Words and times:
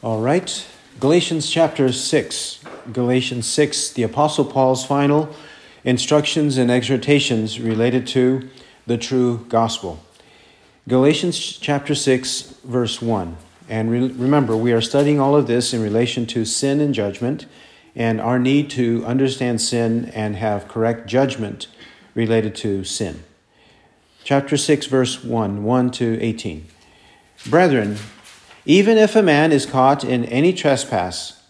All 0.00 0.20
right. 0.20 0.64
Galatians 1.00 1.50
chapter 1.50 1.90
6. 1.92 2.60
Galatians 2.92 3.46
6, 3.48 3.90
the 3.94 4.04
Apostle 4.04 4.44
Paul's 4.44 4.84
final 4.86 5.28
instructions 5.82 6.56
and 6.56 6.70
exhortations 6.70 7.58
related 7.58 8.06
to 8.08 8.48
the 8.86 8.96
true 8.96 9.44
gospel. 9.48 9.98
Galatians 10.88 11.36
chapter 11.58 11.96
6, 11.96 12.42
verse 12.62 13.02
1. 13.02 13.36
And 13.68 13.90
re- 13.90 14.06
remember, 14.12 14.56
we 14.56 14.72
are 14.72 14.80
studying 14.80 15.18
all 15.18 15.34
of 15.34 15.48
this 15.48 15.74
in 15.74 15.82
relation 15.82 16.26
to 16.26 16.44
sin 16.44 16.80
and 16.80 16.94
judgment 16.94 17.46
and 17.96 18.20
our 18.20 18.38
need 18.38 18.70
to 18.70 19.04
understand 19.04 19.60
sin 19.60 20.12
and 20.14 20.36
have 20.36 20.68
correct 20.68 21.08
judgment 21.08 21.66
related 22.14 22.54
to 22.54 22.84
sin. 22.84 23.24
Chapter 24.22 24.56
6, 24.56 24.86
verse 24.86 25.24
1 25.24 25.64
1 25.64 25.90
to 25.90 26.20
18. 26.22 26.66
Brethren, 27.50 27.96
even 28.68 28.98
if 28.98 29.16
a 29.16 29.22
man 29.22 29.50
is 29.50 29.64
caught 29.64 30.04
in 30.04 30.26
any 30.26 30.52
trespass, 30.52 31.40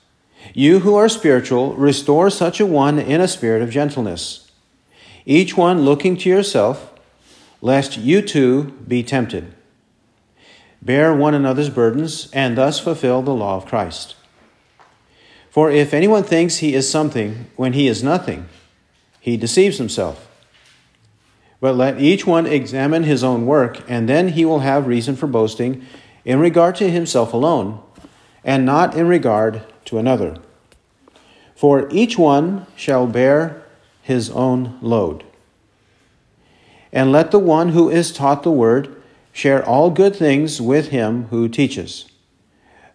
you 0.54 0.78
who 0.78 0.94
are 0.94 1.08
spiritual, 1.08 1.74
restore 1.74 2.30
such 2.30 2.60
a 2.60 2.64
one 2.66 3.00
in 3.00 3.20
a 3.20 3.26
spirit 3.26 3.60
of 3.60 3.70
gentleness, 3.70 4.48
each 5.26 5.56
one 5.56 5.82
looking 5.82 6.16
to 6.16 6.28
yourself, 6.28 6.92
lest 7.60 7.96
you 7.98 8.22
too 8.22 8.72
be 8.86 9.02
tempted. 9.02 9.52
Bear 10.80 11.12
one 11.12 11.34
another's 11.34 11.70
burdens, 11.70 12.30
and 12.32 12.56
thus 12.56 12.78
fulfill 12.78 13.20
the 13.22 13.34
law 13.34 13.56
of 13.56 13.66
Christ. 13.66 14.14
For 15.50 15.72
if 15.72 15.92
anyone 15.92 16.22
thinks 16.22 16.58
he 16.58 16.72
is 16.72 16.88
something 16.88 17.48
when 17.56 17.72
he 17.72 17.88
is 17.88 18.00
nothing, 18.00 18.46
he 19.18 19.36
deceives 19.36 19.78
himself. 19.78 20.24
But 21.60 21.74
let 21.74 22.00
each 22.00 22.28
one 22.28 22.46
examine 22.46 23.02
his 23.02 23.24
own 23.24 23.44
work, 23.44 23.82
and 23.88 24.08
then 24.08 24.28
he 24.28 24.44
will 24.44 24.60
have 24.60 24.86
reason 24.86 25.16
for 25.16 25.26
boasting 25.26 25.84
in 26.28 26.38
regard 26.38 26.74
to 26.76 26.90
himself 26.90 27.32
alone, 27.32 27.80
and 28.44 28.66
not 28.66 28.94
in 28.94 29.08
regard 29.08 29.62
to 29.86 29.96
another. 29.96 30.36
For 31.56 31.88
each 31.90 32.18
one 32.18 32.66
shall 32.76 33.06
bear 33.06 33.62
his 34.02 34.28
own 34.30 34.78
load. 34.82 35.24
And 36.92 37.10
let 37.10 37.30
the 37.30 37.38
one 37.38 37.70
who 37.70 37.88
is 37.88 38.12
taught 38.12 38.42
the 38.42 38.50
word 38.50 38.94
share 39.32 39.64
all 39.64 39.88
good 39.88 40.14
things 40.14 40.60
with 40.60 40.88
him 40.88 41.24
who 41.30 41.48
teaches. 41.48 42.04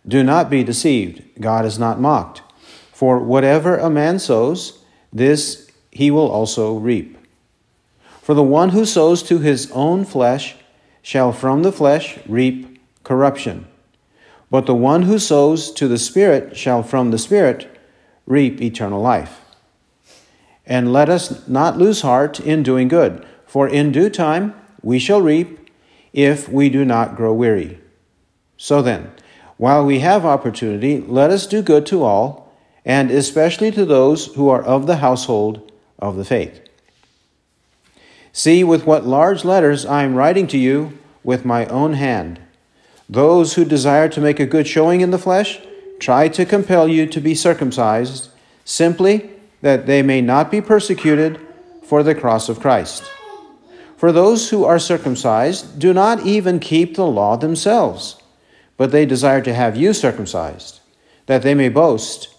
Do 0.08 0.22
not 0.24 0.48
be 0.48 0.64
deceived, 0.64 1.24
God 1.42 1.66
is 1.66 1.80
not 1.80 2.00
mocked. 2.00 2.44
For 2.94 3.18
whatever 3.18 3.78
a 3.80 3.90
man 3.90 4.20
sows, 4.20 4.78
this 5.12 5.72
he 5.92 6.12
will 6.12 6.30
also 6.30 6.76
reap. 6.76 7.18
For 8.22 8.36
the 8.36 8.44
one 8.44 8.70
who 8.70 8.86
sows 8.86 9.24
to 9.24 9.40
his 9.40 9.72
own 9.72 10.06
flesh 10.06 10.54
shall 11.02 11.32
from 11.34 11.64
the 11.64 11.72
flesh 11.72 12.20
reap 12.30 12.70
corruption. 13.04 13.68
But 14.50 14.66
the 14.66 14.76
one 14.76 15.04
who 15.04 15.20
sows 15.20 15.72
to 15.74 15.88
the 15.88 15.98
Spirit 15.98 16.56
shall 16.58 16.84
from 16.84 17.12
the 17.12 17.18
Spirit 17.18 17.70
reap 18.26 18.62
eternal 18.62 19.02
life. 19.02 19.42
And 20.66 20.94
let 20.94 21.10
us 21.10 21.48
not 21.48 21.78
lose 21.78 22.02
heart 22.02 22.40
in 22.40 22.64
doing 22.64 22.88
good, 22.88 23.26
for 23.46 23.68
in 23.68 23.92
due 23.92 24.10
time 24.10 24.56
we 24.82 25.00
shall 25.00 25.22
reap 25.22 25.70
if 26.14 26.48
we 26.48 26.70
do 26.70 26.86
not 26.86 27.16
grow 27.16 27.34
weary. 27.34 27.80
So 28.58 28.82
then, 28.82 29.12
while 29.58 29.84
we 29.86 30.00
have 30.00 30.26
opportunity, 30.26 31.02
let 31.02 31.32
us 31.32 31.48
do 31.48 31.62
good 31.62 31.86
to 31.88 32.04
all, 32.04 32.54
and 32.86 33.12
especially 33.12 33.72
to 33.72 33.84
those 33.86 34.28
who 34.36 34.48
are 34.50 34.62
of 34.64 34.88
the 34.88 34.98
household 34.98 35.72
of 36.00 36.16
the 36.16 36.26
faith. 36.26 36.60
See 38.32 38.64
with 38.64 38.86
what 38.86 39.06
large 39.06 39.44
letters 39.44 39.86
I 39.86 40.04
am 40.04 40.16
writing 40.16 40.48
to 40.48 40.58
you 40.58 40.98
with 41.24 41.46
my 41.46 41.66
own 41.68 41.94
hand. 41.94 42.42
Those 43.10 43.56
who 43.56 43.66
desire 43.66 44.08
to 44.10 44.22
make 44.22 44.40
a 44.40 44.46
good 44.46 44.68
showing 44.68 45.02
in 45.02 45.12
the 45.12 45.18
flesh 45.18 45.60
try 46.00 46.28
to 46.30 46.46
compel 46.46 46.88
you 46.88 47.06
to 47.06 47.20
be 47.22 47.36
circumcised, 47.36 48.30
simply 48.66 49.30
that 49.62 49.86
they 49.86 50.02
may 50.02 50.22
not 50.22 50.50
be 50.52 50.62
persecuted 50.62 51.40
for 51.84 52.02
the 52.04 52.16
cross 52.16 52.50
of 52.50 52.60
Christ. 52.60 53.04
For 53.98 54.12
those 54.12 54.50
who 54.50 54.66
are 54.66 54.80
circumcised 54.80 55.80
do 55.80 55.94
not 55.94 56.26
even 56.26 56.60
keep 56.60 56.96
the 56.96 57.06
law 57.06 57.38
themselves, 57.38 58.18
but 58.78 58.92
they 58.92 59.06
desire 59.06 59.42
to 59.42 59.54
have 59.54 59.78
you 59.78 59.94
circumcised, 59.94 60.80
that 61.28 61.42
they 61.42 61.54
may 61.54 61.70
boast 61.70 62.30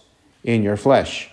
in 0.43 0.61
your 0.61 0.77
flesh. 0.77 1.29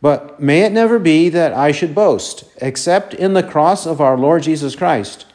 But 0.00 0.40
may 0.40 0.62
it 0.62 0.72
never 0.72 0.98
be 0.98 1.28
that 1.30 1.52
I 1.52 1.70
should 1.72 1.94
boast, 1.94 2.44
except 2.58 3.14
in 3.14 3.34
the 3.34 3.42
cross 3.42 3.86
of 3.86 4.00
our 4.00 4.18
Lord 4.18 4.42
Jesus 4.42 4.74
Christ 4.76 5.26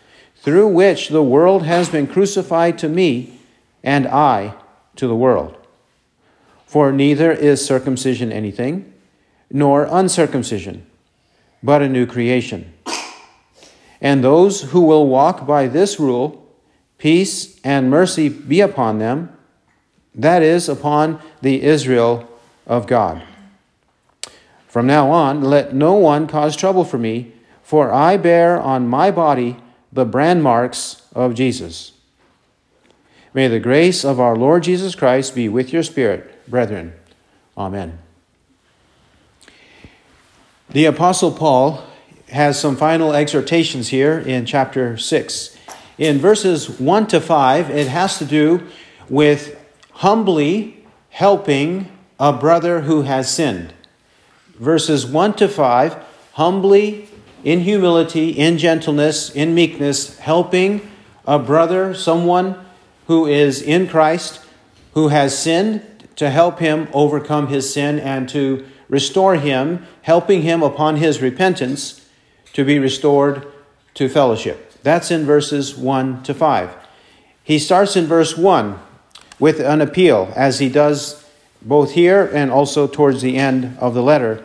through 0.49 0.67
which 0.67 1.09
the 1.09 1.21
world 1.21 1.61
has 1.63 1.89
been 1.89 2.07
crucified 2.07 2.75
to 2.75 2.89
me 2.89 3.39
and 3.83 4.07
I 4.07 4.55
to 4.95 5.05
the 5.05 5.15
world. 5.15 5.55
For 6.65 6.91
neither 6.91 7.31
is 7.31 7.63
circumcision 7.63 8.31
anything, 8.31 8.91
nor 9.51 9.83
uncircumcision, 9.87 10.87
but 11.61 11.83
a 11.83 11.87
new 11.87 12.07
creation. 12.07 12.73
And 14.01 14.23
those 14.23 14.61
who 14.71 14.81
will 14.81 15.05
walk 15.05 15.45
by 15.45 15.67
this 15.67 15.99
rule, 15.99 16.47
peace 16.97 17.59
and 17.63 17.91
mercy 17.91 18.27
be 18.27 18.59
upon 18.59 18.97
them, 18.97 19.31
that 20.15 20.41
is, 20.41 20.67
upon 20.67 21.21
the 21.43 21.61
Israel 21.61 22.27
of 22.65 22.87
God. 22.87 23.21
From 24.67 24.87
now 24.87 25.11
on, 25.11 25.43
let 25.43 25.75
no 25.75 25.93
one 25.93 26.25
cause 26.25 26.55
trouble 26.55 26.85
for 26.85 26.97
me, 26.97 27.33
for 27.61 27.93
I 27.93 28.17
bear 28.17 28.59
on 28.59 28.87
my 28.87 29.11
body 29.11 29.57
the 29.91 30.05
brand 30.05 30.43
marks 30.43 31.01
of 31.15 31.33
Jesus. 31.33 31.93
May 33.33 33.47
the 33.47 33.59
grace 33.59 34.03
of 34.05 34.19
our 34.19 34.35
Lord 34.35 34.63
Jesus 34.63 34.95
Christ 34.95 35.35
be 35.35 35.49
with 35.49 35.73
your 35.73 35.83
spirit, 35.83 36.49
brethren. 36.49 36.93
Amen. 37.57 37.99
The 40.69 40.85
Apostle 40.85 41.31
Paul 41.31 41.83
has 42.29 42.59
some 42.59 42.75
final 42.75 43.13
exhortations 43.13 43.89
here 43.89 44.17
in 44.19 44.45
chapter 44.45 44.97
6. 44.97 45.57
In 45.97 46.17
verses 46.19 46.69
1 46.79 47.07
to 47.07 47.19
5, 47.19 47.69
it 47.71 47.87
has 47.87 48.17
to 48.19 48.25
do 48.25 48.67
with 49.09 49.59
humbly 49.93 50.85
helping 51.09 51.91
a 52.19 52.31
brother 52.31 52.81
who 52.81 53.01
has 53.01 53.33
sinned. 53.33 53.73
Verses 54.55 55.05
1 55.05 55.33
to 55.35 55.47
5, 55.49 55.95
humbly 56.33 57.08
in 57.43 57.61
humility, 57.61 58.29
in 58.31 58.57
gentleness, 58.57 59.29
in 59.29 59.53
meekness, 59.55 60.17
helping 60.19 60.87
a 61.25 61.39
brother, 61.39 61.93
someone 61.93 62.55
who 63.07 63.25
is 63.25 63.61
in 63.61 63.87
Christ, 63.87 64.39
who 64.93 65.09
has 65.09 65.37
sinned, 65.37 65.85
to 66.15 66.29
help 66.29 66.59
him 66.59 66.89
overcome 66.91 67.47
his 67.47 67.71
sin 67.73 67.97
and 67.97 68.27
to 68.27 68.67
restore 68.89 69.35
him, 69.35 69.85
helping 70.01 70.41
him 70.41 70.61
upon 70.61 70.97
his 70.97 71.21
repentance 71.21 72.05
to 72.51 72.65
be 72.65 72.77
restored 72.77 73.47
to 73.93 74.09
fellowship. 74.09 74.73
That's 74.83 75.11
in 75.11 75.25
verses 75.25 75.77
1 75.77 76.23
to 76.23 76.33
5. 76.33 76.75
He 77.41 77.57
starts 77.57 77.95
in 77.95 78.05
verse 78.05 78.35
1 78.35 78.77
with 79.39 79.61
an 79.61 79.79
appeal, 79.79 80.33
as 80.35 80.59
he 80.59 80.67
does 80.67 81.23
both 81.61 81.93
here 81.93 82.29
and 82.33 82.51
also 82.51 82.85
towards 82.85 83.21
the 83.21 83.37
end 83.37 83.77
of 83.79 83.93
the 83.93 84.03
letter, 84.03 84.43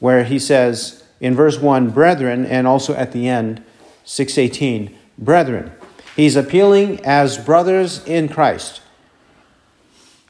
where 0.00 0.24
he 0.24 0.38
says, 0.38 1.02
in 1.20 1.34
verse 1.34 1.58
1, 1.60 1.90
brethren, 1.90 2.44
and 2.44 2.66
also 2.66 2.94
at 2.94 3.12
the 3.12 3.28
end, 3.28 3.62
618, 4.04 4.96
brethren. 5.18 5.72
He's 6.14 6.36
appealing 6.36 7.04
as 7.04 7.38
brothers 7.42 8.04
in 8.04 8.28
Christ 8.28 8.80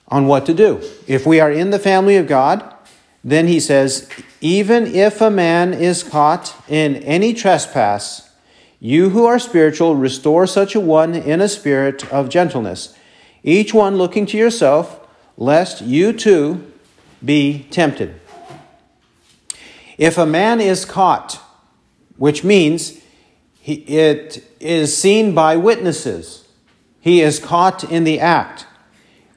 on 0.08 0.26
what 0.26 0.46
to 0.46 0.54
do. 0.54 0.80
If 1.06 1.26
we 1.26 1.40
are 1.40 1.50
in 1.50 1.70
the 1.70 1.78
family 1.78 2.16
of 2.16 2.26
God, 2.28 2.64
then 3.24 3.48
he 3.48 3.58
says, 3.60 4.08
Even 4.40 4.86
if 4.86 5.20
a 5.20 5.30
man 5.30 5.74
is 5.74 6.02
caught 6.04 6.54
in 6.68 6.96
any 6.96 7.34
trespass, 7.34 8.30
you 8.78 9.10
who 9.10 9.26
are 9.26 9.38
spiritual, 9.38 9.96
restore 9.96 10.46
such 10.46 10.74
a 10.74 10.80
one 10.80 11.14
in 11.14 11.40
a 11.40 11.48
spirit 11.48 12.10
of 12.12 12.28
gentleness, 12.28 12.94
each 13.42 13.72
one 13.74 13.96
looking 13.96 14.26
to 14.26 14.36
yourself, 14.36 15.00
lest 15.36 15.82
you 15.82 16.12
too 16.12 16.72
be 17.24 17.66
tempted. 17.70 18.20
If 19.98 20.18
a 20.18 20.26
man 20.26 20.60
is 20.60 20.84
caught, 20.84 21.40
which 22.16 22.44
means 22.44 22.98
he, 23.60 23.74
it 23.84 24.44
is 24.60 24.96
seen 24.96 25.34
by 25.34 25.56
witnesses, 25.56 26.44
he 27.00 27.20
is 27.22 27.38
caught 27.38 27.84
in 27.84 28.04
the 28.04 28.20
act. 28.20 28.66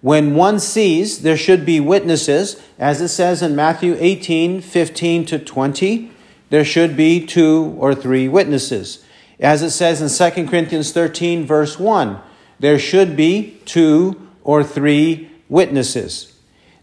When 0.02 0.36
one 0.36 0.60
sees, 0.60 1.22
there 1.22 1.38
should 1.38 1.66
be 1.66 1.80
witnesses, 1.80 2.58
as 2.78 3.02
it 3.02 3.10
says 3.10 3.42
in 3.42 3.56
Matthew 3.56 3.96
18 4.00 4.62
15 4.62 5.26
to 5.28 5.40
20, 5.40 6.12
there 6.50 6.66
should 6.66 6.98
be 6.98 7.26
two 7.26 7.76
or 7.78 7.94
three 7.96 8.28
witnesses. 8.28 9.04
As 9.40 9.62
it 9.62 9.70
says 9.72 10.02
in 10.02 10.34
2 10.34 10.48
Corinthians 10.48 10.92
13, 10.92 11.46
verse 11.46 11.80
1, 11.80 12.20
there 12.60 12.80
should 12.80 13.16
be 13.16 13.58
two 13.66 14.22
or 14.44 14.64
three 14.66 15.30
witnesses. 15.48 16.34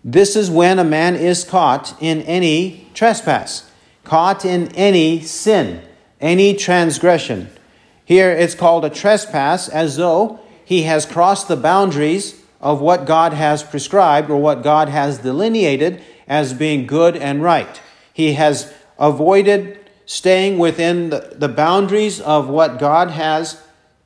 This 0.08 0.36
is 0.36 0.48
when 0.52 0.78
a 0.78 0.84
man 0.84 1.16
is 1.16 1.42
caught 1.42 1.94
in 2.00 2.22
any 2.22 2.86
trespass, 2.94 3.68
caught 4.04 4.44
in 4.44 4.68
any 4.76 5.20
sin, 5.20 5.80
any 6.20 6.54
transgression. 6.54 7.48
Here 8.04 8.30
it's 8.30 8.54
called 8.54 8.84
a 8.84 8.90
trespass 8.90 9.68
as 9.68 9.96
though 9.96 10.38
he 10.64 10.82
has 10.82 11.06
crossed 11.06 11.48
the 11.48 11.56
boundaries 11.56 12.36
of 12.60 12.80
what 12.80 13.04
God 13.04 13.32
has 13.32 13.64
prescribed 13.64 14.30
or 14.30 14.36
what 14.36 14.62
God 14.62 14.88
has 14.90 15.18
delineated 15.18 16.00
as 16.28 16.54
being 16.54 16.86
good 16.86 17.16
and 17.16 17.42
right. 17.42 17.80
He 18.12 18.34
has 18.34 18.72
avoided 19.00 19.80
staying 20.04 20.56
within 20.58 21.10
the 21.32 21.48
boundaries 21.54 22.20
of 22.20 22.48
what 22.48 22.78
God 22.78 23.10
has 23.10 23.60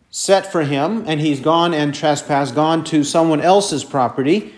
set 0.09 0.51
for 0.51 0.63
him, 0.63 1.05
and 1.07 1.21
he's 1.21 1.41
gone 1.41 1.75
and 1.75 1.95
trespassed, 1.95 2.55
gone 2.55 2.85
to 2.85 3.05
someone 3.05 3.43
else's 3.43 3.85
property 3.85 4.55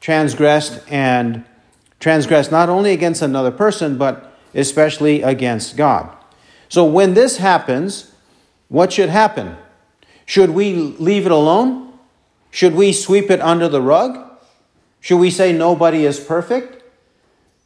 transgressed 0.00 0.80
and 0.88 1.44
transgressed 2.00 2.50
not 2.50 2.68
only 2.68 2.92
against 2.92 3.22
another 3.22 3.50
person, 3.50 3.98
but 3.98 4.32
especially 4.54 5.22
against 5.22 5.76
God. 5.76 6.08
So 6.68 6.84
when 6.84 7.14
this 7.14 7.38
happens, 7.38 8.12
what 8.68 8.92
should 8.92 9.08
happen? 9.08 9.56
Should 10.26 10.50
we 10.50 10.74
leave 10.74 11.26
it 11.26 11.32
alone? 11.32 11.92
Should 12.50 12.74
we 12.74 12.92
sweep 12.92 13.30
it 13.30 13.40
under 13.40 13.68
the 13.68 13.80
rug? 13.82 14.18
Should 15.00 15.18
we 15.18 15.30
say 15.30 15.52
nobody 15.52 16.04
is 16.04 16.20
perfect? 16.20 16.82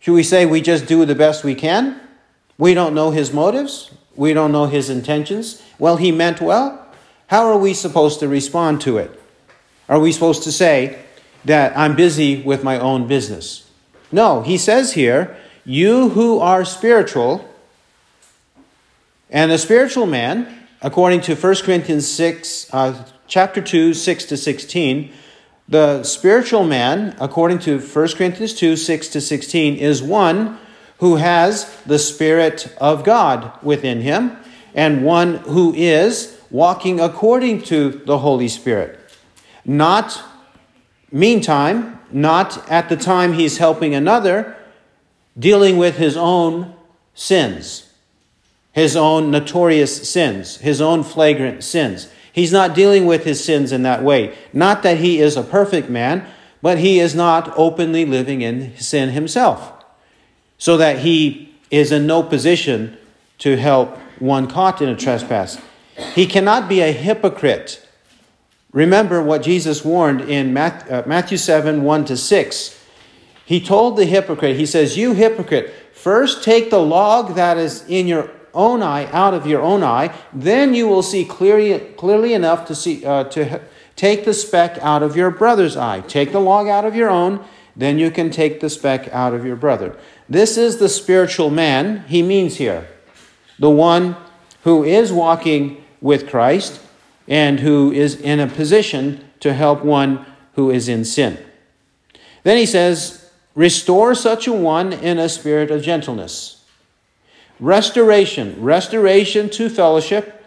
Should 0.00 0.14
we 0.14 0.23
say 0.23 0.46
we 0.46 0.61
just 0.61 0.87
do 0.87 1.05
the 1.05 1.14
best 1.14 1.44
we 1.44 1.55
can? 1.55 2.00
We 2.58 2.75
don't 2.75 2.94
know 2.94 3.11
his 3.11 3.32
motives. 3.32 3.90
We 4.14 4.32
don't 4.35 4.52
know 4.52 4.67
his 4.67 4.90
intentions. 4.90 5.62
Well, 5.78 5.96
he 5.96 6.12
meant 6.12 6.40
well. 6.40 6.78
How 7.28 7.46
are 7.46 7.56
we 7.56 7.73
supposed 7.75 8.20
to 8.20 8.28
respond 8.28 8.81
to 8.82 8.99
it? 8.99 9.19
Are 9.88 9.99
we 9.99 10.12
supposed 10.12 10.43
to 10.44 10.52
say, 10.52 10.99
that 11.44 11.76
I'm 11.76 11.96
busy 11.96 12.40
with 12.42 12.62
my 12.62 12.78
own 12.78 13.06
business. 13.06 13.68
No, 14.10 14.42
he 14.42 14.56
says 14.58 14.92
here, 14.94 15.36
you 15.64 16.10
who 16.10 16.38
are 16.38 16.64
spiritual, 16.64 17.48
and 19.30 19.50
a 19.50 19.58
spiritual 19.58 20.06
man, 20.06 20.66
according 20.82 21.22
to 21.22 21.34
1 21.34 21.54
Corinthians 21.56 22.06
6, 22.08 22.68
uh, 22.74 23.04
chapter 23.26 23.62
2, 23.62 23.94
6 23.94 24.24
to 24.26 24.36
16, 24.36 25.12
the 25.68 26.02
spiritual 26.02 26.64
man, 26.64 27.16
according 27.18 27.58
to 27.60 27.78
1 27.80 28.08
Corinthians 28.08 28.52
2, 28.54 28.76
6 28.76 29.08
to 29.08 29.20
16, 29.20 29.76
is 29.76 30.02
one 30.02 30.58
who 30.98 31.16
has 31.16 31.74
the 31.86 31.98
Spirit 31.98 32.72
of 32.80 33.04
God 33.04 33.50
within 33.62 34.02
him, 34.02 34.36
and 34.74 35.04
one 35.04 35.38
who 35.38 35.72
is 35.74 36.38
walking 36.50 37.00
according 37.00 37.62
to 37.62 37.90
the 38.04 38.18
Holy 38.18 38.48
Spirit, 38.48 38.98
not 39.64 40.22
meantime, 41.12 42.00
not 42.11 42.69
at 42.69 42.88
the 42.88 42.97
time 42.97 43.35
he's 43.35 43.59
helping 43.59 43.94
another, 43.94 44.56
dealing 45.38 45.76
with 45.76 45.99
his 45.99 46.17
own 46.17 46.75
sins, 47.14 47.93
his 48.73 48.97
own 48.97 49.31
notorious 49.31 50.11
sins, 50.11 50.56
his 50.56 50.81
own 50.81 51.05
flagrant 51.05 51.62
sins. 51.62 52.09
He's 52.32 52.50
not 52.53 52.75
dealing 52.75 53.05
with 53.05 53.25
his 53.25 53.44
sins 53.44 53.73
in 53.73 53.82
that 53.82 54.03
way. 54.03 54.35
Not 54.55 54.82
that 54.82 54.99
he 54.99 55.20
is 55.20 55.37
a 55.37 55.43
perfect 55.43 55.91
man, 55.91 56.26
but 56.62 56.79
he 56.79 56.99
is 56.99 57.14
not 57.14 57.53
openly 57.56 58.06
living 58.06 58.41
in 58.41 58.76
sin 58.79 59.11
himself, 59.11 59.73
so 60.56 60.79
that 60.79 61.00
he 61.00 61.55
is 61.70 61.93
in 61.93 62.06
no 62.06 62.23
position 62.23 62.97
to 63.38 63.56
help 63.59 63.99
one 64.19 64.47
caught 64.47 64.81
in 64.81 64.88
a 64.88 64.97
trespass. 64.97 65.61
He 66.14 66.25
cannot 66.26 66.69
be 66.69 66.81
a 66.81 66.93
hypocrite 66.93 67.85
Remember 68.72 69.22
what 69.22 69.42
Jesus 69.42 69.84
warned 69.84 70.22
in 70.22 70.56
uh, 70.56 71.02
Matthew 71.06 71.36
7 71.36 71.82
1 71.84 72.04
to 72.06 72.16
6. 72.16 72.78
He 73.44 73.60
told 73.60 73.96
the 73.96 74.06
hypocrite, 74.06 74.56
He 74.56 74.64
says, 74.66 74.96
You 74.96 75.12
hypocrite, 75.12 75.72
first 75.94 76.42
take 76.42 76.70
the 76.70 76.80
log 76.80 77.34
that 77.34 77.58
is 77.58 77.84
in 77.86 78.06
your 78.06 78.30
own 78.54 78.82
eye 78.82 79.06
out 79.12 79.34
of 79.34 79.46
your 79.46 79.62
own 79.62 79.82
eye, 79.82 80.14
then 80.32 80.74
you 80.74 80.86
will 80.86 81.02
see 81.02 81.24
clearly, 81.24 81.78
clearly 81.94 82.34
enough 82.34 82.66
to, 82.66 82.74
see, 82.74 83.04
uh, 83.04 83.24
to 83.24 83.60
take 83.96 84.24
the 84.26 84.34
speck 84.34 84.78
out 84.80 85.02
of 85.02 85.16
your 85.16 85.30
brother's 85.30 85.76
eye. 85.76 86.00
Take 86.02 86.32
the 86.32 86.40
log 86.40 86.68
out 86.68 86.84
of 86.84 86.94
your 86.94 87.08
own, 87.08 87.42
then 87.75 87.98
you 87.98 88.10
can 88.10 88.30
take 88.30 88.60
the 88.60 88.68
speck 88.68 89.08
out 89.08 89.32
of 89.34 89.44
your 89.46 89.56
brother. 89.56 89.98
This 90.28 90.56
is 90.58 90.78
the 90.78 90.88
spiritual 90.90 91.48
man 91.50 92.04
he 92.08 92.22
means 92.22 92.56
here, 92.56 92.86
the 93.58 93.70
one 93.70 94.16
who 94.64 94.84
is 94.84 95.10
walking 95.12 95.82
with 96.02 96.28
Christ 96.28 96.81
and 97.28 97.60
who 97.60 97.92
is 97.92 98.14
in 98.20 98.40
a 98.40 98.46
position 98.46 99.24
to 99.40 99.52
help 99.54 99.84
one 99.84 100.24
who 100.54 100.70
is 100.70 100.88
in 100.88 101.04
sin. 101.04 101.38
Then 102.42 102.56
he 102.56 102.66
says, 102.66 103.30
Restore 103.54 104.14
such 104.14 104.46
a 104.46 104.52
one 104.52 104.92
in 104.92 105.19
a 105.19 105.28
spirit 105.28 105.70
of 105.70 105.82
gentleness. 105.82 106.64
Restoration, 107.60 108.60
restoration 108.60 109.50
to 109.50 109.69
fellowship, 109.69 110.42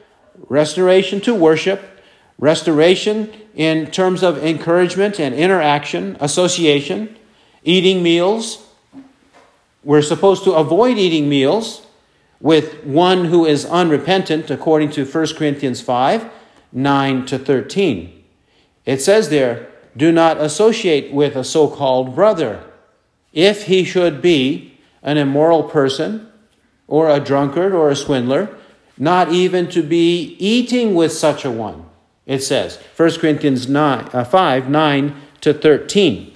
restoration 0.50 1.22
to 1.22 1.34
worship, 1.34 2.00
restoration 2.40 3.32
in 3.56 3.90
terms 3.92 4.24
of 4.24 4.44
encouragement 4.44 5.20
and 5.20 5.34
interaction, 5.36 6.18
association, 6.20 7.16
eating 7.64 8.04
meals. 8.04 8.68
We're 9.84 10.02
supposed 10.02 10.44
to 10.46 10.54
avoid 10.54 10.98
eating 10.98 11.30
meals 11.30 11.86
with 12.42 12.84
one 12.84 13.26
who 13.26 13.46
is 13.46 13.66
unrepentant, 13.66 14.50
according 14.50 14.90
to 14.92 15.06
1 15.06 15.28
Corinthians 15.36 15.80
5 15.80 16.30
9 16.76 17.26
to 17.28 17.40
13. 17.40 18.24
It 18.86 19.02
says 19.02 19.30
there, 19.30 19.70
do 19.98 20.12
not 20.12 20.38
associate 20.40 21.12
with 21.14 21.38
a 21.38 21.44
so 21.44 21.70
called 21.70 22.14
brother. 22.14 22.64
If 23.32 23.64
he 23.66 23.84
should 23.86 24.22
be 24.22 24.78
an 25.02 25.18
immoral 25.18 25.64
person, 25.64 26.30
or 26.88 27.10
a 27.10 27.20
drunkard, 27.20 27.74
or 27.74 27.90
a 27.90 27.96
swindler, 27.96 28.56
not 28.98 29.32
even 29.32 29.68
to 29.70 29.82
be 29.82 30.36
eating 30.38 30.94
with 30.94 31.12
such 31.12 31.46
a 31.46 31.50
one, 31.52 31.86
it 32.26 32.44
says. 32.44 32.78
1 32.96 33.12
Corinthians 33.20 33.68
9, 33.68 34.10
uh, 34.12 34.24
5 34.24 34.70
9 34.70 35.16
to 35.42 35.54
13. 35.54 36.34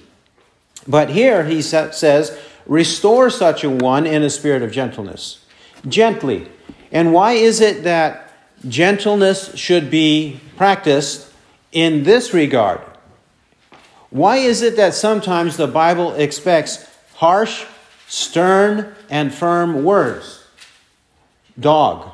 But 0.88 1.10
here 1.10 1.44
he 1.44 1.60
says, 1.62 2.38
restore 2.66 3.28
such 3.30 3.62
a 3.62 3.70
one 3.70 4.06
in 4.06 4.22
a 4.22 4.30
spirit 4.30 4.62
of 4.62 4.72
gentleness, 4.72 5.44
gently. 5.86 6.48
And 6.90 7.12
why 7.12 7.34
is 7.34 7.60
it 7.60 7.84
that 7.84 8.29
Gentleness 8.68 9.56
should 9.56 9.90
be 9.90 10.38
practiced 10.56 11.28
in 11.72 12.02
this 12.02 12.34
regard. 12.34 12.80
Why 14.10 14.36
is 14.38 14.60
it 14.60 14.76
that 14.76 14.92
sometimes 14.92 15.56
the 15.56 15.66
Bible 15.66 16.14
expects 16.14 16.84
harsh, 17.14 17.64
stern, 18.06 18.94
and 19.08 19.32
firm 19.32 19.82
words? 19.82 20.44
Dog, 21.58 22.10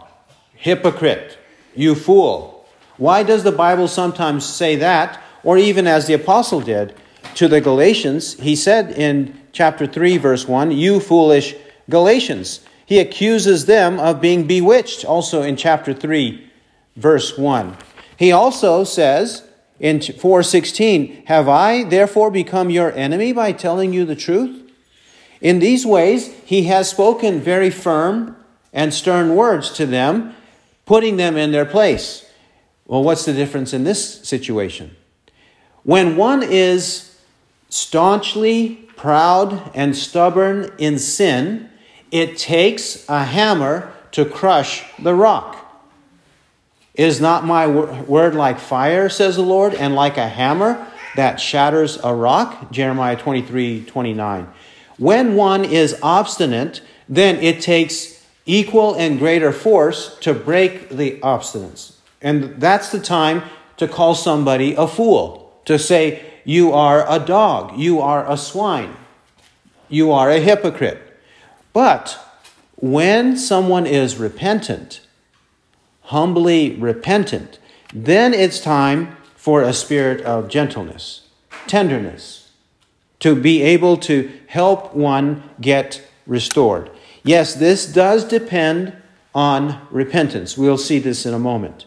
hypocrite, 0.55 1.37
you 1.75 1.95
fool. 1.95 2.65
Why 2.97 3.23
does 3.25 3.43
the 3.43 3.53
Bible 3.53 3.89
sometimes 3.89 4.45
say 4.47 4.77
that, 4.77 5.21
or 5.43 5.59
even 5.59 5.87
as 5.87 6.07
the 6.07 6.15
apostle 6.15 6.61
did 6.61 6.95
to 7.35 7.49
the 7.49 7.61
Galatians? 7.61 8.35
He 8.35 8.55
said 8.55 8.93
in 8.93 9.37
chapter 9.53 9.87
3, 9.87 10.17
verse 10.19 10.47
1, 10.47 10.71
You 10.71 11.01
foolish 11.01 11.55
Galatians. 11.91 12.61
He 12.87 13.01
accuses 13.01 13.67
them 13.67 13.99
of 13.99 14.21
being 14.21 14.45
bewitched, 14.47 15.05
also 15.05 15.43
in 15.43 15.57
chapter 15.57 15.93
3, 15.93 16.47
verse 16.95 17.37
1. 17.37 17.77
He 18.17 18.31
also 18.31 18.85
says 18.85 19.43
in 19.81 19.99
4:16, 20.01 21.25
"Have 21.27 21.49
I 21.49 21.83
therefore 21.83 22.31
become 22.31 22.71
your 22.71 22.93
enemy 22.93 23.33
by 23.33 23.51
telling 23.53 23.93
you 23.93 24.05
the 24.05 24.15
truth?" 24.15 24.63
In 25.41 25.59
these 25.59 25.85
ways, 25.85 26.31
he 26.45 26.63
has 26.65 26.89
spoken 26.89 27.41
very 27.41 27.71
firm 27.71 28.37
and 28.73 28.95
stern 28.95 29.35
words 29.35 29.71
to 29.73 29.85
them, 29.85 30.35
putting 30.87 31.17
them 31.17 31.37
in 31.37 31.51
their 31.51 31.65
place. 31.67 32.23
Well, 32.87 33.03
what's 33.03 33.25
the 33.25 33.33
difference 33.33 33.75
in 33.75 33.83
this 33.83 34.21
situation? 34.23 34.93
When 35.83 36.17
one 36.17 36.43
is 36.45 37.11
staunchly 37.69 38.79
proud 38.97 39.71
and 39.75 39.95
stubborn 39.97 40.71
in 40.79 40.99
sin, 41.01 41.69
it 42.17 42.39
takes 42.39 43.07
a 43.11 43.23
hammer 43.25 43.93
to 44.13 44.25
crush 44.25 44.85
the 44.99 45.15
rock. 45.15 45.85
Is 46.95 47.21
not 47.21 47.45
my 47.45 47.67
word 47.67 48.35
like 48.35 48.59
fire, 48.59 49.11
says 49.11 49.37
the 49.37 49.43
Lord, 49.43 49.75
and 49.75 49.95
like 49.95 50.17
a 50.17 50.27
hammer 50.27 50.83
that 51.17 51.41
shatters 51.43 51.99
a 52.03 52.15
rock? 52.15 52.71
Jeremiah 52.73 53.17
23 53.17 53.83
29. 53.85 54.49
When 54.97 55.35
one 55.35 55.63
is 55.63 55.95
obstinate, 56.03 56.81
then 57.07 57.37
it 57.43 57.61
takes 57.61 58.25
equal 58.47 58.95
and 58.95 59.19
greater 59.19 59.53
force 59.53 60.17
to 60.21 60.33
break 60.33 60.89
the 60.89 61.21
obstinance. 61.21 61.97
And 62.23 62.59
that's 62.59 62.91
the 62.91 62.99
time 62.99 63.43
to 63.77 63.87
call 63.87 64.15
somebody 64.15 64.73
a 64.73 64.87
fool, 64.89 65.53
to 65.67 65.79
say, 65.79 66.25
You 66.47 66.73
are 66.73 67.05
a 67.13 67.19
dog, 67.19 67.79
you 67.79 68.01
are 68.01 68.25
a 68.27 68.39
swine, 68.39 68.97
you 69.91 70.13
are 70.13 70.31
a 70.31 70.41
hypocrite. 70.41 71.03
But 71.77 72.19
when 72.77 73.37
someone 73.37 73.85
is 73.85 74.17
repentant, 74.17 75.03
humbly 76.05 76.71
repentant, 76.71 77.59
then 77.93 78.33
it's 78.33 78.59
time 78.61 79.15
for 79.35 79.61
a 79.61 79.75
spirit 79.75 80.23
of 80.23 80.49
gentleness, 80.49 81.27
tenderness, 81.67 82.49
to 83.21 83.35
be 83.37 83.61
able 83.61 83.99
to 84.09 84.31
help 84.47 84.95
one 84.95 85.43
get 85.61 86.01
restored. 86.27 86.89
Yes, 87.23 87.53
this 87.55 87.85
does 87.85 88.25
depend 88.25 88.95
on 89.35 89.79
repentance. 89.91 90.57
We'll 90.57 90.79
see 90.79 90.99
this 90.99 91.27
in 91.27 91.35
a 91.35 91.39
moment. 91.39 91.85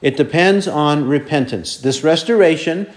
It 0.00 0.16
depends 0.16 0.68
on 0.68 1.08
repentance. 1.08 1.76
This 1.76 2.04
restoration 2.04 2.88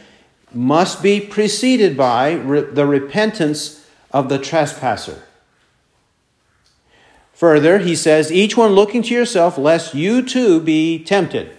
must 0.53 1.01
be 1.01 1.19
preceded 1.19 1.97
by 1.97 2.33
re- 2.33 2.61
the 2.61 2.85
repentance 2.85 3.83
of 4.11 4.29
the 4.29 4.37
trespasser. 4.37 5.23
Further, 7.37 7.77
he 7.77 7.95
says, 7.95 8.31
Each 8.31 8.57
one 8.57 8.71
looking 8.71 9.03
to 9.03 9.13
yourself, 9.13 9.59
lest 9.59 9.93
you 9.93 10.23
too 10.23 10.59
be 10.59 10.97
tempted. 10.97 11.51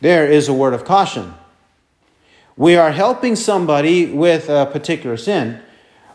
There 0.00 0.26
is 0.26 0.48
a 0.48 0.52
word 0.52 0.74
of 0.74 0.84
caution. 0.84 1.34
We 2.56 2.74
are 2.76 2.90
helping 2.90 3.36
somebody 3.36 4.06
with 4.06 4.48
a 4.50 4.66
particular 4.66 5.16
sin, 5.16 5.60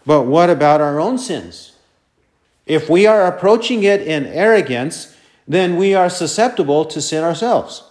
but 0.06 0.24
what 0.24 0.50
about 0.50 0.82
our 0.82 1.00
own 1.00 1.18
sins? 1.18 1.72
If 2.66 2.90
we 2.90 3.06
are 3.08 3.26
approaching 3.26 3.84
it 3.84 4.02
in 4.02 4.26
arrogance, 4.26 5.16
then 5.48 5.78
we 5.78 5.96
are 5.96 6.10
susceptible 6.10 6.84
to 6.84 7.02
sin 7.02 7.24
ourselves. 7.24 7.82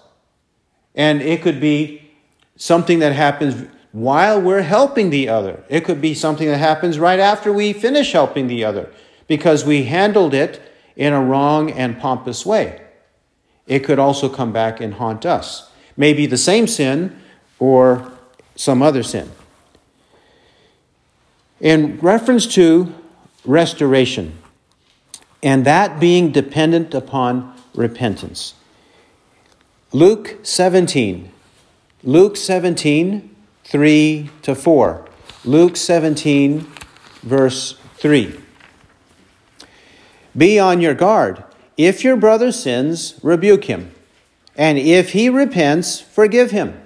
And 0.95 1.23
it 1.23 1.41
could 1.41 1.61
be 1.63 2.11
something 2.57 2.99
that 2.99 3.15
happens 3.15 3.69
while 3.93 4.39
we're 4.39 4.61
helping 4.63 5.09
the 5.09 5.31
other, 5.31 5.65
it 5.71 5.87
could 5.87 6.03
be 6.03 6.13
something 6.13 6.49
that 6.49 6.59
happens 6.59 6.99
right 6.99 7.21
after 7.21 7.51
we 7.51 7.73
finish 7.73 8.13
helping 8.13 8.49
the 8.49 8.65
other 8.65 8.91
because 9.29 9.65
we 9.65 9.85
handled 9.85 10.35
it 10.35 10.61
in 10.97 11.13
a 11.13 11.23
wrong 11.23 11.71
and 11.71 11.99
pompous 11.99 12.47
way. 12.47 12.81
It 13.67 13.81
could 13.81 13.99
also 13.99 14.29
come 14.29 14.53
back 14.53 14.81
and 14.81 14.95
haunt 14.95 15.25
us. 15.27 15.71
Maybe 15.97 16.27
the 16.27 16.37
same 16.37 16.67
sin 16.67 17.19
or 17.59 18.13
some 18.57 18.83
other 18.83 19.03
sin. 19.03 19.31
In 21.61 21.99
reference 22.01 22.47
to 22.57 22.93
restoration, 23.45 24.37
and 25.43 25.65
that 25.65 26.01
being 26.01 26.33
dependent 26.33 26.95
upon 26.95 27.55
repentance. 27.75 28.55
Luke 29.93 30.39
17, 30.43 31.31
Luke 32.03 32.37
17, 32.37 33.37
3 33.65 34.31
to 34.43 34.55
4. 34.55 35.09
Luke 35.45 35.77
17, 35.77 36.67
verse 37.23 37.75
3. 37.97 38.39
Be 40.37 40.59
on 40.59 40.81
your 40.81 40.95
guard. 40.95 41.45
If 41.77 42.03
your 42.05 42.17
brother 42.17 42.51
sins, 42.51 43.19
rebuke 43.23 43.65
him. 43.65 43.93
And 44.57 44.79
if 44.79 45.13
he 45.13 45.29
repents, 45.29 46.01
forgive 46.01 46.51
him. 46.51 46.81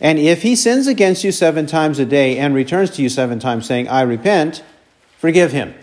And 0.00 0.18
if 0.18 0.42
he 0.42 0.56
sins 0.56 0.86
against 0.86 1.24
you 1.24 1.32
seven 1.32 1.66
times 1.66 1.98
a 1.98 2.06
day 2.06 2.38
and 2.38 2.54
returns 2.54 2.90
to 2.92 3.02
you 3.02 3.08
seven 3.10 3.38
times, 3.38 3.66
saying, 3.66 3.88
I 3.88 4.02
repent, 4.02 4.62
forgive 5.18 5.52
him. 5.52 5.74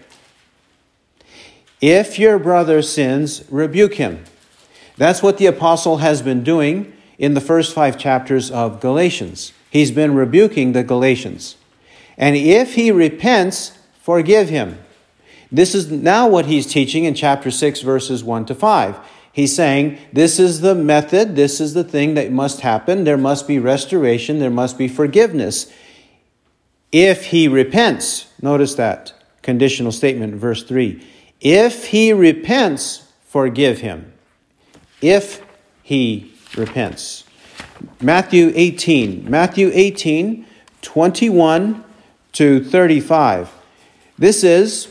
If 1.81 2.17
your 2.17 2.39
brother 2.39 2.81
sins, 2.81 3.43
rebuke 3.51 3.95
him. 3.95 4.23
That's 4.97 5.21
what 5.21 5.37
the 5.37 5.45
apostle 5.45 5.97
has 5.97 6.23
been 6.23 6.43
doing 6.43 6.91
in 7.19 7.35
the 7.35 7.41
first 7.41 7.73
five 7.73 7.99
chapters 7.99 8.49
of 8.49 8.79
Galatians. 8.81 9.53
He's 9.69 9.91
been 9.91 10.15
rebuking 10.15 10.71
the 10.71 10.83
Galatians. 10.83 11.55
And 12.17 12.35
if 12.35 12.73
he 12.73 12.91
repents, 12.91 13.77
forgive 14.01 14.49
him. 14.49 14.79
This 15.51 15.73
is 15.73 15.91
now 15.91 16.27
what 16.27 16.45
he's 16.45 16.65
teaching 16.67 17.05
in 17.05 17.13
chapter 17.13 17.51
6, 17.51 17.81
verses 17.81 18.23
1 18.23 18.45
to 18.47 18.55
5. 18.55 18.99
He's 19.31 19.55
saying, 19.55 19.97
This 20.11 20.39
is 20.39 20.61
the 20.61 20.75
method, 20.75 21.35
this 21.35 21.61
is 21.61 21.73
the 21.73 21.83
thing 21.83 22.15
that 22.15 22.31
must 22.31 22.61
happen. 22.61 23.03
There 23.05 23.17
must 23.17 23.47
be 23.47 23.59
restoration, 23.59 24.39
there 24.39 24.49
must 24.49 24.77
be 24.77 24.87
forgiveness. 24.87 25.71
If 26.91 27.27
he 27.27 27.47
repents, 27.47 28.27
notice 28.41 28.75
that 28.75 29.13
conditional 29.41 29.91
statement, 29.91 30.33
verse 30.35 30.63
3. 30.63 31.05
If 31.39 31.87
he 31.87 32.11
repents, 32.11 33.09
forgive 33.27 33.79
him. 33.79 34.11
If 35.01 35.41
he 35.83 36.33
repents. 36.57 37.23
Matthew 38.01 38.51
18, 38.55 39.29
Matthew 39.29 39.69
18, 39.73 40.45
21 40.81 41.83
to 42.33 42.63
35. 42.63 43.53
This 44.17 44.43
is 44.43 44.87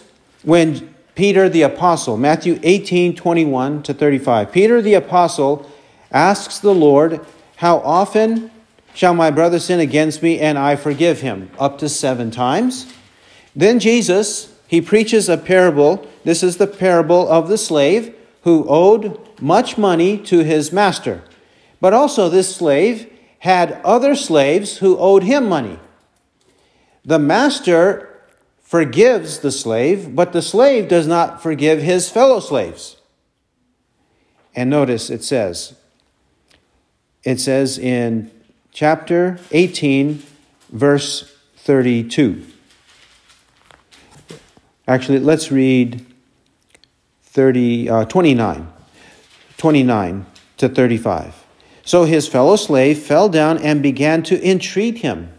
when 0.46 0.94
Peter 1.16 1.48
the 1.48 1.62
Apostle, 1.62 2.16
Matthew 2.16 2.60
18 2.62 3.16
21 3.16 3.82
to 3.82 3.92
35, 3.92 4.52
Peter 4.52 4.80
the 4.80 4.94
Apostle 4.94 5.68
asks 6.12 6.60
the 6.60 6.72
Lord, 6.74 7.20
How 7.56 7.78
often 7.78 8.52
shall 8.94 9.12
my 9.12 9.32
brother 9.32 9.58
sin 9.58 9.80
against 9.80 10.22
me 10.22 10.38
and 10.38 10.56
I 10.56 10.76
forgive 10.76 11.20
him? 11.20 11.50
Up 11.58 11.78
to 11.78 11.88
seven 11.88 12.30
times. 12.30 12.92
Then 13.56 13.80
Jesus, 13.80 14.54
he 14.68 14.80
preaches 14.80 15.28
a 15.28 15.36
parable. 15.36 16.08
This 16.22 16.44
is 16.44 16.58
the 16.58 16.68
parable 16.68 17.28
of 17.28 17.48
the 17.48 17.58
slave 17.58 18.14
who 18.42 18.64
owed 18.68 19.18
much 19.42 19.76
money 19.76 20.16
to 20.18 20.44
his 20.44 20.70
master. 20.72 21.24
But 21.80 21.92
also, 21.92 22.28
this 22.28 22.54
slave 22.54 23.12
had 23.40 23.72
other 23.82 24.14
slaves 24.14 24.76
who 24.78 24.96
owed 24.96 25.24
him 25.24 25.48
money. 25.48 25.80
The 27.04 27.18
master 27.18 28.05
forgives 28.66 29.38
the 29.38 29.52
slave, 29.52 30.12
but 30.16 30.32
the 30.32 30.42
slave 30.42 30.88
does 30.88 31.06
not 31.06 31.40
forgive 31.40 31.80
his 31.80 32.10
fellow 32.10 32.40
slaves. 32.40 32.96
And 34.56 34.68
notice 34.68 35.08
it 35.08 35.22
says, 35.22 35.74
it 37.22 37.38
says 37.38 37.78
in 37.78 38.28
chapter 38.72 39.38
18, 39.52 40.20
verse 40.72 41.32
32. 41.58 42.44
Actually, 44.88 45.20
let's 45.20 45.52
read 45.52 46.04
30, 47.22 47.88
uh, 47.88 48.04
29, 48.06 48.66
29 49.58 50.26
to 50.56 50.68
35. 50.68 51.44
So 51.84 52.02
his 52.04 52.26
fellow 52.26 52.56
slave 52.56 52.98
fell 52.98 53.28
down 53.28 53.58
and 53.58 53.80
began 53.80 54.24
to 54.24 54.48
entreat 54.50 54.98
him. 54.98 55.32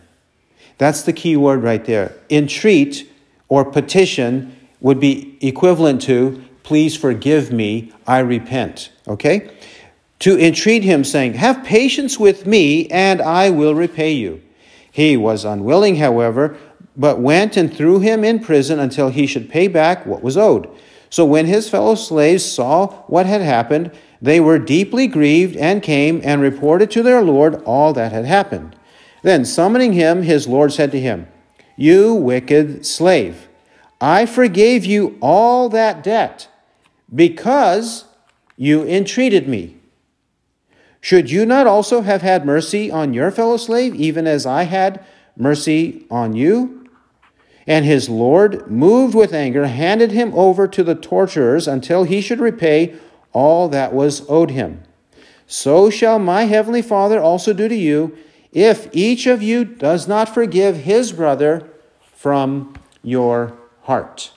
That's 0.78 1.02
the 1.02 1.12
key 1.14 1.36
word 1.36 1.62
right 1.64 1.84
there. 1.84 2.14
Entreat 2.30 3.10
or 3.50 3.64
petition 3.66 4.56
would 4.82 5.00
be 5.00 5.38
equivalent 5.46 6.02
to, 6.04 6.44
Please 6.64 6.98
forgive 6.98 7.50
me, 7.50 7.94
I 8.06 8.20
repent. 8.20 8.92
Okay? 9.08 9.52
To 10.20 10.38
entreat 10.38 10.84
him, 10.84 11.06
saying, 11.06 11.36
Have 11.36 11.64
patience 11.64 12.20
with 12.20 12.46
me, 12.46 12.90
and 12.90 13.22
I 13.22 13.52
will 13.52 13.74
repay 13.74 14.12
you. 14.12 14.42
He 14.92 15.16
was 15.16 15.46
unwilling, 15.46 15.96
however, 15.96 16.58
but 16.98 17.22
went 17.22 17.56
and 17.56 17.74
threw 17.74 18.02
him 18.02 18.26
in 18.26 18.40
prison 18.40 18.80
until 18.82 19.08
he 19.08 19.26
should 19.28 19.50
pay 19.50 19.70
back 19.70 20.06
what 20.06 20.22
was 20.22 20.36
owed. 20.36 20.68
So 21.10 21.24
when 21.24 21.46
his 21.46 21.70
fellow 21.70 21.96
slaves 21.96 22.44
saw 22.44 22.88
what 23.04 23.26
had 23.26 23.40
happened, 23.40 23.92
they 24.22 24.42
were 24.42 24.60
deeply 24.60 25.08
grieved 25.08 25.56
and 25.56 25.82
came 25.82 26.20
and 26.22 26.42
reported 26.42 26.92
to 26.92 27.02
their 27.04 27.22
Lord 27.22 27.64
all 27.64 27.94
that 27.94 28.12
had 28.12 28.26
happened. 28.26 28.76
Then, 29.24 29.46
summoning 29.46 29.94
him, 29.94 30.24
his 30.24 30.50
Lord 30.50 30.74
said 30.74 30.92
to 30.92 31.00
him, 31.00 31.28
you 31.80 32.16
wicked 32.16 32.88
slave, 32.88 33.48
I 34.02 34.26
forgave 34.26 34.84
you 34.84 35.16
all 35.22 35.70
that 35.70 36.04
debt 36.04 36.48
because 37.14 38.06
you 38.58 38.84
entreated 38.84 39.48
me. 39.48 39.76
Should 41.00 41.30
you 41.30 41.46
not 41.46 41.68
also 41.68 42.02
have 42.02 42.24
had 42.24 42.48
mercy 42.48 42.90
on 42.90 43.14
your 43.14 43.30
fellow 43.30 43.58
slave, 43.58 43.94
even 43.94 44.26
as 44.26 44.48
I 44.48 44.64
had 44.64 45.06
mercy 45.38 46.06
on 46.10 46.36
you? 46.36 46.84
And 47.68 47.86
his 47.86 48.10
Lord, 48.10 48.72
moved 48.72 49.14
with 49.14 49.32
anger, 49.34 49.68
handed 49.68 50.12
him 50.12 50.32
over 50.34 50.68
to 50.70 50.84
the 50.84 50.96
torturers 50.96 51.68
until 51.68 52.04
he 52.06 52.22
should 52.22 52.40
repay 52.40 52.96
all 53.34 53.70
that 53.70 53.94
was 53.94 54.24
owed 54.28 54.50
him. 54.52 54.82
So 55.46 55.92
shall 55.92 56.18
my 56.18 56.46
heavenly 56.46 56.82
Father 56.82 57.22
also 57.22 57.54
do 57.54 57.68
to 57.70 57.76
you 57.76 58.18
if 58.52 58.88
each 58.92 59.26
of 59.28 59.42
you 59.42 59.66
does 59.66 60.08
not 60.08 60.30
forgive 60.30 60.78
his 60.78 61.12
brother 61.12 61.70
from 62.16 62.74
your 63.04 63.54
heart. 63.84 64.32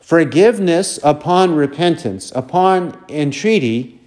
Forgiveness 0.00 0.98
upon 1.02 1.54
repentance, 1.54 2.32
upon 2.34 3.02
entreaty, 3.08 4.00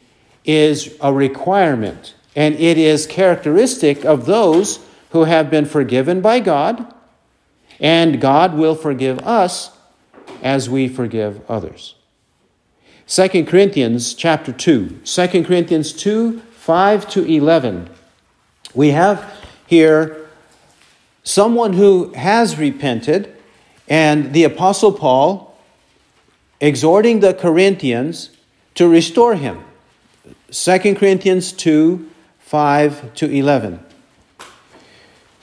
is 0.44 0.96
a 1.02 1.12
requirement, 1.12 2.14
and 2.36 2.54
it 2.56 2.78
is 2.78 3.08
characteristic 3.08 4.06
of 4.06 4.26
those 4.26 4.80
who 5.12 5.24
have 5.24 5.50
been 5.50 5.66
forgiven 5.66 6.22
by 6.22 6.40
God, 6.40 6.94
and 7.80 8.22
God 8.22 8.54
will 8.54 8.76
forgive 8.76 9.20
us 9.20 9.72
as 10.44 10.70
we 10.70 10.88
forgive 10.88 11.42
others. 11.50 11.96
2 13.08 13.46
Corinthians 13.46 14.14
chapter 14.14 14.52
2, 14.52 15.00
2 15.04 15.28
Corinthians 15.44 15.94
2, 15.94 16.40
5 16.40 17.10
to 17.10 17.24
11. 17.26 17.90
We 18.76 18.90
have 18.90 19.24
here 19.68 20.28
someone 21.24 21.74
who 21.74 22.12
has 22.14 22.58
repented, 22.60 23.34
and 23.88 24.34
the 24.34 24.44
Apostle 24.44 24.92
Paul 24.92 25.58
exhorting 26.60 27.22
the 27.22 27.34
Corinthians 27.34 28.32
to 28.76 28.90
restore 28.90 29.36
him. 29.36 29.62
2 30.52 30.96
Corinthians 30.96 31.54
2 31.54 32.10
5 32.40 33.14
to 33.16 33.26
11. 33.32 33.80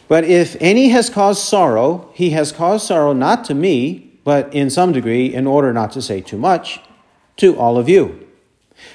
But 0.08 0.24
if 0.24 0.56
any 0.60 0.90
has 0.90 1.08
caused 1.10 1.42
sorrow, 1.42 2.10
he 2.14 2.30
has 2.30 2.52
caused 2.52 2.86
sorrow 2.86 3.12
not 3.14 3.44
to 3.46 3.54
me, 3.54 4.12
but 4.24 4.52
in 4.54 4.68
some 4.70 4.92
degree, 4.92 5.32
in 5.34 5.46
order 5.46 5.72
not 5.72 5.90
to 5.92 6.02
say 6.02 6.20
too 6.20 6.36
much, 6.38 6.80
to 7.38 7.56
all 7.58 7.76
of 7.78 7.88
you. 7.88 8.28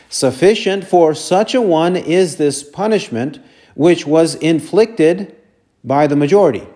Sufficient 0.10 0.86
for 0.88 1.14
such 1.16 1.54
a 1.56 1.62
one 1.62 1.96
is 1.98 2.38
this 2.38 2.62
punishment 2.64 3.40
which 3.78 4.08
was 4.08 4.34
inflicted 4.36 5.36
by 5.84 6.08
the 6.08 6.16
majority. 6.16 6.68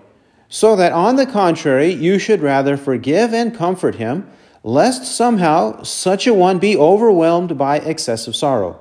So 0.49 0.75
that 0.75 0.91
on 0.91 1.15
the 1.15 1.25
contrary, 1.25 1.91
you 1.91 2.19
should 2.19 2.41
rather 2.41 2.77
forgive 2.77 3.33
and 3.33 3.55
comfort 3.55 3.95
him, 3.95 4.29
lest 4.63 5.03
somehow 5.05 5.81
such 5.81 6.27
a 6.27 6.33
one 6.33 6.59
be 6.59 6.77
overwhelmed 6.77 7.57
by 7.57 7.77
excessive 7.79 8.35
sorrow. 8.35 8.79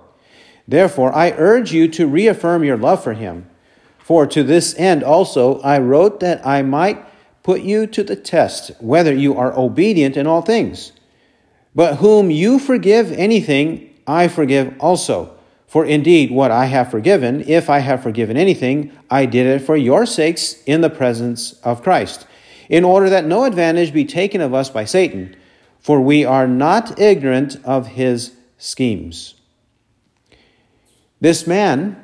Therefore, 0.68 1.14
I 1.14 1.30
urge 1.30 1.72
you 1.72 1.88
to 1.88 2.06
reaffirm 2.06 2.62
your 2.62 2.76
love 2.76 3.02
for 3.02 3.14
him. 3.14 3.48
For 3.98 4.26
to 4.26 4.42
this 4.44 4.74
end 4.76 5.02
also 5.02 5.58
I 5.62 5.78
wrote 5.78 6.20
that 6.20 6.46
I 6.46 6.60
might 6.60 7.02
put 7.42 7.62
you 7.62 7.86
to 7.86 8.04
the 8.04 8.16
test 8.16 8.70
whether 8.82 9.14
you 9.14 9.34
are 9.38 9.58
obedient 9.58 10.18
in 10.18 10.26
all 10.26 10.42
things. 10.42 10.92
But 11.74 11.96
whom 11.96 12.30
you 12.30 12.58
forgive 12.58 13.12
anything, 13.12 13.88
I 14.06 14.28
forgive 14.28 14.74
also. 14.78 15.36
For 15.70 15.84
indeed, 15.86 16.32
what 16.32 16.50
I 16.50 16.64
have 16.66 16.90
forgiven, 16.90 17.44
if 17.46 17.70
I 17.70 17.78
have 17.78 18.02
forgiven 18.02 18.36
anything, 18.36 18.90
I 19.08 19.24
did 19.24 19.46
it 19.46 19.60
for 19.60 19.76
your 19.76 20.04
sakes 20.04 20.60
in 20.66 20.80
the 20.80 20.90
presence 20.90 21.52
of 21.62 21.80
Christ, 21.80 22.26
in 22.68 22.82
order 22.82 23.08
that 23.10 23.24
no 23.24 23.44
advantage 23.44 23.92
be 23.92 24.04
taken 24.04 24.40
of 24.40 24.52
us 24.52 24.68
by 24.68 24.84
Satan, 24.84 25.36
for 25.78 26.00
we 26.00 26.24
are 26.24 26.48
not 26.48 26.98
ignorant 27.00 27.56
of 27.64 27.86
his 27.86 28.32
schemes. 28.58 29.34
This 31.20 31.46
man 31.46 32.02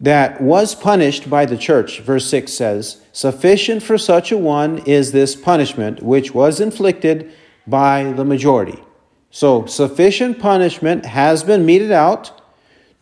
that 0.00 0.40
was 0.40 0.74
punished 0.74 1.30
by 1.30 1.44
the 1.46 1.56
church, 1.56 2.00
verse 2.00 2.26
6 2.26 2.52
says, 2.52 2.96
Sufficient 3.12 3.84
for 3.84 3.96
such 3.96 4.32
a 4.32 4.36
one 4.38 4.78
is 4.86 5.12
this 5.12 5.36
punishment 5.36 6.02
which 6.02 6.34
was 6.34 6.58
inflicted 6.58 7.30
by 7.64 8.10
the 8.10 8.24
majority. 8.24 8.80
So, 9.30 9.66
sufficient 9.66 10.40
punishment 10.40 11.06
has 11.06 11.44
been 11.44 11.64
meted 11.64 11.92
out 11.92 12.40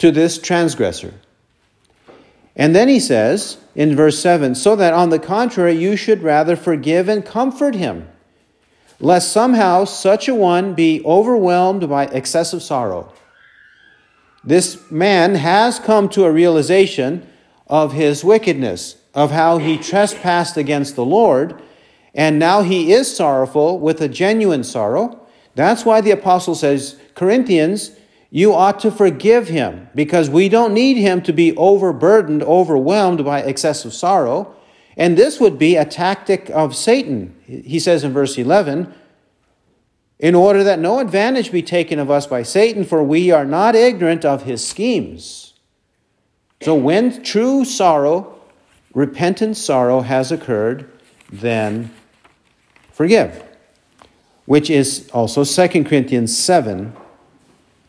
to 0.02 0.10
this 0.10 0.36
transgressor. 0.36 1.14
And 2.56 2.74
then 2.74 2.88
he 2.88 2.98
says 2.98 3.58
in 3.76 3.94
verse 3.94 4.18
7 4.18 4.56
so 4.56 4.74
that 4.74 4.92
on 4.92 5.10
the 5.10 5.20
contrary, 5.20 5.74
you 5.74 5.94
should 5.94 6.24
rather 6.24 6.56
forgive 6.56 7.08
and 7.08 7.24
comfort 7.24 7.76
him, 7.76 8.08
lest 8.98 9.30
somehow 9.30 9.84
such 9.84 10.26
a 10.26 10.34
one 10.34 10.74
be 10.74 11.00
overwhelmed 11.04 11.88
by 11.88 12.06
excessive 12.06 12.64
sorrow. 12.64 13.12
This 14.42 14.90
man 14.90 15.36
has 15.36 15.78
come 15.78 16.08
to 16.10 16.24
a 16.24 16.32
realization 16.32 17.24
of 17.68 17.92
his 17.92 18.24
wickedness, 18.24 18.96
of 19.14 19.30
how 19.30 19.58
he 19.58 19.78
trespassed 19.78 20.56
against 20.56 20.96
the 20.96 21.04
Lord, 21.04 21.62
and 22.12 22.40
now 22.40 22.62
he 22.62 22.90
is 22.92 23.16
sorrowful 23.16 23.78
with 23.78 24.00
a 24.00 24.08
genuine 24.08 24.64
sorrow. 24.64 25.24
That's 25.54 25.84
why 25.84 26.00
the 26.00 26.10
apostle 26.10 26.56
says, 26.56 26.96
Corinthians, 27.14 27.92
you 28.34 28.54
ought 28.54 28.80
to 28.80 28.90
forgive 28.90 29.48
him 29.48 29.88
because 29.94 30.30
we 30.30 30.48
don't 30.48 30.72
need 30.72 30.96
him 30.96 31.20
to 31.20 31.32
be 31.34 31.54
overburdened, 31.54 32.42
overwhelmed 32.42 33.22
by 33.22 33.40
excessive 33.42 33.92
sorrow. 33.92 34.56
And 34.96 35.18
this 35.18 35.38
would 35.38 35.58
be 35.58 35.76
a 35.76 35.84
tactic 35.84 36.48
of 36.48 36.74
Satan, 36.74 37.36
he 37.44 37.78
says 37.78 38.02
in 38.02 38.14
verse 38.14 38.38
11, 38.38 38.94
in 40.18 40.34
order 40.34 40.64
that 40.64 40.78
no 40.78 40.98
advantage 40.98 41.52
be 41.52 41.60
taken 41.62 41.98
of 41.98 42.10
us 42.10 42.26
by 42.26 42.42
Satan, 42.42 42.84
for 42.84 43.02
we 43.02 43.30
are 43.30 43.44
not 43.44 43.74
ignorant 43.76 44.24
of 44.24 44.44
his 44.44 44.66
schemes. 44.66 45.52
So 46.62 46.74
when 46.74 47.22
true 47.22 47.66
sorrow, 47.66 48.40
repentant 48.94 49.58
sorrow, 49.58 50.00
has 50.00 50.32
occurred, 50.32 50.90
then 51.30 51.90
forgive, 52.92 53.44
which 54.46 54.70
is 54.70 55.10
also 55.12 55.44
2 55.44 55.84
Corinthians 55.84 56.34
7 56.34 56.94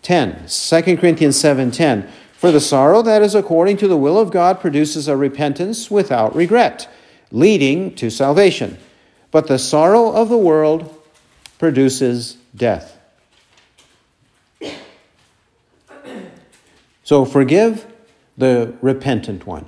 10. 0.04 0.48
2 0.48 0.82
Corinthians 0.98 1.42
7:10. 1.42 2.08
For 2.34 2.52
the 2.52 2.60
sorrow 2.60 3.02
that 3.02 3.22
is 3.22 3.34
according 3.34 3.78
to 3.78 3.88
the 3.88 3.98
will 3.98 4.20
of 4.20 4.30
God 4.30 4.60
produces 4.60 5.08
a 5.08 5.16
repentance 5.16 5.90
without 5.90 6.36
regret, 6.36 6.90
leading 7.32 7.96
to 7.96 8.10
salvation. 8.10 8.78
But 9.32 9.48
the 9.48 9.58
sorrow 9.58 10.12
of 10.12 10.28
the 10.28 10.38
world 10.38 10.94
produces 11.58 12.38
death. 12.56 12.98
So 17.06 17.26
forgive 17.26 17.86
the 18.38 18.76
repentant 18.82 19.46
one 19.46 19.66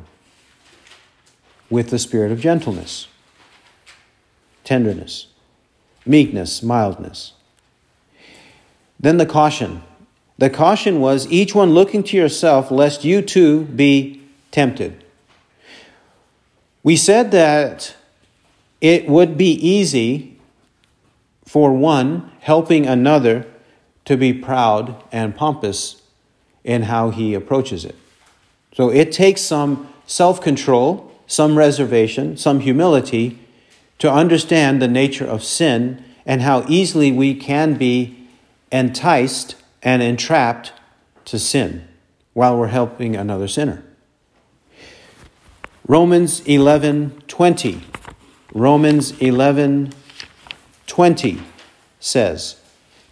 with 1.70 1.90
the 1.90 2.00
spirit 2.00 2.32
of 2.32 2.40
gentleness, 2.40 3.10
tenderness, 4.64 5.28
meekness, 6.06 6.64
mildness. 6.64 7.34
Then 8.98 9.18
the 9.18 9.26
caution 9.26 9.84
the 10.38 10.50
caution 10.50 11.00
was 11.00 11.32
each 11.32 11.56
one 11.56 11.72
looking 11.74 12.04
to 12.04 12.18
yourself, 12.18 12.70
lest 12.70 13.06
you 13.06 13.22
too 13.22 13.62
be 13.66 14.22
tempted. 14.52 15.02
We 16.84 16.98
said 16.98 17.32
that 17.32 17.96
it 18.82 19.08
would 19.08 19.38
be 19.38 19.52
easy 19.54 20.38
for 21.46 21.74
one 21.74 22.32
helping 22.42 22.86
another 22.86 23.46
to 24.06 24.18
be 24.18 24.34
proud 24.34 25.02
and 25.12 25.34
pompous 25.36 26.02
in 26.64 26.84
how 26.84 27.10
he 27.12 27.34
approaches 27.34 27.86
it. 27.86 27.96
So 28.74 28.90
it 28.90 29.12
takes 29.14 29.42
some 29.42 29.88
self 30.06 30.42
control, 30.42 31.12
some 31.28 31.58
reservation, 31.58 32.36
some 32.36 32.60
humility 32.60 33.40
to 34.00 34.12
understand 34.12 34.82
the 34.82 34.88
nature 34.90 35.26
of 35.26 35.44
sin 35.44 36.04
and 36.26 36.42
how 36.42 36.66
easily 36.68 37.12
we 37.12 37.34
can 37.34 37.76
be 37.76 38.28
enticed 38.72 39.56
and 39.86 40.02
entrapped 40.02 40.74
to 41.24 41.38
sin 41.40 41.88
while 42.34 42.58
we're 42.58 42.66
helping 42.68 43.16
another 43.16 43.48
sinner. 43.48 43.84
Romans 45.88 46.42
11:20 46.46 47.82
Romans 48.54 49.12
11:20 49.20 51.40
says, 52.00 52.56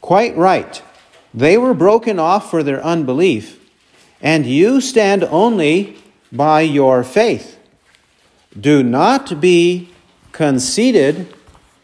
"Quite 0.02 0.36
right. 0.36 0.82
They 1.34 1.58
were 1.60 1.74
broken 1.76 2.18
off 2.20 2.50
for 2.50 2.64
their 2.64 2.84
unbelief, 2.84 3.60
and 4.20 4.48
you 4.48 4.82
stand 4.82 5.24
only 5.26 5.98
by 6.32 6.62
your 6.62 7.04
faith. 7.04 7.58
Do 8.60 8.82
not 8.82 9.40
be 9.40 9.90
conceited, 10.32 11.28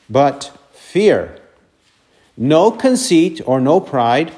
but 0.09 0.49
fear. 0.73 1.35
No 2.35 2.71
conceit 2.71 3.39
or 3.45 3.59
no 3.61 3.79
pride, 3.79 4.31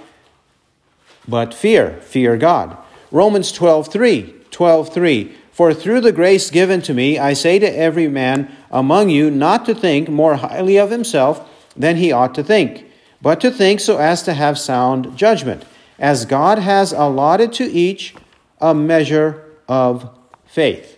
but 1.27 1.53
fear, 1.53 1.99
fear 2.01 2.37
God. 2.37 2.77
Romans 3.11 3.51
12 3.51 3.89
3, 3.91 4.33
12 4.51 4.93
3. 4.93 5.35
For 5.51 5.73
through 5.73 6.01
the 6.01 6.11
grace 6.13 6.49
given 6.49 6.81
to 6.83 6.93
me, 6.93 7.19
I 7.19 7.33
say 7.33 7.59
to 7.59 7.65
every 7.77 8.07
man 8.07 8.51
among 8.71 9.09
you 9.09 9.29
not 9.29 9.65
to 9.65 9.75
think 9.75 10.09
more 10.09 10.35
highly 10.35 10.77
of 10.77 10.89
himself 10.91 11.47
than 11.75 11.97
he 11.97 12.11
ought 12.11 12.33
to 12.35 12.43
think, 12.43 12.85
but 13.21 13.39
to 13.41 13.51
think 13.51 13.79
so 13.79 13.97
as 13.97 14.23
to 14.23 14.33
have 14.33 14.57
sound 14.57 15.15
judgment, 15.17 15.65
as 15.99 16.25
God 16.25 16.57
has 16.59 16.93
allotted 16.93 17.53
to 17.53 17.65
each 17.65 18.15
a 18.59 18.73
measure 18.73 19.43
of 19.67 20.09
faith. 20.45 20.97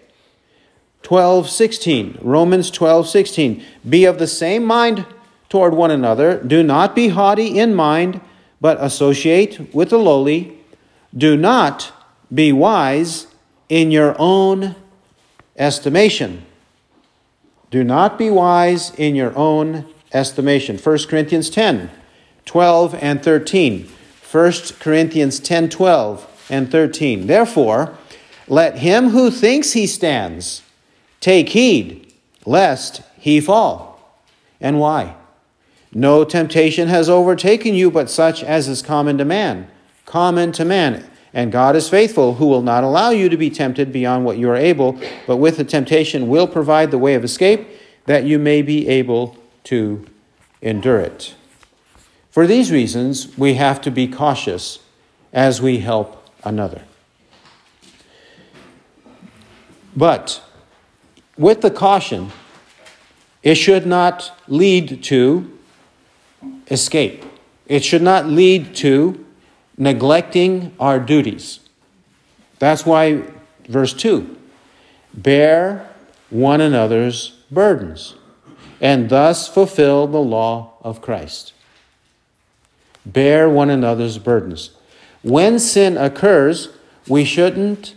12:16 1.01 2.19
Romans 2.21 2.71
12:16 2.71 3.62
Be 3.89 4.05
of 4.05 4.19
the 4.19 4.27
same 4.27 4.63
mind 4.63 5.05
toward 5.49 5.73
one 5.73 5.91
another 5.91 6.38
do 6.41 6.63
not 6.63 6.95
be 6.95 7.09
haughty 7.09 7.59
in 7.59 7.75
mind 7.75 8.21
but 8.63 8.80
associate 8.82 9.60
with 9.76 9.89
the 9.89 9.97
lowly. 9.97 10.58
Do 11.15 11.36
not 11.36 11.91
be 12.34 12.54
wise 12.54 13.28
in 13.67 13.91
your 13.91 14.15
own 14.17 14.76
estimation. 15.58 16.45
Do 17.71 17.84
not 17.84 18.17
be 18.17 18.30
wise 18.30 18.95
in 18.95 19.15
your 19.15 19.36
own 19.38 19.86
estimation. 20.13 20.78
1 20.78 20.97
Corinthians 21.10 21.49
10, 21.49 21.91
12 22.45 22.95
and 23.02 23.21
13. 23.21 23.89
1 24.32 24.52
Corinthians 24.80 25.41
10, 25.41 25.69
12 25.69 26.47
and 26.49 26.71
13. 26.71 27.28
Therefore, 27.28 27.97
let 28.47 28.78
him 28.80 29.10
who 29.10 29.30
thinks 29.30 29.73
he 29.73 29.86
stands 29.86 30.62
take 31.19 31.49
heed 31.49 32.13
lest 32.45 33.02
he 33.17 33.41
fall. 33.41 34.17
And 34.62 34.80
why? 34.80 35.15
No 35.95 36.23
temptation 36.23 36.88
has 36.88 37.10
overtaken 37.10 37.75
you 37.75 37.91
but 37.91 38.10
such 38.10 38.43
as 38.43 38.67
is 38.67 38.82
common 38.82 39.17
to 39.19 39.25
man. 39.25 39.67
Common 40.06 40.51
to 40.53 40.65
man. 40.65 41.03
And 41.34 41.51
God 41.51 41.75
is 41.75 41.89
faithful, 41.89 42.36
who 42.36 42.45
will 42.47 42.62
not 42.62 42.84
allow 42.84 43.10
you 43.10 43.27
to 43.29 43.38
be 43.38 43.49
tempted 43.49 43.91
beyond 43.91 44.23
what 44.25 44.38
you 44.38 44.49
are 44.49 44.56
able, 44.56 44.99
but 45.25 45.38
with 45.38 45.58
the 45.58 45.63
temptation 45.63 46.27
will 46.27 46.47
provide 46.47 46.91
the 46.91 46.97
way 46.99 47.15
of 47.15 47.23
escape, 47.23 47.67
that 48.06 48.23
you 48.23 48.38
may 48.38 48.62
be 48.62 48.88
able 48.88 49.38
to 49.65 50.06
endure 50.62 50.99
it. 50.99 51.34
For 52.29 52.45
these 52.47 52.71
reasons, 52.71 53.36
we 53.38 53.56
have 53.56 53.82
to 53.82 53.91
be 53.91 54.08
cautious 54.08 54.79
as 55.32 55.60
we 55.62 55.79
help 55.79 56.27
another. 56.43 56.82
But 59.95 60.41
with 61.38 61.62
the 61.62 61.71
caution, 61.71 62.32
it 63.41 63.56
should 63.56 63.86
not 63.88 64.39
lead 64.47 65.03
to 65.06 65.52
escape. 66.69 67.23
It 67.67 67.84
should 67.84 68.02
not 68.02 68.26
lead 68.28 68.76
to 68.78 69.26
neglecting 69.78 70.73
our 70.80 70.99
duties. 70.99 71.60
That's 72.60 72.86
why, 72.86 73.23
verse 73.67 73.93
2 73.93 74.38
bear 75.15 75.88
one 76.32 76.60
another's 76.60 77.30
burdens 77.52 78.15
and 78.82 79.10
thus 79.10 79.47
fulfill 79.47 80.08
the 80.08 80.19
law 80.19 80.73
of 80.82 81.02
Christ. 81.02 81.54
Bear 83.06 83.47
one 83.49 83.69
another's 83.69 84.17
burdens. 84.17 84.71
When 85.21 85.60
sin 85.60 85.97
occurs, 85.97 86.69
we 87.08 87.26
shouldn't 87.26 87.93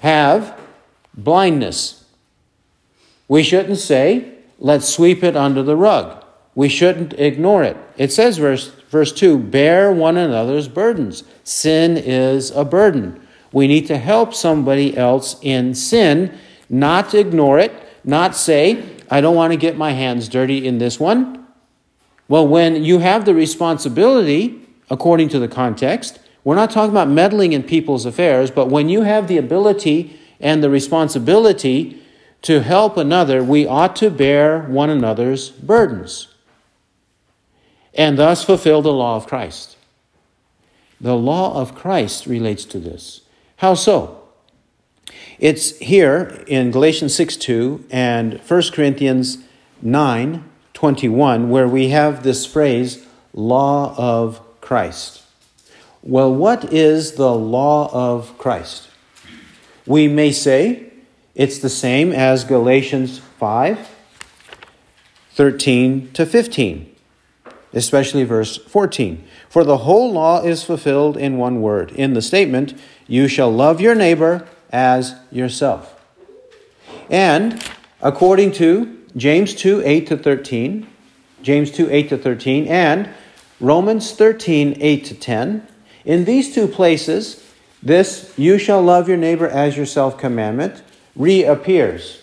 have 0.00 0.58
blindness. 1.14 2.04
We 3.26 3.42
shouldn't 3.42 3.78
say, 3.78 4.32
let's 4.60 4.88
sweep 4.88 5.24
it 5.24 5.36
under 5.36 5.62
the 5.64 5.76
rug 5.76 6.23
we 6.54 6.68
shouldn't 6.68 7.14
ignore 7.14 7.64
it. 7.64 7.76
It 7.96 8.12
says, 8.12 8.38
verse, 8.38 8.68
verse 8.88 9.12
2 9.12 9.38
bear 9.38 9.90
one 9.92 10.16
another's 10.16 10.68
burdens. 10.68 11.24
Sin 11.42 11.96
is 11.96 12.50
a 12.52 12.64
burden. 12.64 13.20
We 13.52 13.66
need 13.66 13.86
to 13.88 13.98
help 13.98 14.34
somebody 14.34 14.96
else 14.96 15.36
in 15.42 15.74
sin, 15.74 16.36
not 16.68 17.14
ignore 17.14 17.58
it, 17.58 17.72
not 18.04 18.34
say, 18.36 18.84
I 19.10 19.20
don't 19.20 19.34
want 19.36 19.52
to 19.52 19.56
get 19.56 19.76
my 19.76 19.92
hands 19.92 20.28
dirty 20.28 20.66
in 20.66 20.78
this 20.78 20.98
one. 21.00 21.46
Well, 22.28 22.46
when 22.46 22.84
you 22.84 22.98
have 23.00 23.24
the 23.26 23.34
responsibility, 23.34 24.66
according 24.90 25.28
to 25.30 25.38
the 25.38 25.46
context, 25.48 26.18
we're 26.42 26.54
not 26.56 26.70
talking 26.70 26.90
about 26.90 27.08
meddling 27.08 27.52
in 27.52 27.62
people's 27.62 28.06
affairs, 28.06 28.50
but 28.50 28.68
when 28.68 28.88
you 28.88 29.02
have 29.02 29.28
the 29.28 29.36
ability 29.38 30.18
and 30.40 30.62
the 30.62 30.70
responsibility 30.70 32.02
to 32.42 32.60
help 32.62 32.96
another, 32.96 33.42
we 33.42 33.66
ought 33.66 33.94
to 33.96 34.10
bear 34.10 34.62
one 34.62 34.90
another's 34.90 35.50
burdens 35.50 36.33
and 37.94 38.18
thus 38.18 38.44
fulfill 38.44 38.82
the 38.82 38.92
law 38.92 39.16
of 39.16 39.26
Christ. 39.26 39.76
The 41.00 41.16
law 41.16 41.60
of 41.60 41.74
Christ 41.74 42.26
relates 42.26 42.64
to 42.66 42.78
this. 42.80 43.20
How 43.56 43.74
so? 43.74 44.20
It's 45.38 45.78
here 45.78 46.42
in 46.46 46.70
Galatians 46.70 47.14
6 47.14 47.36
2 47.36 47.86
and 47.90 48.40
1 48.46 48.62
Corinthians 48.72 49.38
9 49.82 50.44
21, 50.72 51.50
where 51.50 51.68
we 51.68 51.88
have 51.88 52.22
this 52.22 52.46
phrase, 52.46 53.04
law 53.32 53.94
of 53.96 54.40
Christ. 54.60 55.22
Well, 56.02 56.32
what 56.34 56.72
is 56.72 57.12
the 57.12 57.32
law 57.34 57.90
of 57.92 58.36
Christ? 58.38 58.88
We 59.86 60.08
may 60.08 60.32
say 60.32 60.92
it's 61.34 61.58
the 61.58 61.68
same 61.68 62.12
as 62.12 62.44
Galatians 62.44 63.18
5 63.18 63.90
13 65.32 66.12
to 66.12 66.24
15 66.26 66.93
especially 67.74 68.24
verse 68.24 68.56
14. 68.56 69.22
For 69.48 69.64
the 69.64 69.78
whole 69.78 70.12
law 70.12 70.42
is 70.42 70.62
fulfilled 70.62 71.16
in 71.16 71.36
one 71.36 71.60
word, 71.60 71.90
in 71.92 72.14
the 72.14 72.22
statement, 72.22 72.74
You 73.06 73.28
shall 73.28 73.50
love 73.52 73.80
your 73.80 73.94
neighbor 73.94 74.46
as 74.72 75.16
yourself. 75.30 76.00
And 77.10 77.62
according 78.00 78.52
to 78.52 79.02
James 79.16 79.54
2 79.54 79.82
8 79.84 80.06
to 80.08 80.16
13, 80.16 80.86
James 81.42 81.70
2 81.70 81.90
8 81.90 82.08
to 82.10 82.18
13, 82.18 82.66
and 82.68 83.10
Romans 83.60 84.12
13 84.12 84.76
8 84.80 85.04
to 85.04 85.14
10, 85.14 85.66
in 86.04 86.24
these 86.24 86.54
two 86.54 86.66
places, 86.66 87.40
this 87.82 88.32
you 88.36 88.56
shall 88.58 88.82
love 88.82 89.08
your 89.08 89.16
neighbor 89.18 89.46
as 89.46 89.76
yourself 89.76 90.16
commandment 90.16 90.82
reappears. 91.14 92.22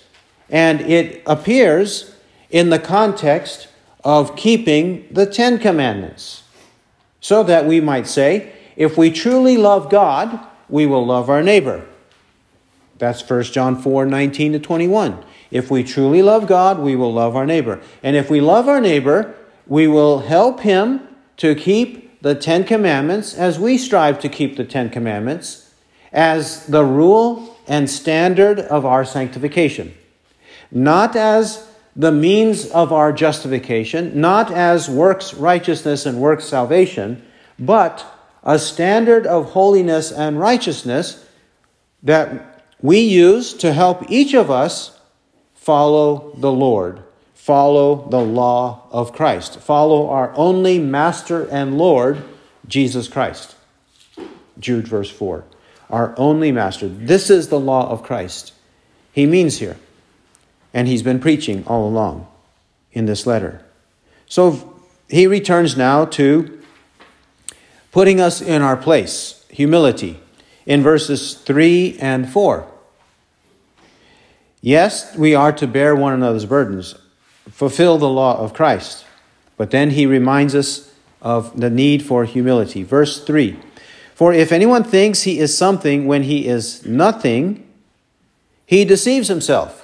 And 0.50 0.82
it 0.82 1.22
appears 1.26 2.16
in 2.50 2.72
the 2.72 2.80
context 2.80 3.68
of 4.04 4.36
keeping 4.36 5.06
the 5.12 5.26
Ten 5.26 5.60
Commandments. 5.60 6.44
So 7.24 7.44
that 7.44 7.66
we 7.66 7.80
might 7.80 8.08
say, 8.08 8.52
if 8.76 8.98
we 8.98 9.12
truly 9.12 9.58
love 9.58 9.90
God, 9.92 10.40
we 10.70 10.86
will 10.88 11.06
love 11.06 11.30
our 11.30 11.44
neighbor. 11.44 11.86
That's 12.98 13.28
1 13.28 13.44
John 13.46 13.80
4 13.80 14.06
19 14.08 14.54
to 14.54 14.60
21. 14.60 15.24
If 15.52 15.70
we 15.70 15.84
truly 15.84 16.22
love 16.24 16.48
God, 16.48 16.80
we 16.80 16.96
will 16.96 17.14
love 17.14 17.36
our 17.36 17.46
neighbor. 17.46 17.80
And 18.02 18.16
if 18.16 18.30
we 18.32 18.42
love 18.42 18.68
our 18.68 18.82
neighbor, 18.82 19.36
we 19.68 19.86
will 19.88 20.20
help 20.20 20.62
him 20.62 21.08
to 21.38 21.54
keep 21.54 22.22
the 22.24 22.34
Ten 22.36 22.64
Commandments 22.64 23.34
as 23.36 23.60
we 23.60 23.78
strive 23.78 24.20
to 24.22 24.30
keep 24.30 24.58
the 24.58 24.64
Ten 24.66 24.90
Commandments 24.90 25.72
as 26.14 26.66
the 26.68 26.84
rule 26.84 27.58
and 27.68 27.88
standard 27.90 28.60
of 28.60 28.84
our 28.86 29.06
sanctification. 29.06 29.94
Not 30.72 31.16
as 31.16 31.68
the 31.96 32.12
means 32.12 32.66
of 32.68 32.94
our 32.94 33.12
justification, 33.12 34.20
not 34.20 34.52
as 34.52 34.90
works 34.90 35.34
righteousness 35.34 36.06
and 36.06 36.20
works 36.20 36.46
salvation, 36.46 37.22
but 37.60 38.06
a 38.44 38.58
standard 38.58 39.28
of 39.28 39.52
holiness 39.52 40.12
and 40.12 40.40
righteousness 40.40 41.26
that 42.02 42.64
we 42.82 43.00
use 43.00 43.54
to 43.56 43.74
help 43.74 44.04
each 44.10 44.34
of 44.34 44.50
us 44.50 44.98
follow 45.54 46.34
the 46.38 46.52
Lord, 46.52 47.02
follow 47.36 48.08
the 48.10 48.22
law 48.22 48.88
of 48.90 49.12
Christ, 49.14 49.60
follow 49.60 50.10
our 50.10 50.34
only 50.36 50.80
master 50.80 51.48
and 51.52 51.78
Lord, 51.78 52.24
Jesus 52.68 53.08
Christ. 53.08 53.56
Jude 54.60 54.88
verse 54.88 55.10
4. 55.10 55.44
Our 55.90 56.14
only 56.18 56.52
master. 56.54 56.88
This 56.88 57.30
is 57.30 57.50
the 57.50 57.60
law 57.60 57.90
of 57.90 58.02
Christ. 58.04 58.54
He 59.12 59.26
means 59.26 59.58
here 59.58 59.76
and 60.74 60.88
he's 60.88 61.04
been 61.04 61.20
preaching 61.20 61.64
all 61.68 61.88
along 61.88 62.28
in 62.92 63.06
this 63.06 63.26
letter. 63.26 63.62
So 64.28 64.82
he 65.10 65.28
returns 65.28 65.76
now 65.76 66.06
to 66.06 66.62
putting 67.92 68.22
us 68.22 68.42
in 68.42 68.62
our 68.62 68.78
place, 68.78 69.46
humility, 69.50 70.20
in 70.66 70.82
verses 70.82 71.34
3 71.34 71.98
and 72.00 72.30
4. 72.30 72.68
Yes, 74.62 75.16
we 75.18 75.36
are 75.36 75.52
to 75.54 75.68
bear 75.68 75.96
one 75.96 76.14
another's 76.14 76.46
burdens, 76.46 76.96
fulfill 77.50 77.98
the 77.98 78.08
law 78.10 78.38
of 78.38 78.54
Christ. 78.54 79.06
But 79.58 79.72
then 79.72 79.92
he 79.92 80.06
reminds 80.06 80.56
us 80.56 80.94
of 81.22 81.60
the 81.60 81.70
need 81.70 82.04
for 82.06 82.24
humility. 82.26 82.84
Verse 82.84 83.24
3 83.24 83.60
For 84.16 84.32
if 84.34 84.52
anyone 84.52 84.84
thinks 84.84 85.24
he 85.24 85.40
is 85.40 85.56
something 85.58 86.06
when 86.06 86.24
he 86.24 86.48
is 86.48 86.86
nothing, 86.86 87.68
he 88.68 88.86
deceives 88.86 89.28
himself 89.28 89.81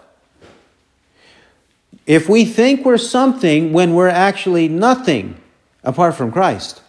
if 2.08 2.30
we 2.30 2.46
think 2.46 2.86
we're 2.86 2.98
something 2.98 3.74
when 3.74 3.94
we're 3.94 4.08
actually 4.08 4.68
nothing 4.70 5.36
apart 5.84 6.16
from 6.16 6.32
Christ. 6.32 6.82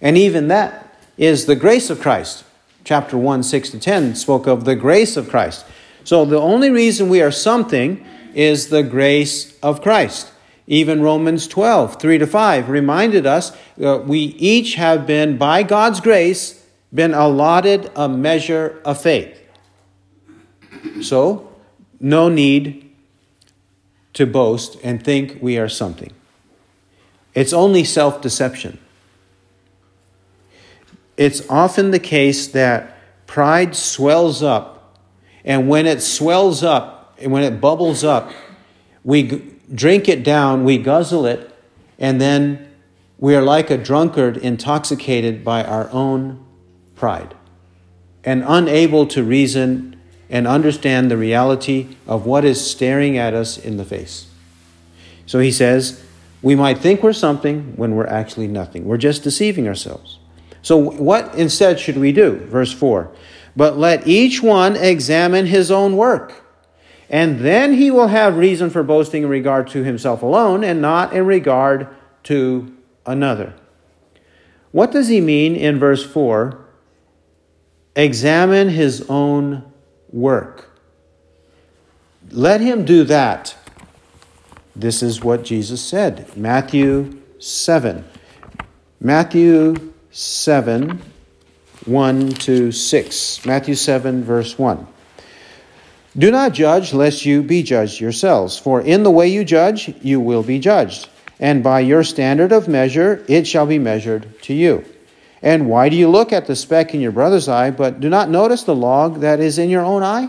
And 0.00 0.16
even 0.16 0.48
that 0.48 0.96
is 1.18 1.44
the 1.46 1.56
grace 1.56 1.90
of 1.90 2.00
Christ. 2.00 2.44
Chapter 2.84 3.18
1, 3.18 3.42
6 3.42 3.70
to 3.70 3.78
10 3.78 4.14
spoke 4.14 4.46
of 4.46 4.64
the 4.64 4.76
grace 4.76 5.16
of 5.16 5.28
Christ. 5.28 5.66
So 6.04 6.24
the 6.24 6.40
only 6.40 6.70
reason 6.70 7.08
we 7.08 7.20
are 7.20 7.32
something 7.32 8.04
is 8.32 8.68
the 8.68 8.82
grace 8.84 9.58
of 9.60 9.82
Christ. 9.82 10.32
Even 10.68 11.02
Romans 11.02 11.48
12, 11.48 12.00
3 12.00 12.18
to 12.18 12.26
5 12.26 12.68
reminded 12.68 13.26
us 13.26 13.50
that 13.76 13.86
uh, 13.88 13.98
we 13.98 14.18
each 14.38 14.76
have 14.76 15.04
been, 15.04 15.36
by 15.36 15.64
God's 15.64 16.00
grace, 16.00 16.64
been 16.94 17.12
allotted 17.12 17.90
a 17.96 18.08
measure 18.08 18.80
of 18.84 19.02
faith. 19.02 19.36
So, 21.02 21.52
no 21.98 22.28
need 22.28 22.89
to 24.14 24.26
boast 24.26 24.76
and 24.82 25.02
think 25.02 25.38
we 25.40 25.58
are 25.58 25.68
something. 25.68 26.12
It's 27.34 27.52
only 27.52 27.84
self 27.84 28.20
deception. 28.20 28.78
It's 31.16 31.48
often 31.48 31.90
the 31.90 31.98
case 32.00 32.48
that 32.48 32.96
pride 33.26 33.76
swells 33.76 34.42
up, 34.42 34.98
and 35.44 35.68
when 35.68 35.86
it 35.86 36.02
swells 36.02 36.62
up, 36.64 37.14
and 37.20 37.30
when 37.30 37.42
it 37.42 37.60
bubbles 37.60 38.02
up, 38.02 38.32
we 39.04 39.22
g- 39.24 39.42
drink 39.72 40.08
it 40.08 40.24
down, 40.24 40.64
we 40.64 40.78
guzzle 40.78 41.26
it, 41.26 41.54
and 41.98 42.20
then 42.20 42.66
we 43.18 43.36
are 43.36 43.42
like 43.42 43.68
a 43.70 43.76
drunkard 43.76 44.38
intoxicated 44.38 45.44
by 45.44 45.62
our 45.62 45.90
own 45.90 46.42
pride 46.96 47.34
and 48.24 48.42
unable 48.46 49.06
to 49.06 49.22
reason 49.22 49.99
and 50.30 50.46
understand 50.46 51.10
the 51.10 51.16
reality 51.16 51.96
of 52.06 52.24
what 52.24 52.44
is 52.44 52.64
staring 52.70 53.18
at 53.18 53.34
us 53.34 53.58
in 53.58 53.76
the 53.76 53.84
face. 53.84 54.26
So 55.26 55.40
he 55.40 55.50
says, 55.50 56.02
we 56.40 56.54
might 56.54 56.78
think 56.78 57.02
we're 57.02 57.12
something 57.12 57.76
when 57.76 57.96
we're 57.96 58.06
actually 58.06 58.46
nothing. 58.46 58.84
We're 58.84 58.96
just 58.96 59.24
deceiving 59.24 59.66
ourselves. 59.68 60.18
So, 60.62 60.76
what 60.76 61.34
instead 61.34 61.80
should 61.80 61.96
we 61.96 62.12
do? 62.12 62.36
Verse 62.46 62.70
4 62.72 63.10
But 63.56 63.78
let 63.78 64.06
each 64.06 64.42
one 64.42 64.76
examine 64.76 65.46
his 65.46 65.70
own 65.70 65.96
work, 65.96 66.42
and 67.08 67.40
then 67.40 67.74
he 67.74 67.90
will 67.90 68.08
have 68.08 68.36
reason 68.36 68.68
for 68.68 68.82
boasting 68.82 69.22
in 69.22 69.28
regard 69.30 69.68
to 69.68 69.84
himself 69.84 70.22
alone 70.22 70.62
and 70.62 70.80
not 70.82 71.14
in 71.14 71.24
regard 71.24 71.88
to 72.24 72.76
another. 73.06 73.54
What 74.70 74.92
does 74.92 75.08
he 75.08 75.20
mean 75.20 75.56
in 75.56 75.78
verse 75.78 76.04
4? 76.04 76.62
Examine 77.96 78.68
his 78.68 79.08
own 79.08 79.69
work. 80.12 80.68
Let 82.30 82.60
him 82.60 82.84
do 82.84 83.04
that. 83.04 83.56
This 84.76 85.02
is 85.02 85.22
what 85.22 85.44
Jesus 85.44 85.80
said. 85.82 86.36
Matthew 86.36 87.18
7. 87.38 88.04
Matthew 89.00 89.92
7, 90.10 91.00
1 91.86 92.28
to 92.28 92.72
6. 92.72 93.46
Matthew 93.46 93.74
7, 93.74 94.24
verse 94.24 94.58
1. 94.58 94.86
Do 96.18 96.30
not 96.30 96.52
judge, 96.52 96.92
lest 96.92 97.24
you 97.24 97.42
be 97.42 97.62
judged 97.62 98.00
yourselves. 98.00 98.58
For 98.58 98.80
in 98.80 99.02
the 99.02 99.10
way 99.10 99.28
you 99.28 99.44
judge, 99.44 99.94
you 100.02 100.20
will 100.20 100.42
be 100.42 100.58
judged. 100.58 101.08
And 101.38 101.64
by 101.64 101.80
your 101.80 102.04
standard 102.04 102.52
of 102.52 102.68
measure, 102.68 103.24
it 103.28 103.46
shall 103.46 103.66
be 103.66 103.78
measured 103.78 104.42
to 104.42 104.54
you. 104.54 104.84
And 105.42 105.68
why 105.68 105.88
do 105.88 105.96
you 105.96 106.08
look 106.08 106.32
at 106.32 106.46
the 106.46 106.56
speck 106.56 106.92
in 106.94 107.00
your 107.00 107.12
brother's 107.12 107.48
eye, 107.48 107.70
but 107.70 108.00
do 108.00 108.08
not 108.08 108.28
notice 108.28 108.62
the 108.62 108.74
log 108.74 109.20
that 109.20 109.40
is 109.40 109.58
in 109.58 109.70
your 109.70 109.84
own 109.84 110.02
eye? 110.02 110.28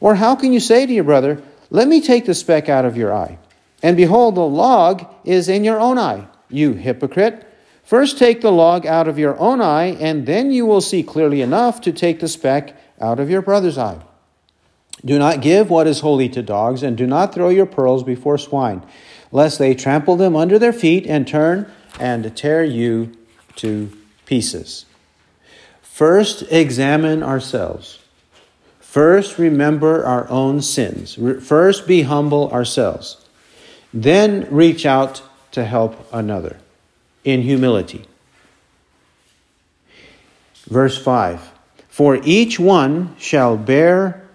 Or 0.00 0.16
how 0.16 0.34
can 0.34 0.52
you 0.52 0.60
say 0.60 0.86
to 0.86 0.92
your 0.92 1.04
brother, 1.04 1.40
Let 1.70 1.86
me 1.86 2.00
take 2.00 2.26
the 2.26 2.34
speck 2.34 2.68
out 2.68 2.84
of 2.84 2.96
your 2.96 3.12
eye? 3.14 3.38
And 3.82 3.96
behold, 3.96 4.34
the 4.34 4.40
log 4.44 5.06
is 5.24 5.48
in 5.48 5.62
your 5.62 5.78
own 5.78 5.98
eye, 5.98 6.26
you 6.48 6.72
hypocrite. 6.72 7.46
First 7.84 8.18
take 8.18 8.40
the 8.40 8.50
log 8.50 8.86
out 8.86 9.08
of 9.08 9.18
your 9.18 9.38
own 9.38 9.60
eye, 9.60 9.96
and 10.00 10.26
then 10.26 10.50
you 10.50 10.66
will 10.66 10.80
see 10.80 11.02
clearly 11.02 11.40
enough 11.40 11.80
to 11.82 11.92
take 11.92 12.18
the 12.20 12.28
speck 12.28 12.74
out 13.00 13.20
of 13.20 13.28
your 13.30 13.42
brother's 13.42 13.76
eye. 13.78 13.98
Do 15.04 15.18
not 15.18 15.42
give 15.42 15.68
what 15.70 15.86
is 15.86 16.00
holy 16.00 16.28
to 16.30 16.42
dogs, 16.42 16.82
and 16.82 16.96
do 16.96 17.06
not 17.06 17.34
throw 17.34 17.50
your 17.50 17.66
pearls 17.66 18.02
before 18.02 18.38
swine, 18.38 18.82
lest 19.30 19.58
they 19.58 19.74
trample 19.74 20.16
them 20.16 20.34
under 20.34 20.58
their 20.58 20.72
feet 20.72 21.06
and 21.06 21.28
turn 21.28 21.70
and 22.00 22.34
tear 22.36 22.64
you 22.64 23.12
to 23.56 23.92
pieces. 24.26 24.86
First, 25.82 26.42
examine 26.50 27.22
ourselves. 27.22 27.98
First, 28.80 29.38
remember 29.38 30.04
our 30.04 30.28
own 30.28 30.62
sins. 30.62 31.18
First, 31.46 31.86
be 31.86 32.02
humble 32.02 32.50
ourselves. 32.52 33.24
Then, 33.92 34.46
reach 34.50 34.86
out 34.86 35.22
to 35.52 35.64
help 35.64 36.06
another 36.12 36.58
in 37.22 37.42
humility. 37.42 38.04
Verse 40.68 41.00
5 41.00 41.52
For 41.88 42.20
each 42.24 42.58
one 42.58 43.14
shall 43.18 43.56
bear 43.56 44.28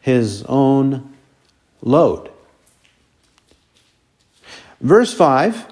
his 0.00 0.42
own 0.48 1.14
load. 1.80 2.30
Verse 4.80 5.14
5 5.14 5.66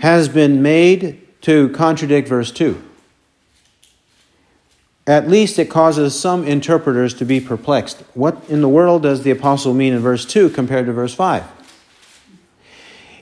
has 0.00 0.28
been 0.28 0.62
made 0.62 1.23
to 1.44 1.68
contradict 1.70 2.26
verse 2.26 2.50
2. 2.52 2.82
At 5.06 5.28
least 5.28 5.58
it 5.58 5.66
causes 5.68 6.18
some 6.18 6.46
interpreters 6.46 7.12
to 7.14 7.26
be 7.26 7.38
perplexed. 7.38 8.02
What 8.14 8.42
in 8.48 8.62
the 8.62 8.68
world 8.70 9.02
does 9.02 9.22
the 9.24 9.30
apostle 9.30 9.74
mean 9.74 9.92
in 9.92 9.98
verse 9.98 10.24
2 10.24 10.48
compared 10.48 10.86
to 10.86 10.92
verse 10.94 11.12
5? 11.12 11.44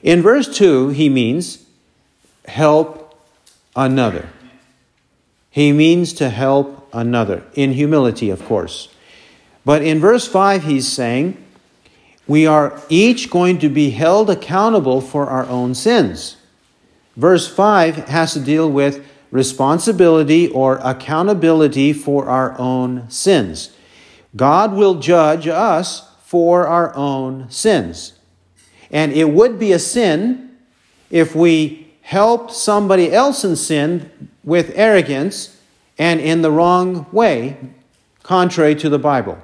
In 0.03 0.21
verse 0.21 0.55
2, 0.57 0.89
he 0.89 1.09
means 1.09 1.65
help 2.45 3.13
another. 3.75 4.29
He 5.49 5.73
means 5.73 6.13
to 6.13 6.29
help 6.29 6.87
another, 6.93 7.43
in 7.55 7.73
humility, 7.73 8.29
of 8.29 8.45
course. 8.45 8.87
But 9.65 9.81
in 9.81 9.99
verse 9.99 10.25
5, 10.25 10.63
he's 10.63 10.87
saying, 10.87 11.43
We 12.25 12.47
are 12.47 12.81
each 12.87 13.29
going 13.29 13.59
to 13.59 13.67
be 13.67 13.89
held 13.89 14.29
accountable 14.29 15.01
for 15.01 15.27
our 15.27 15.45
own 15.47 15.75
sins. 15.75 16.37
Verse 17.15 17.47
5 17.47 18.07
has 18.09 18.33
to 18.33 18.39
deal 18.39 18.69
with 18.69 19.05
responsibility 19.31 20.47
or 20.47 20.77
accountability 20.83 21.93
for 21.93 22.25
our 22.27 22.59
own 22.59 23.09
sins. 23.09 23.69
God 24.35 24.73
will 24.73 24.95
judge 24.95 25.47
us 25.47 26.07
for 26.23 26.65
our 26.65 26.95
own 26.95 27.49
sins. 27.51 28.13
And 28.89 29.13
it 29.13 29.29
would 29.29 29.59
be 29.59 29.71
a 29.71 29.79
sin 29.79 30.55
if 31.11 31.35
we 31.35 31.91
helped 32.01 32.51
somebody 32.53 33.11
else 33.13 33.43
in 33.43 33.55
sin 33.55 34.11
with 34.43 34.71
arrogance 34.75 35.59
and 35.99 36.19
in 36.19 36.41
the 36.41 36.51
wrong 36.51 37.05
way, 37.11 37.57
contrary 38.23 38.73
to 38.75 38.89
the 38.89 38.99
Bible. 38.99 39.37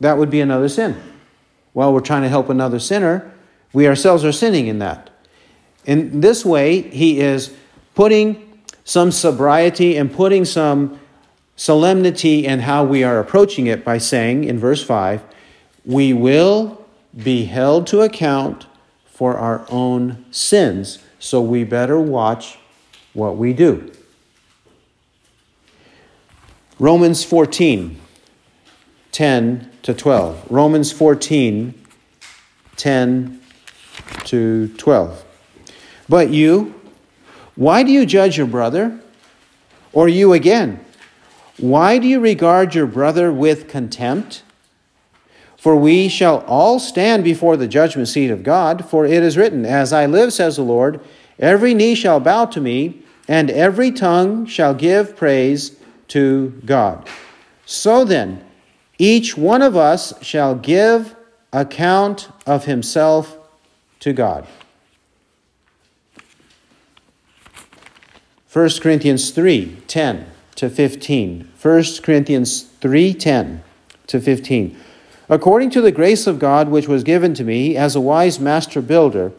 That 0.00 0.16
would 0.16 0.30
be 0.30 0.40
another 0.40 0.68
sin. 0.70 0.96
While 1.74 1.92
we're 1.92 2.00
trying 2.00 2.22
to 2.22 2.28
help 2.28 2.48
another 2.48 2.78
sinner. 2.78 3.32
We 3.74 3.86
ourselves 3.86 4.24
are 4.24 4.32
sinning 4.32 4.66
in 4.66 4.78
that. 4.78 5.07
In 5.88 6.20
this 6.20 6.44
way, 6.44 6.82
he 6.82 7.18
is 7.20 7.50
putting 7.94 8.58
some 8.84 9.10
sobriety 9.10 9.96
and 9.96 10.12
putting 10.12 10.44
some 10.44 11.00
solemnity 11.56 12.44
in 12.44 12.60
how 12.60 12.84
we 12.84 13.02
are 13.04 13.18
approaching 13.18 13.66
it 13.66 13.86
by 13.86 13.96
saying 13.96 14.44
in 14.44 14.58
verse 14.58 14.84
5 14.84 15.22
we 15.86 16.12
will 16.12 16.84
be 17.24 17.46
held 17.46 17.86
to 17.86 18.02
account 18.02 18.66
for 19.06 19.38
our 19.38 19.64
own 19.70 20.26
sins, 20.30 20.98
so 21.18 21.40
we 21.40 21.64
better 21.64 21.98
watch 21.98 22.58
what 23.14 23.38
we 23.38 23.54
do. 23.54 23.90
Romans 26.78 27.24
14, 27.24 27.98
10 29.10 29.70
to 29.84 29.94
12. 29.94 30.44
Romans 30.50 30.92
14, 30.92 31.72
10 32.76 33.40
to 34.26 34.68
12. 34.76 35.24
But 36.08 36.30
you, 36.30 36.74
why 37.54 37.82
do 37.82 37.92
you 37.92 38.06
judge 38.06 38.36
your 38.38 38.46
brother? 38.46 38.98
Or 39.92 40.08
you 40.08 40.32
again, 40.32 40.80
why 41.58 41.98
do 41.98 42.06
you 42.08 42.20
regard 42.20 42.74
your 42.74 42.86
brother 42.86 43.32
with 43.32 43.68
contempt? 43.68 44.42
For 45.56 45.74
we 45.76 46.08
shall 46.08 46.38
all 46.46 46.78
stand 46.78 47.24
before 47.24 47.56
the 47.56 47.68
judgment 47.68 48.08
seat 48.08 48.30
of 48.30 48.42
God, 48.42 48.88
for 48.88 49.04
it 49.06 49.22
is 49.22 49.36
written, 49.36 49.66
As 49.66 49.92
I 49.92 50.06
live, 50.06 50.32
says 50.32 50.56
the 50.56 50.62
Lord, 50.62 51.00
every 51.38 51.74
knee 51.74 51.94
shall 51.94 52.20
bow 52.20 52.44
to 52.46 52.60
me, 52.60 53.02
and 53.26 53.50
every 53.50 53.90
tongue 53.90 54.46
shall 54.46 54.72
give 54.72 55.16
praise 55.16 55.76
to 56.08 56.50
God. 56.64 57.06
So 57.66 58.04
then, 58.04 58.42
each 58.98 59.36
one 59.36 59.60
of 59.60 59.76
us 59.76 60.14
shall 60.24 60.54
give 60.54 61.14
account 61.52 62.28
of 62.46 62.64
himself 62.66 63.36
to 64.00 64.12
God. 64.12 64.46
1 68.50 68.70
Corinthians 68.80 69.30
3 69.30 69.76
10 69.86 70.24
to 70.54 70.70
15. 70.70 71.52
1 71.60 71.84
Corinthians 72.02 72.62
3 72.62 73.12
10 73.12 73.62
to 74.06 74.18
15. 74.18 74.76
According 75.28 75.68
to 75.68 75.82
the 75.82 75.92
grace 75.92 76.26
of 76.26 76.38
God 76.38 76.70
which 76.70 76.88
was 76.88 77.04
given 77.04 77.34
to 77.34 77.44
me 77.44 77.76
as 77.76 77.94
a 77.94 78.00
wise 78.00 78.40
master 78.40 78.80
builder, 78.80 79.32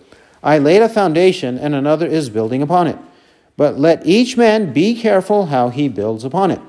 I 0.43 0.59
laid 0.59 0.83
a 0.83 0.89
foundation 0.89 1.57
and 1.57 1.73
another 1.73 2.05
is 2.05 2.29
building 2.29 2.61
upon 2.61 2.85
it. 2.85 2.99
But 3.57 3.79
let 3.79 4.05
each 4.05 4.37
man 4.37 4.73
be 4.73 4.93
careful 4.93 5.47
how 5.47 5.69
he 5.69 5.89
builds 5.89 6.23
upon 6.23 6.51
it. 6.51 6.61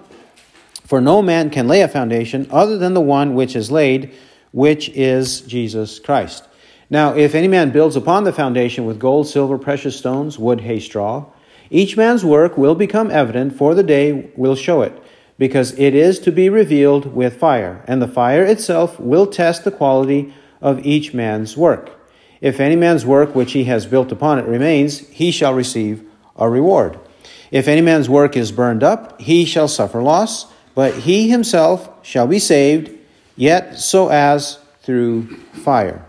For 0.87 0.98
no 1.03 1.20
man 1.20 1.50
can 1.50 1.68
lay 1.68 1.83
a 1.83 1.88
foundation 1.88 2.46
other 2.50 2.79
than 2.79 2.94
the 2.94 3.03
one 3.03 3.35
which 3.35 3.55
is 3.55 3.70
laid, 3.70 4.14
which 4.50 4.88
is 4.94 5.42
Jesus 5.42 5.98
Christ. 5.98 6.48
Now, 6.88 7.14
if 7.14 7.35
any 7.35 7.48
man 7.48 7.68
builds 7.70 7.96
upon 7.96 8.24
the 8.24 8.33
foundation 8.33 8.87
with 8.87 8.98
gold, 8.98 9.29
silver, 9.29 9.59
precious 9.59 9.94
stones, 9.94 10.38
wood, 10.38 10.62
hay, 10.62 10.81
straw, 10.81 11.26
each 11.72 11.96
man's 11.96 12.24
work 12.24 12.59
will 12.59 12.74
become 12.74 13.11
evident, 13.12 13.56
for 13.56 13.74
the 13.74 13.85
day 13.85 14.28
will 14.37 14.56
show 14.56 14.83
it, 14.83 14.92
because 15.38 15.70
it 15.78 15.94
is 15.94 16.18
to 16.20 16.33
be 16.33 16.48
revealed 16.48 17.14
with 17.14 17.37
fire, 17.37 17.85
and 17.87 18.02
the 18.02 18.09
fire 18.09 18.42
itself 18.44 18.98
will 18.98 19.26
test 19.26 19.62
the 19.62 19.70
quality 19.70 20.35
of 20.61 20.85
each 20.85 21.14
man's 21.14 21.56
work. 21.56 21.92
If 22.40 22.59
any 22.59 22.74
man's 22.76 23.06
work 23.06 23.35
which 23.37 23.52
he 23.52 23.64
has 23.64 23.87
built 23.87 24.11
upon 24.11 24.38
it 24.40 24.46
remains, 24.46 24.98
he 25.11 25.30
shall 25.30 25.54
receive 25.54 26.02
a 26.37 26.48
reward. 26.50 26.98
If 27.52 27.68
any 27.68 27.83
man's 27.83 28.09
work 28.09 28.37
is 28.37 28.50
burned 28.50 28.83
up, 28.83 29.20
he 29.20 29.44
shall 29.44 29.68
suffer 29.68 30.02
loss, 30.02 30.46
but 30.74 30.94
he 30.94 31.28
himself 31.28 31.88
shall 32.04 32.26
be 32.26 32.38
saved, 32.40 32.90
yet 33.37 33.78
so 33.78 34.09
as 34.09 34.59
through 34.83 35.28
fire. 35.52 36.04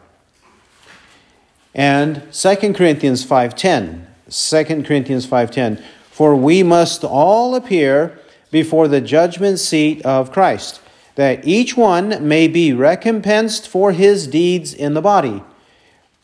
And 1.76 2.24
2 2.32 2.74
Corinthians 2.76 3.24
5:10 3.26 4.08
2 4.32 4.63
Corinthians 4.86 5.26
5:10, 5.28 5.78
"For 6.10 6.36
we 6.36 6.63
must 6.63 7.04
all 7.04 7.54
appear 7.54 8.17
before 8.50 8.88
the 8.88 9.02
judgment 9.02 9.60
seat 9.60 10.02
of 10.06 10.32
Christ, 10.32 10.80
that 11.15 11.46
each 11.46 11.76
one 11.76 12.26
may 12.26 12.48
be 12.48 12.72
recompensed 12.72 13.67
for 13.67 13.91
his 13.91 14.28
deeds 14.28 14.74
in 14.74 14.94
the 14.94 15.02
body, 15.02 15.44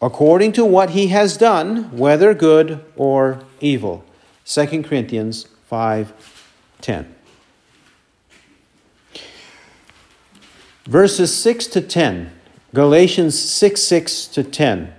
according 0.01 0.53
to 0.53 0.63
what 0.63 0.91
he 0.91 1.07
has 1.07 1.35
done, 1.37 1.89
whether 1.91 2.33
good 2.33 2.79
or 2.95 3.39
evil." 3.59 4.03
2 4.45 4.83
Corinthians 4.85 5.45
5:10. 5.69 7.07
Verses 10.85 11.35
6 11.35 11.67
to 11.67 11.81
10, 11.81 12.31
Galatians 12.73 13.37
6 13.37 13.81
6 13.83 14.25
to 14.27 14.41
10. 14.41 14.93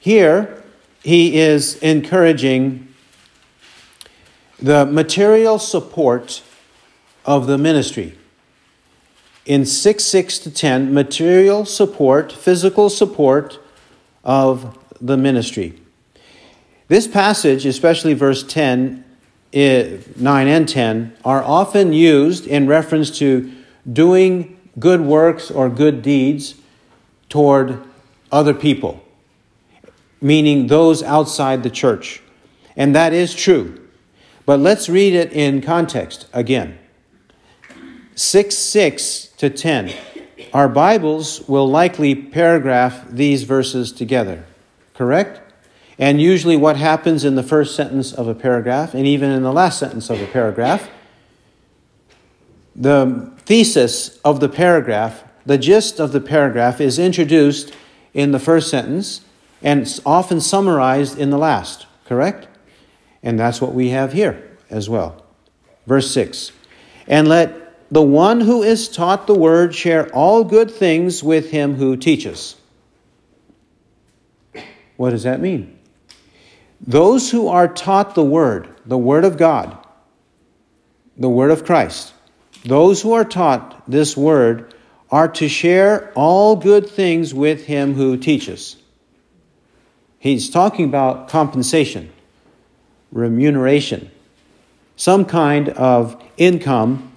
Here, 0.00 0.63
he 1.04 1.36
is 1.38 1.76
encouraging 1.76 2.88
the 4.58 4.86
material 4.86 5.58
support 5.58 6.42
of 7.26 7.46
the 7.46 7.58
ministry. 7.58 8.16
In 9.44 9.66
6 9.66 10.02
6 10.02 10.38
to 10.38 10.50
10, 10.50 10.94
material 10.94 11.66
support, 11.66 12.32
physical 12.32 12.88
support 12.88 13.58
of 14.24 14.78
the 14.98 15.18
ministry. 15.18 15.78
This 16.88 17.06
passage, 17.06 17.66
especially 17.66 18.14
verse 18.14 18.42
10, 18.42 19.04
eh, 19.52 19.98
9 20.16 20.48
and 20.48 20.66
10, 20.66 21.14
are 21.22 21.44
often 21.44 21.92
used 21.92 22.46
in 22.46 22.66
reference 22.66 23.10
to 23.18 23.52
doing 23.92 24.58
good 24.78 25.02
works 25.02 25.50
or 25.50 25.68
good 25.68 26.00
deeds 26.00 26.54
toward 27.28 27.82
other 28.32 28.54
people 28.54 29.03
meaning 30.20 30.66
those 30.66 31.02
outside 31.02 31.62
the 31.62 31.70
church. 31.70 32.20
And 32.76 32.94
that 32.94 33.12
is 33.12 33.34
true. 33.34 33.80
But 34.46 34.60
let's 34.60 34.88
read 34.88 35.14
it 35.14 35.32
in 35.32 35.60
context 35.60 36.26
again. 36.32 36.78
6 38.14 38.54
6 38.56 39.26
to 39.38 39.50
10. 39.50 39.92
Our 40.52 40.68
Bibles 40.68 41.46
will 41.48 41.68
likely 41.68 42.14
paragraph 42.14 43.04
these 43.08 43.42
verses 43.42 43.90
together, 43.90 44.44
correct? 44.94 45.40
And 45.98 46.20
usually, 46.20 46.56
what 46.56 46.76
happens 46.76 47.24
in 47.24 47.34
the 47.34 47.42
first 47.42 47.74
sentence 47.74 48.12
of 48.12 48.28
a 48.28 48.34
paragraph, 48.34 48.94
and 48.94 49.06
even 49.06 49.30
in 49.30 49.42
the 49.42 49.52
last 49.52 49.78
sentence 49.78 50.10
of 50.10 50.20
a 50.20 50.26
paragraph, 50.26 50.88
the 52.76 53.32
thesis 53.46 54.18
of 54.24 54.40
the 54.40 54.48
paragraph, 54.48 55.24
the 55.46 55.56
gist 55.58 55.98
of 56.00 56.12
the 56.12 56.20
paragraph, 56.20 56.80
is 56.80 56.98
introduced 56.98 57.72
in 58.12 58.32
the 58.32 58.40
first 58.40 58.70
sentence, 58.70 59.20
and 59.64 59.98
often 60.04 60.42
summarized 60.42 61.18
in 61.18 61.30
the 61.30 61.38
last, 61.38 61.86
correct? 62.04 62.46
And 63.22 63.38
that's 63.40 63.62
what 63.62 63.72
we 63.74 63.88
have 63.88 64.12
here 64.12 64.56
as 64.68 64.88
well. 64.90 65.24
Verse 65.86 66.10
6 66.12 66.52
And 67.08 67.26
let 67.26 67.88
the 67.90 68.02
one 68.02 68.40
who 68.42 68.62
is 68.62 68.90
taught 68.90 69.26
the 69.26 69.34
word 69.34 69.74
share 69.74 70.08
all 70.14 70.44
good 70.44 70.70
things 70.70 71.22
with 71.22 71.50
him 71.50 71.74
who 71.76 71.96
teaches. 71.96 72.56
What 74.98 75.10
does 75.10 75.22
that 75.24 75.40
mean? 75.40 75.78
Those 76.86 77.30
who 77.30 77.48
are 77.48 77.66
taught 77.66 78.14
the 78.14 78.22
word, 78.22 78.68
the 78.84 78.98
word 78.98 79.24
of 79.24 79.38
God, 79.38 79.76
the 81.16 81.28
word 81.28 81.50
of 81.50 81.64
Christ, 81.64 82.12
those 82.66 83.00
who 83.00 83.14
are 83.14 83.24
taught 83.24 83.82
this 83.90 84.14
word 84.16 84.74
are 85.10 85.28
to 85.28 85.48
share 85.48 86.12
all 86.14 86.54
good 86.56 86.86
things 86.88 87.32
with 87.32 87.64
him 87.64 87.94
who 87.94 88.18
teaches. 88.18 88.76
He's 90.24 90.48
talking 90.48 90.86
about 90.86 91.28
compensation, 91.28 92.10
remuneration, 93.12 94.10
some 94.96 95.26
kind 95.26 95.68
of 95.68 96.16
income 96.38 97.12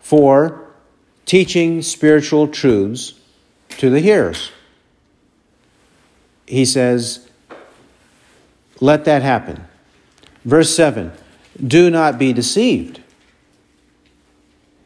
for 0.00 0.66
teaching 1.24 1.80
spiritual 1.80 2.46
truths 2.46 3.14
to 3.78 3.88
the 3.88 4.00
hearers. 4.00 4.50
He 6.46 6.66
says, 6.66 7.26
let 8.82 9.06
that 9.06 9.22
happen. 9.22 9.64
Verse 10.44 10.76
7 10.76 11.10
Do 11.66 11.88
not 11.88 12.18
be 12.18 12.34
deceived. 12.34 13.00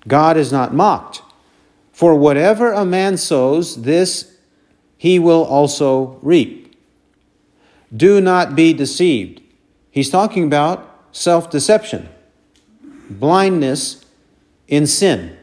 God 0.07 0.37
is 0.37 0.53
not 0.53 0.73
mocked. 0.73 1.21
For 1.93 2.15
whatever 2.15 2.71
a 2.71 2.85
man 2.85 3.17
sows, 3.17 3.83
this 3.83 4.37
he 4.99 5.19
will 5.19 5.43
also 5.45 6.21
reap. 6.23 6.65
Do 7.95 8.21
not 8.21 8.57
be 8.57 8.73
deceived. 8.73 9.41
He's 9.91 10.11
talking 10.11 10.45
about 10.45 10.93
self 11.13 11.51
deception, 11.51 12.09
blindness 13.09 14.05
in 14.69 14.87
sin. 14.87 15.37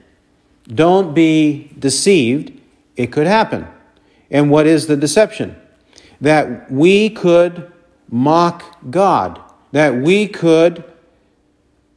Don't 0.68 1.14
be 1.14 1.72
deceived. 1.78 2.52
It 2.96 3.08
could 3.12 3.28
happen. 3.28 3.68
And 4.30 4.50
what 4.52 4.68
is 4.68 4.88
the 4.88 4.96
deception? 4.98 5.56
That 6.22 6.70
we 6.72 7.10
could 7.10 7.72
mock 8.10 8.64
God, 8.90 9.40
that 9.72 9.96
we 9.96 10.28
could 10.28 10.84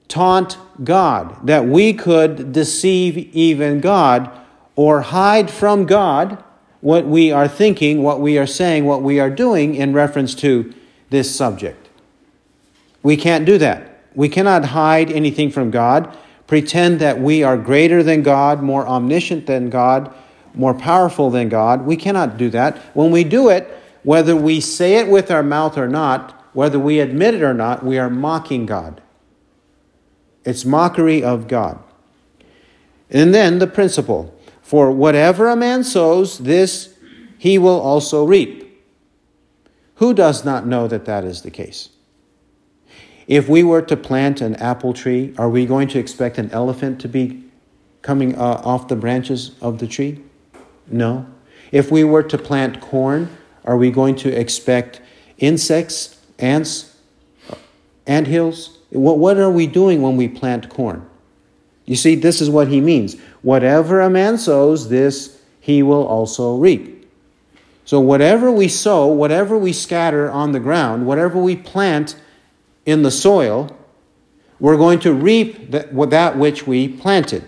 taunt 0.09 0.59
God, 0.85 1.45
that 1.47 1.67
we 1.67 1.93
could 1.93 2.53
deceive 2.53 3.19
even 3.35 3.81
God 3.81 4.31
or 4.77 5.01
hide 5.03 5.51
from 5.51 5.85
God 5.85 6.43
what 6.87 7.05
we 7.05 7.33
are 7.33 7.49
thinking, 7.49 8.01
what 8.05 8.20
we 8.20 8.38
are 8.38 8.46
saying, 8.46 8.85
what 8.85 9.03
we 9.03 9.18
are 9.18 9.29
doing 9.29 9.75
in 9.75 9.92
reference 9.92 10.37
to 10.37 10.72
this 11.11 11.35
subject. 11.35 11.88
We 13.03 13.16
can't 13.16 13.44
do 13.44 13.59
that. 13.59 14.03
We 14.14 14.29
cannot 14.29 14.66
hide 14.66 15.11
anything 15.11 15.51
from 15.51 15.72
God, 15.72 16.16
pretend 16.46 17.01
that 17.01 17.18
we 17.20 17.42
are 17.42 17.57
greater 17.57 18.05
than 18.05 18.22
God, 18.22 18.62
more 18.62 18.87
omniscient 18.87 19.46
than 19.49 19.68
God, 19.68 20.14
more 20.55 20.75
powerful 20.75 21.29
than 21.29 21.49
God. 21.49 21.85
We 21.85 21.96
cannot 21.96 22.37
do 22.37 22.51
that. 22.51 22.79
When 22.94 23.11
we 23.11 23.25
do 23.25 23.49
it, 23.49 23.68
whether 24.05 24.37
we 24.37 24.61
say 24.61 24.94
it 24.94 25.09
with 25.09 25.29
our 25.33 25.42
mouth 25.42 25.77
or 25.77 25.88
not, 25.88 26.40
whether 26.53 26.79
we 26.79 27.01
admit 27.01 27.35
it 27.35 27.42
or 27.42 27.53
not, 27.53 27.85
we 27.85 27.99
are 27.99 28.09
mocking 28.09 28.64
God. 28.64 29.03
It's 30.44 30.64
mockery 30.64 31.20
of 31.20 31.49
God. 31.49 31.81
And 33.11 33.35
then 33.35 33.59
the 33.59 33.66
principle 33.66 34.33
for 34.67 34.91
whatever 34.91 35.47
a 35.49 35.55
man 35.55 35.85
sows, 35.85 36.39
this 36.39 36.93
he 37.39 37.57
will 37.57 37.79
also 37.81 38.25
reap. 38.27 38.83
Who 39.97 40.13
does 40.13 40.45
not 40.45 40.67
know 40.67 40.89
that 40.89 41.05
that 41.05 41.23
is 41.23 41.43
the 41.43 41.53
case? 41.53 41.91
If 43.29 43.49
we 43.49 43.63
were 43.63 43.83
to 43.83 43.97
plant 43.97 44.41
an 44.41 44.57
apple 44.57 44.93
tree, 44.93 45.33
are 45.39 45.49
we 45.49 45.67
going 45.67 45.87
to 45.95 46.01
expect 46.01 46.37
an 46.37 46.51
elephant 46.51 46.99
to 47.03 47.09
be 47.09 47.45
coming 48.03 48.35
uh, 48.35 48.61
off 48.65 48.89
the 48.89 48.97
branches 48.97 49.53
of 49.63 49.79
the 49.79 49.87
tree? 49.87 50.21
No. 50.91 51.27
If 51.71 51.93
we 51.93 52.03
were 52.03 52.25
to 52.25 52.37
plant 52.37 52.81
corn, 52.81 53.29
are 53.65 53.77
we 53.77 53.93
going 53.93 54.17
to 54.17 54.37
expect 54.37 55.01
insects, 55.39 56.19
ants, 56.41 56.97
uh, 57.49 57.55
ant 58.09 58.27
hills? 58.27 58.79
What, 58.91 59.19
what 59.19 59.37
are 59.37 59.49
we 59.51 59.69
doing 59.69 60.03
when 60.03 60.17
we 60.17 60.27
plant 60.27 60.69
corn? 60.71 61.09
You 61.85 61.95
see, 61.95 62.17
this 62.17 62.41
is 62.41 62.51
what 62.51 62.67
he 62.67 62.81
means. 62.81 63.15
Whatever 63.47 64.01
a 64.01 64.11
man 64.11 64.39
sows, 64.39 64.89
this 64.89 65.39
he 65.61 65.81
will 65.81 66.05
also 66.05 66.57
reap. 66.57 67.09
So, 67.85 68.01
whatever 68.01 68.51
we 68.51 68.67
sow, 68.67 69.07
whatever 69.07 69.57
we 69.57 69.73
scatter 69.73 70.29
on 70.29 70.51
the 70.51 70.59
ground, 70.59 71.07
whatever 71.07 71.39
we 71.41 71.55
plant 71.55 72.17
in 72.87 73.05
the 73.05 73.11
soil, 73.13 73.71
we're 74.59 74.77
going 74.77 74.99
to 74.99 75.13
reap 75.15 75.71
that 75.71 76.37
which 76.37 76.67
we 76.67 76.89
planted. 76.89 77.45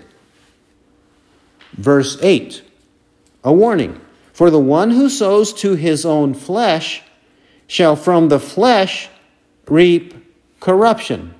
Verse 1.73 2.17
8 2.23 2.63
a 3.43 3.53
warning. 3.53 4.01
For 4.33 4.51
the 4.51 4.61
one 4.61 4.91
who 4.93 5.09
sows 5.11 5.53
to 5.55 5.75
his 5.75 6.07
own 6.07 6.33
flesh 6.33 7.03
shall 7.67 7.97
from 7.97 8.29
the 8.29 8.39
flesh 8.39 9.09
reap 9.67 10.15
corruption. 10.61 11.35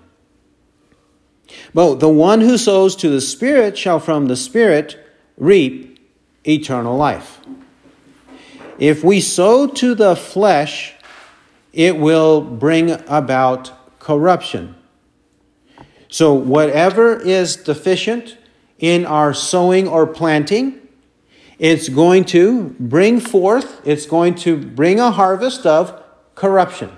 But 1.75 1.97
the 2.01 2.09
one 2.09 2.41
who 2.41 2.59
sows 2.59 2.97
to 2.97 3.09
the 3.11 3.21
Spirit 3.21 3.77
shall 3.77 3.99
from 4.01 4.27
the 4.27 4.37
Spirit 4.37 4.99
reap 5.37 5.99
eternal 6.47 6.97
life. 6.97 7.41
If 8.79 9.03
we 9.05 9.21
sow 9.21 9.67
to 9.67 9.95
the 9.95 10.15
flesh, 10.17 10.95
it 11.73 11.97
will 11.97 12.41
bring 12.41 12.93
about 13.09 13.73
corruption. 13.99 14.75
So, 16.11 16.33
whatever 16.33 17.19
is 17.21 17.57
deficient 17.57 18.37
in 18.79 19.05
our 19.05 19.35
sowing 19.35 19.87
or 19.87 20.07
planting, 20.07 20.77
it's 21.59 21.89
going 21.91 22.25
to 22.27 22.75
bring 22.79 23.21
forth, 23.21 23.83
it's 23.85 24.07
going 24.07 24.37
to 24.37 24.57
bring 24.57 25.01
a 25.01 25.11
harvest 25.11 25.67
of 25.67 26.01
corruption, 26.35 26.93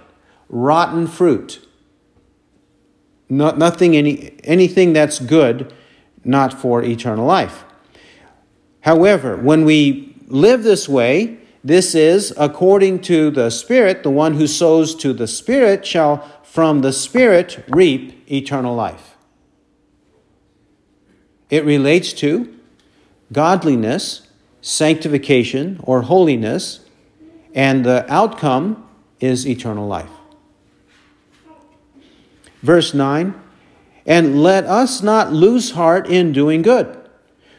rotten 0.48 1.08
fruit 1.08 1.66
not, 3.30 3.56
nothing 3.56 3.96
any, 3.96 4.32
anything 4.44 4.92
that's 4.92 5.18
good, 5.20 5.72
not 6.24 6.52
for 6.52 6.82
eternal 6.82 7.24
life. 7.24 7.64
However, 8.80 9.36
when 9.36 9.64
we 9.64 10.14
live 10.26 10.62
this 10.64 10.88
way, 10.88 11.38
this 11.62 11.94
is 11.94 12.34
according 12.36 13.00
to 13.02 13.30
the 13.30 13.50
Spirit, 13.50 14.02
the 14.02 14.10
one 14.10 14.34
who 14.34 14.46
sows 14.46 14.94
to 14.96 15.12
the 15.12 15.28
Spirit 15.28 15.86
shall 15.86 16.28
from 16.42 16.80
the 16.80 16.92
Spirit 16.92 17.64
reap 17.68 18.30
eternal 18.30 18.74
life. 18.74 19.16
It 21.50 21.64
relates 21.64 22.12
to 22.14 22.54
godliness, 23.32 24.26
sanctification, 24.60 25.80
or 25.82 26.02
holiness, 26.02 26.80
and 27.54 27.84
the 27.84 28.06
outcome 28.12 28.88
is 29.20 29.46
eternal 29.46 29.86
life. 29.86 30.10
Verse 32.62 32.92
9 32.94 33.34
And 34.06 34.42
let 34.42 34.64
us 34.64 35.02
not 35.02 35.32
lose 35.32 35.72
heart 35.72 36.06
in 36.08 36.32
doing 36.32 36.62
good, 36.62 36.96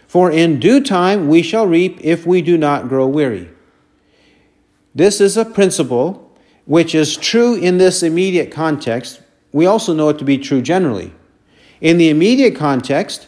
for 0.08 0.32
in 0.32 0.60
due 0.60 0.82
time 0.82 1.28
we 1.28 1.42
shall 1.42 1.68
reap 1.68 1.98
if 2.02 2.26
we 2.26 2.42
do 2.42 2.58
not 2.58 2.88
grow 2.90 3.08
weary. 3.08 3.50
This 4.94 5.22
is 5.22 5.38
a 5.38 5.46
principle 5.46 6.30
which 6.66 6.94
is 6.94 7.18
true 7.18 7.56
in 7.56 7.78
this 7.78 8.04
immediate 8.04 8.52
context. 8.52 9.22
We 9.52 9.66
also 9.66 9.94
know 9.94 10.10
it 10.10 10.20
to 10.20 10.26
be 10.26 10.38
true 10.38 10.62
generally. 10.62 11.14
In 11.80 11.98
the 11.98 12.10
immediate 12.10 12.56
context, 12.56 13.28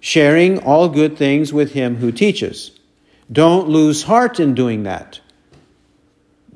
sharing 0.00 0.58
all 0.58 0.88
good 0.88 1.16
things 1.16 1.52
with 1.52 1.72
him 1.72 1.96
who 1.96 2.12
teaches. 2.12 2.72
Don't 3.32 3.68
lose 3.68 4.02
heart 4.02 4.38
in 4.38 4.54
doing 4.54 4.82
that. 4.82 5.20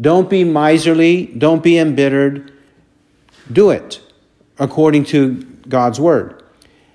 Don't 0.00 0.28
be 0.28 0.44
miserly. 0.44 1.26
Don't 1.26 1.62
be 1.62 1.78
embittered. 1.78 2.52
Do 3.50 3.70
it 3.70 4.00
according 4.58 5.04
to 5.04 5.42
God's 5.68 6.00
word. 6.00 6.42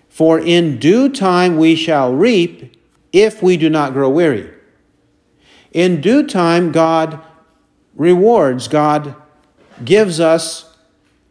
For 0.10 0.40
in 0.40 0.78
due 0.80 1.10
time 1.10 1.58
we 1.58 1.76
shall 1.76 2.14
reap 2.14 2.78
if 3.12 3.42
we 3.42 3.58
do 3.58 3.70
not 3.70 3.94
grow 3.94 4.10
weary. 4.10 4.50
In 5.72 6.02
due 6.02 6.28
time, 6.28 6.72
God 6.72 7.20
rewards, 7.96 8.68
God 8.68 9.16
gives 9.84 10.20
us 10.20 10.72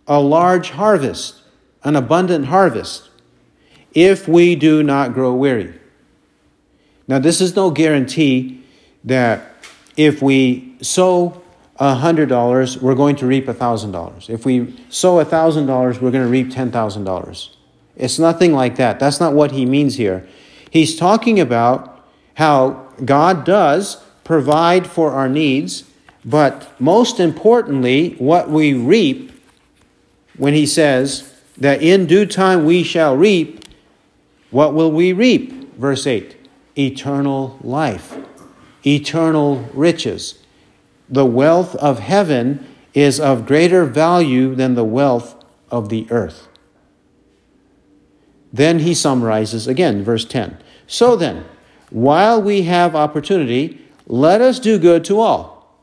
a 0.08 0.20
large 0.20 0.70
harvest, 0.70 1.36
an 1.84 1.94
abundant 1.94 2.46
harvest, 2.46 3.08
if 3.94 4.26
we 4.26 4.56
do 4.56 4.82
not 4.82 5.14
grow 5.14 5.32
weary. 5.32 5.74
Now, 7.06 7.20
this 7.20 7.40
is 7.40 7.54
no 7.54 7.70
guarantee 7.70 8.64
that 9.04 9.46
if 9.96 10.20
we 10.20 10.74
sow 10.80 11.41
$100, 11.80 12.76
we're 12.82 12.94
going 12.94 13.16
to 13.16 13.26
reap 13.26 13.46
$1,000. 13.46 14.30
If 14.30 14.44
we 14.44 14.76
sow 14.90 15.22
$1,000, 15.24 16.00
we're 16.00 16.10
going 16.10 16.24
to 16.24 16.28
reap 16.28 16.48
$10,000. 16.48 17.48
It's 17.96 18.18
nothing 18.18 18.52
like 18.52 18.76
that. 18.76 18.98
That's 19.00 19.20
not 19.20 19.32
what 19.34 19.52
he 19.52 19.64
means 19.64 19.96
here. 19.96 20.26
He's 20.70 20.96
talking 20.96 21.40
about 21.40 22.06
how 22.34 22.88
God 23.04 23.44
does 23.44 24.02
provide 24.24 24.86
for 24.86 25.10
our 25.12 25.28
needs, 25.28 25.84
but 26.24 26.78
most 26.80 27.18
importantly, 27.20 28.10
what 28.18 28.48
we 28.50 28.74
reap 28.74 29.30
when 30.36 30.54
he 30.54 30.64
says 30.66 31.32
that 31.56 31.82
in 31.82 32.06
due 32.06 32.24
time 32.26 32.64
we 32.64 32.82
shall 32.82 33.16
reap, 33.16 33.64
what 34.50 34.72
will 34.72 34.90
we 34.92 35.12
reap? 35.12 35.74
Verse 35.74 36.06
8 36.06 36.36
eternal 36.74 37.58
life, 37.62 38.16
eternal 38.86 39.56
riches 39.74 40.41
the 41.12 41.26
wealth 41.26 41.76
of 41.76 41.98
heaven 41.98 42.66
is 42.94 43.20
of 43.20 43.46
greater 43.46 43.84
value 43.84 44.54
than 44.54 44.74
the 44.74 44.84
wealth 44.84 45.34
of 45.70 45.90
the 45.90 46.10
earth. 46.10 46.48
Then 48.50 48.78
he 48.80 48.94
summarizes 48.94 49.66
again, 49.68 50.02
verse 50.02 50.24
10. 50.24 50.56
So 50.86 51.14
then, 51.14 51.44
while 51.90 52.40
we 52.42 52.62
have 52.62 52.96
opportunity, 52.96 53.78
let 54.06 54.40
us 54.40 54.58
do 54.58 54.78
good 54.78 55.04
to 55.04 55.20
all, 55.20 55.78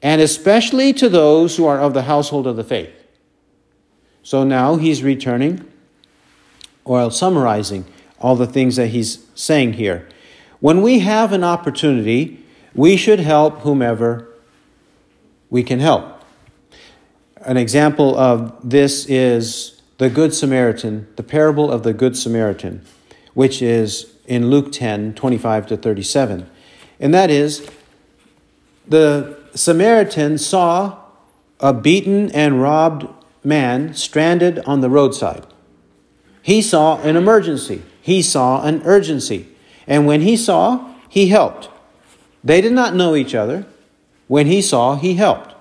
and 0.00 0.20
especially 0.20 0.92
to 0.94 1.08
those 1.08 1.56
who 1.56 1.64
are 1.66 1.78
of 1.80 1.94
the 1.94 2.02
household 2.02 2.46
of 2.46 2.54
the 2.56 2.64
faith. 2.64 2.90
So 4.22 4.44
now 4.44 4.76
he's 4.76 5.02
returning 5.02 5.66
or 6.84 7.10
summarizing 7.10 7.84
all 8.20 8.36
the 8.36 8.46
things 8.46 8.76
that 8.76 8.88
he's 8.88 9.26
saying 9.34 9.72
here. 9.74 10.08
When 10.60 10.82
we 10.82 11.00
have 11.00 11.32
an 11.32 11.44
opportunity, 11.44 12.44
we 12.78 12.96
should 12.96 13.18
help 13.18 13.58
whomever 13.62 14.28
we 15.50 15.64
can 15.64 15.80
help. 15.80 16.22
An 17.44 17.56
example 17.56 18.16
of 18.16 18.54
this 18.62 19.04
is 19.06 19.82
the 19.98 20.08
Good 20.08 20.32
Samaritan, 20.32 21.08
the 21.16 21.24
parable 21.24 21.72
of 21.72 21.82
the 21.82 21.92
Good 21.92 22.16
Samaritan, 22.16 22.82
which 23.34 23.60
is 23.60 24.12
in 24.28 24.48
Luke 24.48 24.70
10 24.70 25.14
25 25.14 25.66
to 25.66 25.76
37. 25.76 26.48
And 27.00 27.12
that 27.12 27.30
is 27.30 27.68
the 28.86 29.36
Samaritan 29.54 30.38
saw 30.38 31.00
a 31.58 31.72
beaten 31.74 32.30
and 32.30 32.62
robbed 32.62 33.12
man 33.44 33.92
stranded 33.94 34.60
on 34.66 34.82
the 34.82 34.88
roadside. 34.90 35.44
He 36.42 36.62
saw 36.62 37.00
an 37.00 37.16
emergency, 37.16 37.82
he 38.00 38.22
saw 38.22 38.62
an 38.62 38.82
urgency. 38.84 39.48
And 39.88 40.06
when 40.06 40.20
he 40.20 40.36
saw, 40.36 40.94
he 41.08 41.26
helped. 41.26 41.70
They 42.48 42.62
did 42.62 42.72
not 42.72 42.94
know 42.94 43.14
each 43.14 43.34
other. 43.34 43.66
When 44.26 44.46
he 44.46 44.62
saw, 44.62 44.96
he 44.96 45.16
helped. 45.16 45.54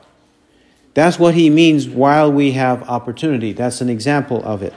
That's 0.93 1.19
what 1.19 1.33
he 1.35 1.49
means 1.49 1.85
while 1.89 2.31
we 2.31 2.53
have 2.53 2.81
opportunity. 2.87 3.51
That's 3.51 3.81
an 3.81 3.89
example 3.89 4.41
of 4.45 4.63
it. 4.63 4.73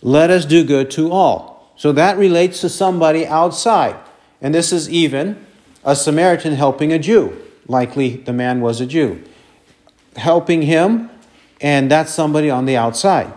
Let 0.00 0.30
us 0.30 0.44
do 0.44 0.62
good 0.62 0.92
to 0.92 1.10
all. 1.10 1.72
So 1.76 1.90
that 1.90 2.16
relates 2.18 2.60
to 2.60 2.68
somebody 2.68 3.26
outside. 3.26 3.96
And 4.40 4.54
this 4.54 4.72
is 4.72 4.88
even 4.88 5.44
a 5.84 5.96
Samaritan 5.96 6.52
helping 6.54 6.92
a 6.92 7.00
Jew. 7.00 7.36
Likely 7.66 8.18
the 8.18 8.32
man 8.32 8.60
was 8.60 8.80
a 8.80 8.86
Jew. 8.86 9.20
Helping 10.14 10.62
him, 10.62 11.10
and 11.60 11.90
that's 11.90 12.14
somebody 12.14 12.48
on 12.48 12.64
the 12.64 12.76
outside. 12.76 13.32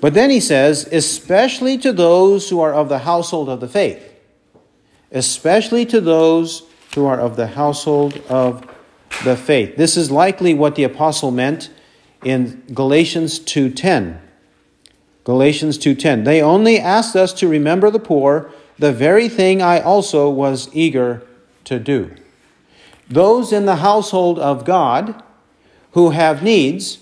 But 0.00 0.14
then 0.14 0.30
he 0.30 0.38
says, 0.38 0.88
especially 0.92 1.78
to 1.78 1.92
those 1.92 2.48
who 2.48 2.60
are 2.60 2.72
of 2.72 2.88
the 2.88 3.00
household 3.00 3.48
of 3.48 3.58
the 3.58 3.66
faith, 3.66 4.04
especially 5.10 5.84
to 5.86 6.00
those 6.00 6.62
who 6.94 7.06
are 7.06 7.18
of 7.20 7.36
the 7.36 7.46
household 7.48 8.18
of 8.28 8.64
the 9.24 9.36
faith. 9.36 9.76
This 9.76 9.96
is 9.96 10.10
likely 10.10 10.54
what 10.54 10.74
the 10.74 10.84
apostle 10.84 11.30
meant 11.30 11.70
in 12.24 12.62
Galatians 12.74 13.38
2:10. 13.40 14.18
Galatians 15.24 15.78
2:10. 15.78 16.24
They 16.24 16.40
only 16.40 16.78
asked 16.78 17.16
us 17.16 17.32
to 17.34 17.48
remember 17.48 17.90
the 17.90 17.98
poor, 17.98 18.50
the 18.78 18.92
very 18.92 19.28
thing 19.28 19.60
I 19.60 19.80
also 19.80 20.28
was 20.30 20.68
eager 20.72 21.22
to 21.64 21.78
do. 21.78 22.10
Those 23.10 23.52
in 23.52 23.66
the 23.66 23.76
household 23.76 24.38
of 24.38 24.64
God 24.64 25.14
who 25.92 26.10
have 26.10 26.42
needs, 26.42 26.98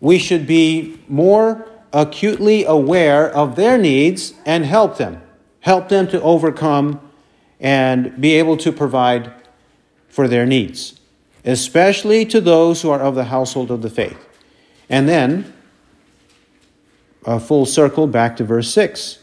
we 0.00 0.18
should 0.18 0.46
be 0.46 0.98
more 1.08 1.66
acutely 1.92 2.64
aware 2.64 3.28
of 3.28 3.56
their 3.56 3.76
needs 3.76 4.34
and 4.46 4.64
help 4.64 4.96
them. 4.96 5.20
Help 5.60 5.88
them 5.88 6.06
to 6.08 6.22
overcome 6.22 7.00
and 7.60 8.18
be 8.20 8.32
able 8.32 8.56
to 8.56 8.72
provide 8.72 9.30
for 10.08 10.26
their 10.26 10.46
needs, 10.46 10.98
especially 11.44 12.24
to 12.24 12.40
those 12.40 12.80
who 12.82 12.90
are 12.90 12.98
of 13.00 13.14
the 13.14 13.24
household 13.24 13.70
of 13.70 13.82
the 13.82 13.90
faith. 13.90 14.18
And 14.88 15.08
then, 15.08 15.52
a 17.26 17.38
full 17.38 17.66
circle 17.66 18.06
back 18.06 18.38
to 18.38 18.44
verse 18.44 18.72
6. 18.72 19.18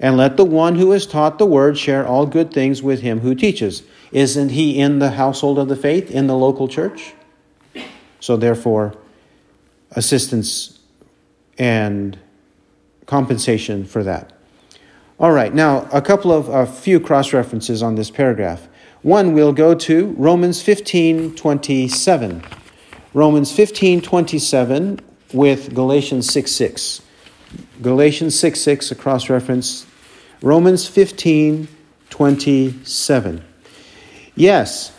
And 0.00 0.16
let 0.16 0.36
the 0.36 0.44
one 0.44 0.74
who 0.74 0.92
is 0.92 1.06
taught 1.06 1.38
the 1.38 1.46
word 1.46 1.78
share 1.78 2.06
all 2.06 2.26
good 2.26 2.52
things 2.52 2.82
with 2.82 3.00
him 3.02 3.20
who 3.20 3.34
teaches. 3.34 3.82
Isn't 4.10 4.50
he 4.50 4.78
in 4.78 4.98
the 4.98 5.12
household 5.12 5.58
of 5.58 5.68
the 5.68 5.76
faith, 5.76 6.10
in 6.10 6.26
the 6.26 6.36
local 6.36 6.68
church? 6.68 7.14
So, 8.20 8.36
therefore, 8.36 8.94
assistance 9.92 10.78
and 11.58 12.18
compensation 13.06 13.84
for 13.86 14.02
that. 14.02 14.35
All 15.18 15.32
right, 15.32 15.54
now 15.54 15.88
a 15.94 16.02
couple 16.02 16.30
of 16.30 16.50
a 16.50 16.66
few 16.66 17.00
cross 17.00 17.32
references 17.32 17.82
on 17.82 17.94
this 17.94 18.10
paragraph. 18.10 18.68
One, 19.00 19.32
we'll 19.32 19.54
go 19.54 19.72
to 19.74 20.14
Romans 20.18 20.60
15 20.60 21.34
27. 21.36 22.42
Romans 23.14 23.50
15 23.50 24.02
27 24.02 25.00
with 25.32 25.74
Galatians 25.74 26.26
6 26.30 26.52
6. 26.52 27.00
Galatians 27.80 28.38
6 28.38 28.60
6, 28.60 28.90
a 28.90 28.94
cross 28.94 29.30
reference. 29.30 29.86
Romans 30.42 30.86
15 30.86 31.66
27. 32.10 33.42
Yes, 34.34 34.92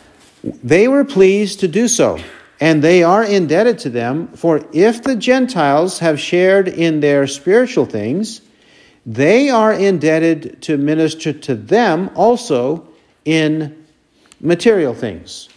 they 0.44 0.88
were 0.88 1.06
pleased 1.06 1.60
to 1.60 1.68
do 1.68 1.88
so, 1.88 2.18
and 2.60 2.84
they 2.84 3.04
are 3.04 3.24
indebted 3.24 3.78
to 3.80 3.92
them, 3.92 4.30
for 4.30 4.62
if 4.74 5.04
the 5.04 5.16
Gentiles 5.16 6.00
have 6.00 6.20
shared 6.20 6.68
in 6.70 7.02
their 7.02 7.28
spiritual 7.28 7.86
things, 7.86 8.42
they 9.08 9.50
are 9.50 9.72
indebted 9.72 10.62
to 10.62 10.78
minister 10.78 11.32
to 11.32 11.56
them 11.56 12.10
also 12.14 12.86
in 13.24 13.86
material 14.42 14.94
things. 14.94 15.48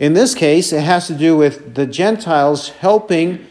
In 0.00 0.12
this 0.14 0.34
case, 0.34 0.72
it 0.72 0.80
has 0.82 1.06
to 1.06 1.14
do 1.14 1.36
with 1.36 1.76
the 1.76 1.86
Gentiles 1.86 2.70
helping 2.70 3.46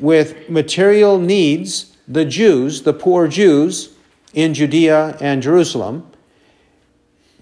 with 0.00 0.50
material 0.50 1.18
needs 1.20 1.96
the 2.08 2.24
Jews, 2.24 2.82
the 2.82 2.92
poor 2.92 3.28
Jews 3.28 3.90
in 4.34 4.54
Judea 4.54 5.16
and 5.20 5.40
Jerusalem. 5.40 6.04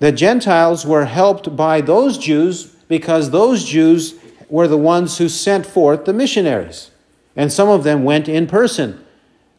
The 0.00 0.12
Gentiles 0.12 0.84
were 0.86 1.06
helped 1.06 1.56
by 1.56 1.80
those 1.80 2.18
Jews 2.18 2.66
because 2.88 3.30
those 3.30 3.64
Jews 3.64 4.14
were 4.50 4.68
the 4.68 4.76
ones 4.78 5.16
who 5.16 5.30
sent 5.30 5.64
forth 5.66 6.04
the 6.04 6.12
missionaries. 6.12 6.90
And 7.34 7.50
some 7.50 7.68
of 7.70 7.84
them 7.84 8.04
went 8.04 8.28
in 8.28 8.46
person 8.46 9.02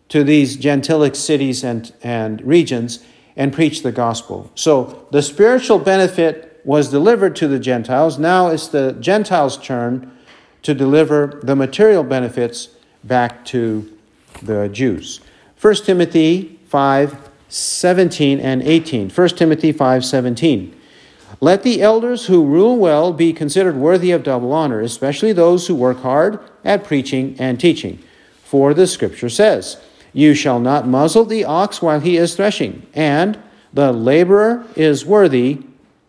to 0.09 0.23
these 0.23 0.57
Gentilic 0.57 1.15
cities 1.15 1.63
and, 1.63 1.93
and 2.03 2.41
regions 2.41 3.03
and 3.35 3.53
preach 3.53 3.83
the 3.83 3.91
gospel. 3.91 4.51
So 4.55 5.07
the 5.11 5.21
spiritual 5.21 5.79
benefit 5.79 6.59
was 6.65 6.89
delivered 6.89 7.35
to 7.37 7.47
the 7.47 7.59
Gentiles. 7.59 8.19
Now 8.19 8.47
it's 8.49 8.67
the 8.67 8.93
Gentiles' 8.99 9.57
turn 9.57 10.11
to 10.63 10.73
deliver 10.73 11.39
the 11.41 11.55
material 11.55 12.03
benefits 12.03 12.69
back 13.03 13.45
to 13.45 13.95
the 14.41 14.67
Jews. 14.67 15.21
1 15.61 15.75
Timothy 15.75 16.59
5 16.67 17.29
17 17.51 18.39
and 18.39 18.61
18. 18.61 19.09
1 19.09 19.29
Timothy 19.29 19.71
5 19.71 20.05
17. 20.05 20.75
Let 21.41 21.63
the 21.63 21.81
elders 21.81 22.25
who 22.25 22.45
rule 22.45 22.75
well 22.77 23.13
be 23.13 23.31
considered 23.33 23.75
worthy 23.75 24.11
of 24.11 24.23
double 24.23 24.51
honor, 24.51 24.81
especially 24.81 25.31
those 25.33 25.67
who 25.67 25.75
work 25.75 25.97
hard 25.99 26.39
at 26.65 26.83
preaching 26.83 27.35
and 27.39 27.59
teaching. 27.59 27.99
For 28.43 28.73
the 28.73 28.85
scripture 28.85 29.29
says, 29.29 29.77
you 30.13 30.33
shall 30.33 30.59
not 30.59 30.87
muzzle 30.87 31.25
the 31.25 31.45
ox 31.45 31.81
while 31.81 31.99
he 31.99 32.17
is 32.17 32.35
threshing, 32.35 32.83
and 32.93 33.37
the 33.73 33.91
laborer 33.91 34.65
is 34.75 35.05
worthy 35.05 35.59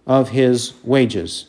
of 0.07 0.31
his 0.31 0.73
wages. 0.83 1.47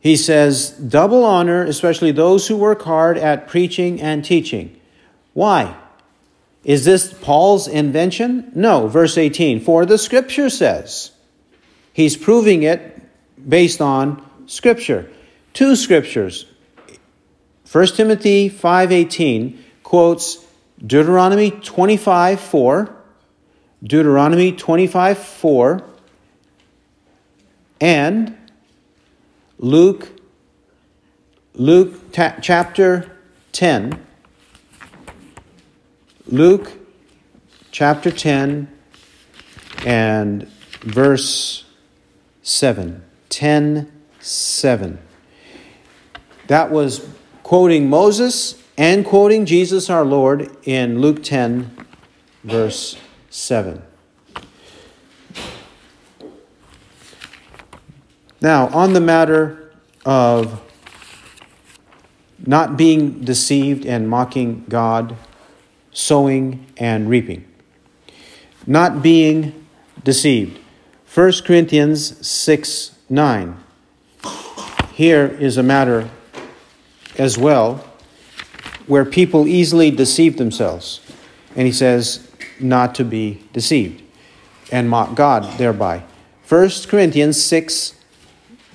He 0.00 0.16
says, 0.16 0.70
double 0.70 1.24
honor, 1.24 1.62
especially 1.64 2.12
those 2.12 2.46
who 2.46 2.56
work 2.56 2.82
hard 2.82 3.18
at 3.18 3.48
preaching 3.48 4.00
and 4.00 4.24
teaching. 4.24 4.76
Why? 5.34 5.76
Is 6.64 6.84
this 6.84 7.12
Paul's 7.12 7.68
invention? 7.68 8.50
No. 8.54 8.86
Verse 8.86 9.18
18 9.18 9.60
For 9.60 9.84
the 9.84 9.98
scripture 9.98 10.48
says, 10.48 11.10
he's 11.92 12.16
proving 12.16 12.62
it 12.62 13.00
based 13.48 13.80
on 13.80 14.22
scripture. 14.46 15.10
Two 15.54 15.76
scriptures 15.76 16.46
1 17.70 17.86
Timothy 17.88 18.48
5:18 18.48 19.56
quotes 19.86 20.44
Deuteronomy 20.84 21.48
25 21.52 22.40
4, 22.40 22.96
Deuteronomy 23.84 24.50
25 24.50 25.16
4, 25.16 25.84
and 27.80 28.36
Luke, 29.58 30.08
Luke 31.54 32.10
ta- 32.10 32.34
chapter 32.42 33.16
10. 33.52 34.04
Luke 36.26 36.72
chapter 37.70 38.10
10 38.10 38.66
and 39.86 40.48
verse 40.80 41.64
7. 42.42 43.04
10 43.28 43.92
7. 44.18 44.98
That 46.48 46.72
was 46.72 47.08
quoting 47.44 47.88
Moses 47.88 48.60
and 48.78 49.04
quoting 49.04 49.46
Jesus 49.46 49.88
our 49.88 50.04
Lord 50.04 50.50
in 50.64 51.00
Luke 51.00 51.22
10, 51.22 51.74
verse 52.44 52.96
7. 53.30 53.82
Now, 58.40 58.68
on 58.68 58.92
the 58.92 59.00
matter 59.00 59.72
of 60.04 60.62
not 62.46 62.76
being 62.76 63.20
deceived 63.24 63.86
and 63.86 64.08
mocking 64.08 64.64
God, 64.68 65.16
sowing 65.90 66.66
and 66.76 67.08
reaping. 67.08 67.44
Not 68.66 69.02
being 69.02 69.66
deceived. 70.04 70.60
1 71.12 71.32
Corinthians 71.46 72.24
6 72.28 72.92
9. 73.08 73.56
Here 74.92 75.26
is 75.26 75.56
a 75.56 75.62
matter 75.62 76.10
as 77.16 77.38
well 77.38 77.85
where 78.86 79.04
people 79.04 79.46
easily 79.46 79.90
deceive 79.90 80.36
themselves. 80.38 81.00
And 81.54 81.66
he 81.66 81.72
says, 81.72 82.28
not 82.60 82.94
to 82.96 83.04
be 83.04 83.42
deceived 83.52 84.02
and 84.72 84.88
mock 84.88 85.14
God 85.14 85.58
thereby. 85.58 86.02
1 86.48 86.70
Corinthians 86.88 87.42
6 87.42 87.94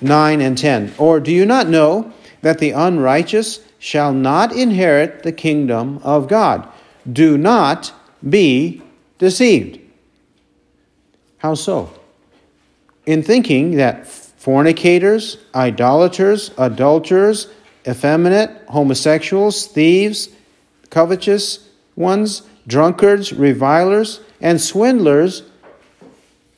9 0.00 0.40
and 0.40 0.58
10. 0.58 0.94
Or 0.98 1.20
do 1.20 1.30
you 1.32 1.46
not 1.46 1.68
know 1.68 2.12
that 2.42 2.58
the 2.58 2.70
unrighteous 2.72 3.60
shall 3.78 4.12
not 4.12 4.52
inherit 4.52 5.22
the 5.22 5.30
kingdom 5.32 6.00
of 6.02 6.26
God? 6.28 6.68
Do 7.12 7.38
not 7.38 7.92
be 8.28 8.82
deceived. 9.18 9.78
How 11.38 11.54
so? 11.54 11.92
In 13.06 13.22
thinking 13.22 13.76
that 13.76 14.06
fornicators, 14.08 15.36
idolaters, 15.54 16.50
adulterers, 16.58 17.46
effeminate, 17.86 18.50
homosexuals, 18.68 19.66
thieves, 19.66 20.28
covetous 20.90 21.68
ones, 21.96 22.42
drunkards, 22.66 23.32
revilers, 23.32 24.20
and 24.40 24.60
swindlers 24.60 25.42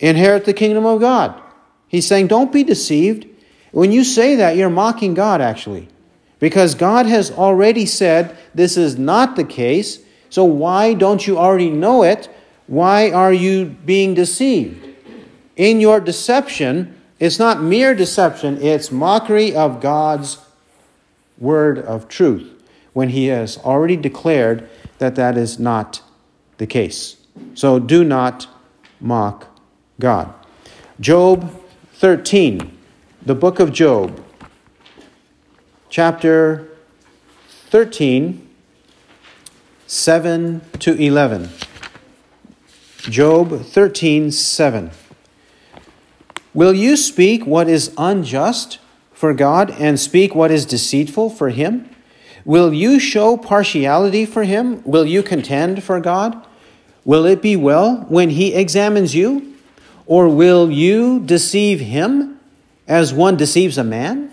inherit 0.00 0.44
the 0.44 0.52
kingdom 0.52 0.84
of 0.84 1.00
God. 1.00 1.40
He's 1.88 2.06
saying, 2.06 2.26
don't 2.26 2.52
be 2.52 2.64
deceived. 2.64 3.26
When 3.72 3.90
you 3.92 4.04
say 4.04 4.36
that, 4.36 4.56
you're 4.56 4.70
mocking 4.70 5.14
God, 5.14 5.40
actually, 5.40 5.88
because 6.40 6.74
God 6.74 7.06
has 7.06 7.30
already 7.30 7.86
said 7.86 8.36
this 8.54 8.76
is 8.76 8.98
not 8.98 9.36
the 9.36 9.44
case. 9.44 10.00
So 10.30 10.44
why 10.44 10.94
don't 10.94 11.26
you 11.26 11.38
already 11.38 11.70
know 11.70 12.02
it? 12.02 12.28
Why 12.66 13.10
are 13.10 13.32
you 13.32 13.64
being 13.66 14.14
deceived? 14.14 14.88
In 15.56 15.80
your 15.80 16.00
deception, 16.00 17.00
it's 17.20 17.38
not 17.38 17.62
mere 17.62 17.94
deception, 17.94 18.60
it's 18.60 18.90
mockery 18.90 19.54
of 19.54 19.80
God's 19.80 20.38
word 21.38 21.78
of 21.78 22.08
truth 22.08 22.50
when 22.92 23.10
he 23.10 23.26
has 23.26 23.58
already 23.58 23.96
declared 23.96 24.68
that 24.98 25.16
that 25.16 25.36
is 25.36 25.58
not 25.58 26.00
the 26.58 26.66
case. 26.66 27.16
So 27.54 27.78
do 27.78 28.04
not 28.04 28.46
mock 29.00 29.48
God. 29.98 30.32
Job 31.00 31.52
13, 31.94 32.76
the 33.22 33.34
book 33.34 33.58
of 33.58 33.72
Job, 33.72 34.24
chapter 35.88 36.68
13, 37.70 38.48
7 39.86 40.60
to 40.78 40.94
11. 40.94 41.48
Job 43.00 43.62
13, 43.62 44.30
7. 44.30 44.90
Will 46.54 46.72
you 46.72 46.96
speak 46.96 47.44
what 47.44 47.68
is 47.68 47.92
unjust? 47.98 48.78
for 49.24 49.32
God 49.32 49.70
and 49.80 49.98
speak 49.98 50.34
what 50.34 50.50
is 50.50 50.66
deceitful 50.66 51.30
for 51.30 51.48
him? 51.48 51.88
Will 52.44 52.74
you 52.74 53.00
show 53.00 53.38
partiality 53.38 54.26
for 54.26 54.44
him? 54.44 54.82
Will 54.84 55.06
you 55.06 55.22
contend 55.22 55.82
for 55.82 55.98
God? 55.98 56.46
Will 57.06 57.24
it 57.24 57.40
be 57.40 57.56
well 57.56 58.04
when 58.10 58.28
he 58.28 58.52
examines 58.52 59.14
you? 59.14 59.54
Or 60.04 60.28
will 60.28 60.70
you 60.70 61.20
deceive 61.20 61.80
him 61.80 62.38
as 62.86 63.14
one 63.14 63.34
deceives 63.38 63.78
a 63.78 63.82
man? 63.82 64.30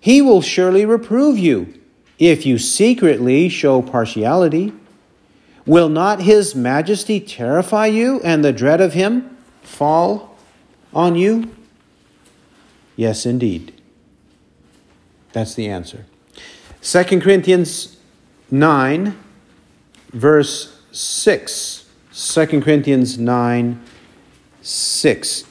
He 0.00 0.22
will 0.22 0.40
surely 0.40 0.86
reprove 0.86 1.36
you 1.36 1.78
if 2.18 2.46
you 2.46 2.56
secretly 2.56 3.50
show 3.50 3.82
partiality. 3.82 4.72
Will 5.66 5.90
not 5.90 6.22
his 6.22 6.54
majesty 6.54 7.20
terrify 7.20 7.88
you 7.88 8.22
and 8.24 8.42
the 8.42 8.54
dread 8.54 8.80
of 8.80 8.94
him 8.94 9.36
fall 9.62 10.34
on 10.94 11.14
you? 11.14 11.54
Yes, 13.00 13.24
indeed. 13.24 13.72
That's 15.32 15.54
the 15.54 15.68
answer. 15.70 16.04
2 16.82 17.20
Corinthians 17.22 17.96
9, 18.50 19.16
verse 20.10 20.78
6. 20.92 21.88
2 22.12 22.60
Corinthians 22.60 23.16
9, 23.18 23.82
6. 24.60 25.44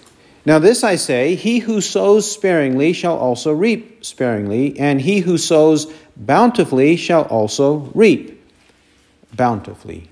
Now, 0.45 0.60
this 0.60 0.84
I 0.84 0.95
say 0.95 1.34
He 1.34 1.58
who 1.58 1.82
sows 1.82 2.32
sparingly 2.32 2.93
shall 2.93 3.18
also 3.18 3.52
reap 3.52 4.06
sparingly, 4.06 4.80
and 4.80 5.02
he 5.02 5.22
who 5.22 5.39
sows 5.39 5.91
bountifully 6.16 6.97
shall 6.97 7.24
also 7.24 7.89
reap 7.95 8.45
bountifully. 9.34 10.08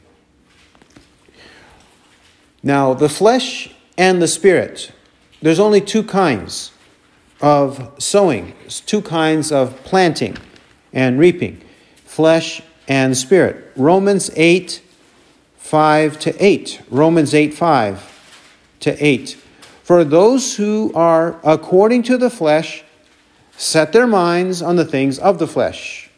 Now, 2.63 2.95
the 2.95 3.09
flesh 3.09 3.69
and 3.95 4.23
the 4.23 4.27
spirit, 4.27 4.91
there's 5.39 5.59
only 5.59 5.81
two 5.81 6.01
kinds 6.01 6.71
of 7.41 7.91
sowing, 7.99 8.53
two 8.85 9.01
kinds 9.01 9.51
of 9.51 9.83
planting 9.83 10.37
and 10.93 11.19
reaping, 11.19 11.61
flesh 12.05 12.61
and 12.87 13.15
spirit. 13.15 13.71
Romans 13.75 14.31
8, 14.35 14.81
5 15.57 16.19
to 16.19 16.43
8. 16.45 16.81
Romans 16.89 17.33
8, 17.35 17.53
5 17.53 18.53
to 18.81 19.05
8. 19.05 19.37
For 19.83 20.03
those 20.03 20.55
who 20.57 20.91
are 20.95 21.39
according 21.43 22.03
to 22.03 22.17
the 22.17 22.29
flesh 22.29 22.83
set 23.55 23.91
their 23.91 24.07
minds 24.07 24.61
on 24.61 24.75
the 24.75 24.85
things 24.85 25.19
of 25.19 25.39
the 25.39 25.47
flesh. 25.47 26.09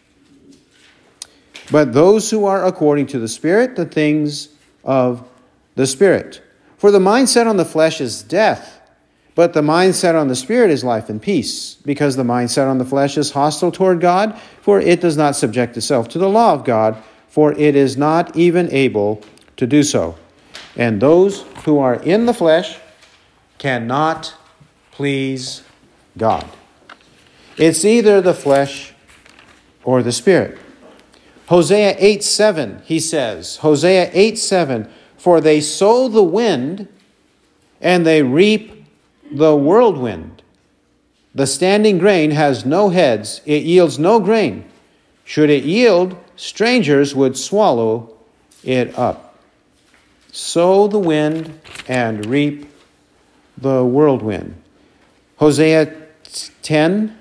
But 1.72 1.94
those 1.94 2.32
who 2.32 2.46
are 2.46 2.66
according 2.66 3.08
to 3.08 3.20
the 3.20 3.28
Spirit, 3.28 3.76
the 3.76 3.86
things 3.86 4.50
of 4.84 5.28
the 5.76 5.86
Spirit. 5.86 6.42
For 6.78 6.90
the 6.90 6.98
mindset 7.00 7.46
on 7.46 7.58
the 7.58 7.64
flesh 7.66 8.02
is 8.02 8.24
death 8.24 8.79
but 9.36 9.54
the 9.54 9.62
mindset 9.62 10.20
on 10.20 10.28
the 10.28 10.36
spirit 10.36 10.72
is 10.72 10.84
life 10.84 11.10
and 11.10 11.22
peace, 11.22 11.76
because 11.84 12.16
the 12.16 12.24
mindset 12.24 12.68
on 12.68 12.78
the 12.78 12.86
flesh 12.86 13.18
is 13.18 13.32
hostile 13.32 13.72
toward 13.72 14.02
God, 14.02 14.40
for 14.62 14.80
it 14.80 15.02
does 15.02 15.18
not 15.18 15.36
subject 15.36 15.78
itself 15.78 16.08
to 16.10 16.18
the 16.20 16.30
law 16.30 16.54
of 16.54 16.64
God, 16.66 16.98
for 17.28 17.54
it 17.54 17.76
is 17.76 17.96
not 17.96 18.36
even 18.36 18.72
able 18.74 19.22
to 19.58 19.68
do 19.68 19.84
so. 19.84 20.16
And 20.76 21.02
those 21.02 21.42
who 21.66 21.80
are 21.80 21.96
in 21.96 22.26
the 22.26 22.34
flesh 22.34 22.78
cannot 23.58 24.34
please 24.92 25.64
God. 26.18 26.46
It's 27.58 27.84
either 27.84 28.22
the 28.22 28.34
flesh 28.34 28.94
or 29.84 30.02
the 30.02 30.12
spirit. 30.12 30.58
Hosea 31.48 31.96
8 31.98 32.24
7, 32.24 32.82
he 32.86 33.00
says, 33.00 33.58
Hosea 33.58 34.12
8 34.14 34.38
7, 34.38 34.90
for 35.18 35.42
they 35.42 35.60
sow 35.62 36.08
the 36.08 36.24
wind 36.24 36.88
and 37.82 38.06
they 38.06 38.22
reap 38.22 38.79
the 39.32 39.56
whirlwind. 39.56 40.42
The 41.36 41.48
standing 41.48 41.98
grain 41.98 42.32
has 42.32 42.66
no 42.66 42.90
heads, 42.90 43.42
it 43.46 43.64
yields 43.64 44.00
no 44.00 44.20
grain. 44.20 44.66
Should 45.24 45.50
it 45.50 45.64
yield, 45.64 46.18
strangers 46.36 47.16
would 47.16 47.38
swallow 47.38 48.18
it 48.64 48.98
up. 48.98 49.38
Sow 50.32 50.88
the 50.88 51.00
wind 51.00 51.60
and 51.88 52.26
reap 52.26 52.70
the 53.58 53.86
whirlwind. 53.86 54.56
Hosea 55.38 55.96
10, 56.64 57.18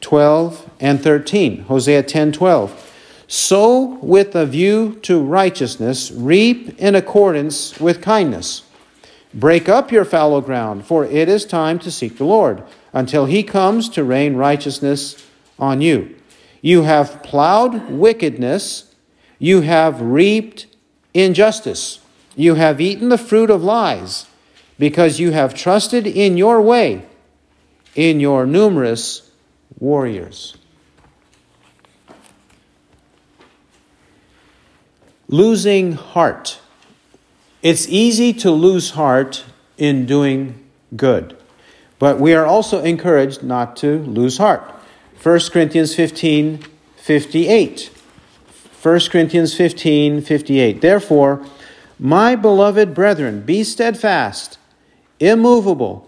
12, 0.00 0.70
and 0.80 1.02
13. 1.02 1.60
Hosea 1.64 2.02
10, 2.02 2.32
12. 2.32 2.90
Sow 3.28 3.98
with 4.00 4.34
a 4.34 4.46
view 4.46 4.98
to 5.02 5.20
righteousness, 5.20 6.10
reap 6.10 6.78
in 6.78 6.94
accordance 6.94 7.78
with 7.78 8.00
kindness. 8.02 8.63
Break 9.34 9.68
up 9.68 9.90
your 9.90 10.04
fallow 10.04 10.40
ground, 10.40 10.86
for 10.86 11.04
it 11.04 11.28
is 11.28 11.44
time 11.44 11.80
to 11.80 11.90
seek 11.90 12.18
the 12.18 12.24
Lord, 12.24 12.62
until 12.92 13.24
he 13.26 13.42
comes 13.42 13.88
to 13.90 14.04
rain 14.04 14.36
righteousness 14.36 15.26
on 15.58 15.80
you. 15.80 16.14
You 16.62 16.82
have 16.82 17.20
plowed 17.24 17.90
wickedness, 17.90 18.94
you 19.40 19.62
have 19.62 20.00
reaped 20.00 20.66
injustice, 21.12 21.98
you 22.36 22.54
have 22.54 22.80
eaten 22.80 23.08
the 23.08 23.18
fruit 23.18 23.50
of 23.50 23.64
lies, 23.64 24.26
because 24.78 25.18
you 25.18 25.32
have 25.32 25.52
trusted 25.52 26.06
in 26.06 26.36
your 26.36 26.60
way, 26.62 27.04
in 27.96 28.20
your 28.20 28.46
numerous 28.46 29.32
warriors. 29.80 30.56
Losing 35.26 35.94
heart. 35.94 36.60
It's 37.64 37.88
easy 37.88 38.34
to 38.34 38.50
lose 38.50 38.90
heart 38.90 39.42
in 39.78 40.04
doing 40.04 40.62
good, 40.96 41.34
but 41.98 42.20
we 42.20 42.34
are 42.34 42.44
also 42.44 42.82
encouraged 42.82 43.42
not 43.42 43.74
to 43.76 44.00
lose 44.00 44.36
heart. 44.36 44.60
1 45.22 45.40
Corinthians 45.50 45.94
15 45.94 46.58
58. 46.96 47.90
1 48.82 49.00
Corinthians 49.08 49.54
15 49.56 50.20
58. 50.20 50.82
Therefore, 50.82 51.42
my 51.98 52.36
beloved 52.36 52.92
brethren, 52.92 53.40
be 53.40 53.64
steadfast, 53.64 54.58
immovable, 55.18 56.06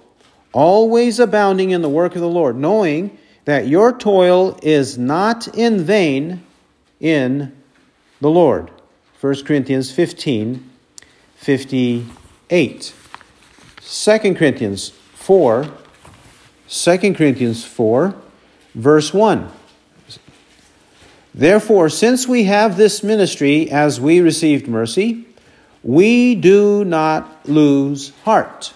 always 0.52 1.18
abounding 1.18 1.70
in 1.70 1.80
the 1.80 1.88
work 1.88 2.14
of 2.14 2.20
the 2.20 2.28
Lord, 2.28 2.58
knowing 2.58 3.16
that 3.46 3.66
your 3.66 3.96
toil 3.96 4.58
is 4.62 4.98
not 4.98 5.48
in 5.56 5.82
vain 5.82 6.42
in 7.00 7.56
the 8.20 8.28
Lord. 8.28 8.70
1 9.22 9.44
Corinthians 9.46 9.90
15 9.90 10.62
58. 11.36 12.94
2 13.88 14.18
Corinthians 14.34 14.88
4, 15.14 15.66
2 16.68 16.98
Corinthians 17.14 17.64
4, 17.64 18.14
verse 18.74 19.14
1. 19.14 19.48
Therefore, 21.34 21.88
since 21.90 22.26
we 22.26 22.44
have 22.44 22.76
this 22.76 23.02
ministry 23.04 23.70
as 23.70 24.00
we 24.00 24.20
received 24.20 24.66
mercy, 24.66 25.26
we 25.82 26.34
do 26.34 26.84
not 26.84 27.46
lose 27.48 28.10
heart. 28.24 28.72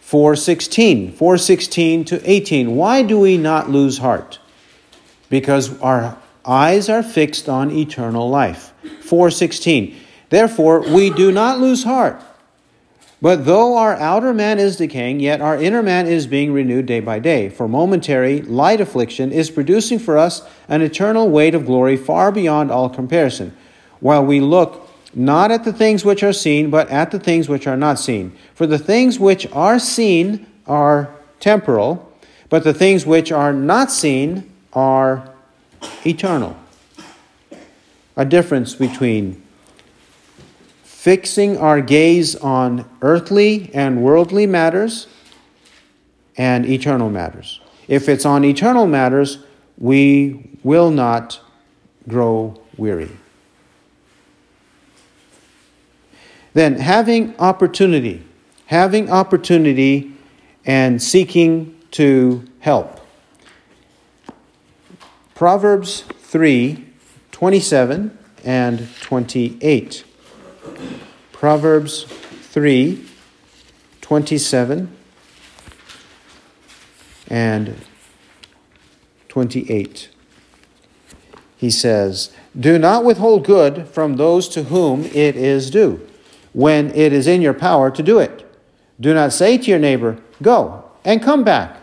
416, 0.00 1.12
416 1.12 2.04
to 2.06 2.30
18. 2.30 2.74
Why 2.74 3.02
do 3.02 3.20
we 3.20 3.36
not 3.36 3.70
lose 3.70 3.98
heart? 3.98 4.38
Because 5.28 5.78
our 5.80 6.18
eyes 6.44 6.88
are 6.88 7.02
fixed 7.02 7.48
on 7.48 7.70
eternal 7.70 8.28
life. 8.28 8.72
416. 9.02 9.94
Therefore, 10.32 10.80
we 10.80 11.10
do 11.10 11.30
not 11.30 11.60
lose 11.60 11.84
heart. 11.84 12.18
But 13.20 13.44
though 13.44 13.76
our 13.76 13.92
outer 13.94 14.32
man 14.32 14.58
is 14.58 14.76
decaying, 14.76 15.20
yet 15.20 15.42
our 15.42 15.60
inner 15.62 15.82
man 15.82 16.06
is 16.06 16.26
being 16.26 16.54
renewed 16.54 16.86
day 16.86 17.00
by 17.00 17.18
day. 17.18 17.50
For 17.50 17.68
momentary, 17.68 18.40
light 18.40 18.80
affliction 18.80 19.30
is 19.30 19.50
producing 19.50 19.98
for 19.98 20.16
us 20.16 20.40
an 20.70 20.80
eternal 20.80 21.28
weight 21.28 21.54
of 21.54 21.66
glory 21.66 21.98
far 21.98 22.32
beyond 22.32 22.70
all 22.70 22.88
comparison, 22.88 23.54
while 24.00 24.24
we 24.24 24.40
look 24.40 24.88
not 25.12 25.50
at 25.50 25.64
the 25.64 25.72
things 25.72 26.02
which 26.02 26.22
are 26.22 26.32
seen, 26.32 26.70
but 26.70 26.88
at 26.88 27.10
the 27.10 27.20
things 27.20 27.46
which 27.46 27.66
are 27.66 27.76
not 27.76 27.98
seen. 27.98 28.32
For 28.54 28.66
the 28.66 28.78
things 28.78 29.18
which 29.20 29.46
are 29.52 29.78
seen 29.78 30.46
are 30.66 31.14
temporal, 31.40 32.10
but 32.48 32.64
the 32.64 32.72
things 32.72 33.04
which 33.04 33.30
are 33.30 33.52
not 33.52 33.90
seen 33.92 34.50
are 34.72 35.28
eternal. 36.06 36.56
A 38.16 38.24
difference 38.24 38.74
between 38.74 39.41
fixing 41.02 41.56
our 41.58 41.80
gaze 41.80 42.36
on 42.36 42.88
earthly 43.02 43.68
and 43.74 44.00
worldly 44.00 44.46
matters 44.46 45.08
and 46.36 46.64
eternal 46.64 47.10
matters. 47.10 47.60
If 47.88 48.08
it's 48.08 48.24
on 48.24 48.44
eternal 48.44 48.86
matters, 48.86 49.38
we 49.76 50.48
will 50.62 50.92
not 50.92 51.40
grow 52.06 52.56
weary. 52.76 53.10
Then, 56.54 56.74
having 56.76 57.36
opportunity, 57.36 58.22
having 58.66 59.10
opportunity 59.10 60.14
and 60.64 61.02
seeking 61.02 61.76
to 61.90 62.44
help. 62.60 63.00
Proverbs 65.34 66.02
3 66.20 66.84
27 67.32 68.16
and 68.44 68.86
28. 69.00 70.04
Proverbs 71.42 72.04
3 72.04 73.04
27 74.00 74.96
and 77.26 77.76
28. 79.28 80.08
He 81.56 81.68
says, 81.68 82.30
Do 82.60 82.78
not 82.78 83.02
withhold 83.04 83.44
good 83.44 83.88
from 83.88 84.18
those 84.18 84.48
to 84.50 84.62
whom 84.62 85.02
it 85.06 85.34
is 85.34 85.68
due, 85.68 86.06
when 86.52 86.94
it 86.94 87.12
is 87.12 87.26
in 87.26 87.42
your 87.42 87.54
power 87.54 87.90
to 87.90 88.02
do 88.04 88.20
it. 88.20 88.48
Do 89.00 89.12
not 89.12 89.32
say 89.32 89.58
to 89.58 89.64
your 89.64 89.80
neighbor, 89.80 90.18
Go 90.42 90.88
and 91.04 91.20
come 91.20 91.42
back, 91.42 91.76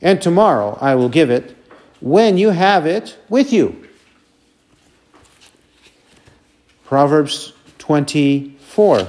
and 0.00 0.18
tomorrow 0.22 0.78
I 0.80 0.94
will 0.94 1.10
give 1.10 1.28
it, 1.28 1.54
when 2.00 2.38
you 2.38 2.48
have 2.48 2.86
it 2.86 3.18
with 3.28 3.52
you. 3.52 3.86
Proverbs 6.86 7.52
20 7.80 8.53
4. 8.74 9.06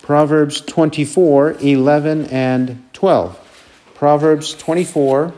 Proverbs 0.00 0.62
24, 0.62 1.58
11, 1.60 2.24
and 2.28 2.88
12. 2.94 3.92
Proverbs 3.94 4.54
24, 4.54 5.34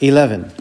11. 0.00 0.52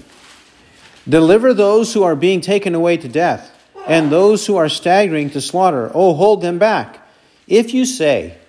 Deliver 1.08 1.54
those 1.54 1.94
who 1.94 2.02
are 2.02 2.16
being 2.16 2.42
taken 2.42 2.74
away 2.74 2.98
to 2.98 3.08
death, 3.08 3.52
and 3.86 4.12
those 4.12 4.48
who 4.48 4.58
are 4.58 4.68
staggering 4.68 5.30
to 5.30 5.40
slaughter. 5.40 5.92
Oh, 5.94 6.16
hold 6.16 6.42
them 6.42 6.58
back. 6.58 7.08
If 7.48 7.72
you 7.72 7.86
say, 7.86 8.40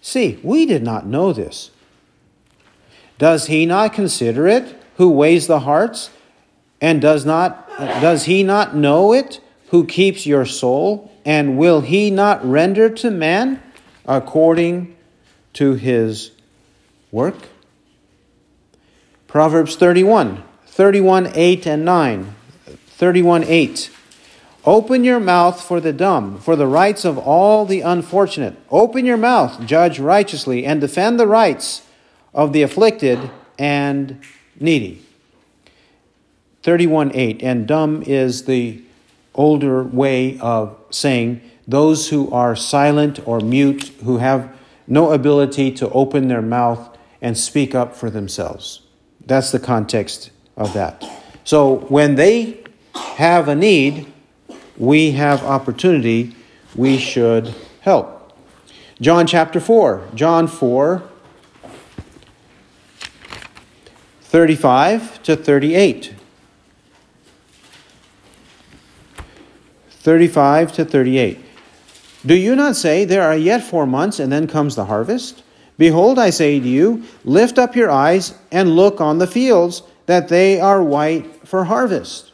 See, 0.00 0.38
we 0.44 0.66
did 0.66 0.84
not 0.84 1.06
know 1.06 1.32
this. 1.32 1.72
Does 3.18 3.46
he 3.48 3.66
not 3.66 3.92
consider 3.92 4.46
it 4.46 4.80
who 4.98 5.10
weighs 5.10 5.48
the 5.48 5.60
hearts? 5.60 6.10
And 6.80 7.00
does 7.02 7.24
not 7.26 7.68
does 8.00 8.26
he 8.26 8.44
not 8.44 8.76
know 8.76 9.12
it 9.12 9.40
who 9.70 9.84
keeps 9.84 10.26
your 10.26 10.46
soul 10.46 11.11
and 11.24 11.58
will 11.58 11.80
he 11.80 12.10
not 12.10 12.44
render 12.44 12.88
to 12.88 13.10
man 13.10 13.62
according 14.06 14.96
to 15.54 15.74
his 15.74 16.32
work? 17.10 17.36
Proverbs 19.28 19.76
31, 19.76 20.42
31, 20.66 21.30
8 21.34 21.66
and 21.66 21.84
9, 21.84 22.34
31, 22.66 23.44
8. 23.44 23.90
Open 24.64 25.02
your 25.04 25.18
mouth 25.18 25.60
for 25.60 25.80
the 25.80 25.92
dumb, 25.92 26.38
for 26.38 26.54
the 26.54 26.66
rights 26.66 27.04
of 27.04 27.18
all 27.18 27.64
the 27.66 27.80
unfortunate. 27.80 28.56
Open 28.70 29.04
your 29.04 29.16
mouth, 29.16 29.64
judge 29.66 29.98
righteously, 29.98 30.64
and 30.64 30.80
defend 30.80 31.18
the 31.18 31.26
rights 31.26 31.82
of 32.32 32.52
the 32.52 32.62
afflicted 32.62 33.30
and 33.58 34.20
needy. 34.60 35.02
31, 36.62 37.10
8. 37.12 37.42
And 37.42 37.66
dumb 37.66 38.04
is 38.06 38.44
the 38.44 38.82
older 39.34 39.82
way 39.82 40.38
of 40.40 40.76
saying 40.90 41.40
those 41.66 42.08
who 42.08 42.30
are 42.32 42.56
silent 42.56 43.20
or 43.26 43.40
mute, 43.40 43.90
who 44.04 44.18
have 44.18 44.54
no 44.86 45.12
ability 45.12 45.70
to 45.72 45.88
open 45.90 46.28
their 46.28 46.42
mouth 46.42 46.96
and 47.20 47.38
speak 47.38 47.74
up 47.74 47.94
for 47.94 48.10
themselves. 48.10 48.82
That's 49.24 49.52
the 49.52 49.60
context 49.60 50.30
of 50.56 50.72
that. 50.74 51.04
So 51.44 51.76
when 51.88 52.16
they 52.16 52.60
have 52.94 53.48
a 53.48 53.54
need, 53.54 54.12
we 54.76 55.12
have 55.12 55.42
opportunity, 55.44 56.34
we 56.74 56.98
should 56.98 57.54
help. 57.80 58.34
John 59.00 59.26
chapter 59.26 59.60
4, 59.60 60.08
John 60.14 60.46
4, 60.46 61.02
35 64.22 65.22
to 65.22 65.36
38. 65.36 66.14
35 70.02 70.72
to 70.72 70.84
38. 70.84 71.38
Do 72.26 72.34
you 72.34 72.56
not 72.56 72.74
say, 72.74 73.04
There 73.04 73.22
are 73.22 73.36
yet 73.36 73.62
four 73.62 73.86
months, 73.86 74.18
and 74.18 74.32
then 74.32 74.48
comes 74.48 74.74
the 74.74 74.86
harvest? 74.86 75.44
Behold, 75.78 76.18
I 76.18 76.30
say 76.30 76.58
to 76.58 76.68
you, 76.68 77.04
lift 77.24 77.56
up 77.56 77.76
your 77.76 77.88
eyes 77.88 78.34
and 78.50 78.74
look 78.74 79.00
on 79.00 79.18
the 79.18 79.28
fields, 79.28 79.82
that 80.06 80.26
they 80.28 80.58
are 80.60 80.82
white 80.82 81.46
for 81.46 81.64
harvest. 81.64 82.32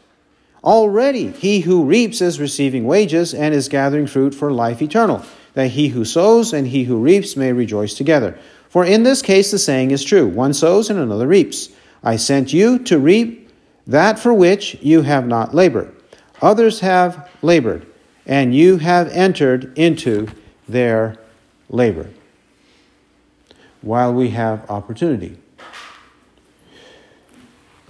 Already 0.65 1.29
he 1.33 1.61
who 1.61 1.85
reaps 1.85 2.23
is 2.23 2.41
receiving 2.41 2.87
wages 2.87 3.35
and 3.35 3.53
is 3.55 3.69
gathering 3.69 4.07
fruit 4.07 4.35
for 4.35 4.51
life 4.51 4.81
eternal, 4.81 5.23
that 5.53 5.69
he 5.69 5.89
who 5.89 6.07
sows 6.07 6.55
and 6.55 6.69
he 6.69 6.85
who 6.85 6.97
reaps 6.97 7.37
may 7.37 7.53
rejoice 7.53 7.93
together. 7.93 8.39
For 8.71 8.83
in 8.85 9.03
this 9.03 9.21
case 9.21 9.51
the 9.51 9.59
saying 9.59 9.91
is 9.91 10.03
true 10.05 10.27
one 10.27 10.55
sows 10.55 10.89
and 10.89 10.99
another 10.99 11.27
reaps. 11.27 11.69
I 12.03 12.17
sent 12.17 12.53
you 12.55 12.79
to 12.81 12.99
reap 12.99 13.51
that 13.87 14.19
for 14.19 14.33
which 14.33 14.77
you 14.81 15.03
have 15.03 15.27
not 15.29 15.55
labored. 15.55 15.95
Others 16.41 16.81
have 16.81 17.29
labored, 17.43 17.87
and 18.27 18.55
you 18.55 18.79
have 18.79 19.09
entered 19.09 19.77
into 19.77 20.29
their 20.69 21.17
labor 21.69 22.11
while 23.81 24.13
we 24.13 24.31
have 24.31 24.69
opportunity. 24.71 25.37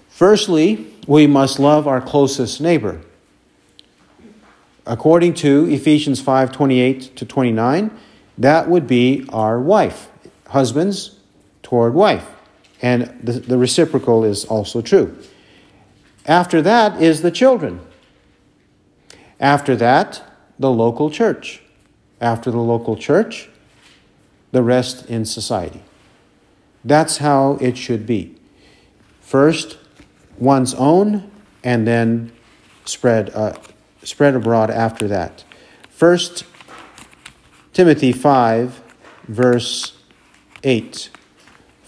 Firstly, 0.09 0.93
we 1.07 1.27
must 1.27 1.59
love 1.59 1.87
our 1.87 2.01
closest 2.01 2.61
neighbor. 2.61 3.01
According 4.87 5.35
to 5.35 5.67
Ephesians 5.67 6.21
5 6.21 6.51
28 6.51 7.17
to 7.17 7.27
29, 7.27 7.91
that 8.39 8.69
would 8.69 8.87
be 8.87 9.27
our 9.31 9.61
wife, 9.61 10.09
husbands 10.49 11.19
toward 11.63 11.93
wife. 11.93 12.27
And 12.81 13.07
the, 13.23 13.33
the 13.33 13.59
reciprocal 13.59 14.25
is 14.25 14.45
also 14.47 14.81
true. 14.81 15.17
After 16.27 16.63
that 16.63 17.03
is 17.03 17.23
the 17.23 17.31
children. 17.31 17.81
After 19.41 19.77
that, 19.77 20.23
the 20.59 20.71
local 20.71 21.11
church. 21.11 21.63
After 22.21 22.51
the 22.51 22.59
local 22.59 22.97
church, 22.97 23.49
the 24.53 24.63
rest 24.63 25.07
in 25.07 25.25
society. 25.25 25.83
That's 26.85 27.19
how 27.19 27.59
it 27.61 27.77
should 27.77 28.07
be. 28.07 28.35
First, 29.21 29.79
one's 30.39 30.75
own, 30.75 31.31
and 31.63 31.87
then 31.87 32.33
spread, 32.85 33.31
uh, 33.35 33.53
spread 34.03 34.35
abroad 34.35 34.71
after 34.71 35.07
that. 35.09 35.45
First, 35.91 36.45
Timothy 37.73 38.13
5, 38.13 38.81
verse 39.29 39.97
8. 40.65 41.11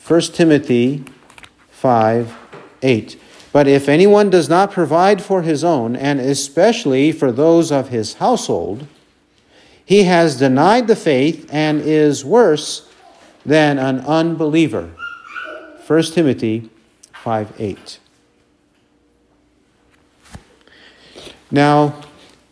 1 0.07 0.20
Timothy 0.20 1.05
5, 1.70 2.36
8. 2.82 3.20
But 3.53 3.66
if 3.66 3.88
anyone 3.88 4.30
does 4.30 4.48
not 4.48 4.70
provide 4.70 5.20
for 5.22 5.42
his 5.42 5.64
own, 5.64 5.96
and 5.96 6.20
especially 6.20 7.11
for 7.12 7.32
those 7.32 7.72
of 7.72 7.88
his 7.88 8.14
household, 8.14 8.86
he 9.84 10.05
has 10.05 10.36
denied 10.38 10.86
the 10.86 10.94
faith 10.94 11.48
and 11.53 11.82
is 11.82 12.24
worse 12.24 12.86
than 13.44 13.78
an 13.78 14.01
unbeliever. 14.01 14.90
1 15.86 16.03
Timothy 16.12 16.70
5 17.12 17.53
8. 17.59 17.98
Now, 21.51 21.96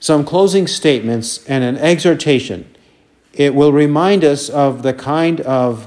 some 0.01 0.25
closing 0.25 0.67
statements 0.67 1.45
and 1.47 1.63
an 1.63 1.77
exhortation. 1.77 2.67
It 3.33 3.55
will 3.55 3.73
remind 3.73 4.25
us 4.25 4.49
of 4.51 4.83
the 4.83 4.93
kind 4.93 5.41
of 5.43 5.87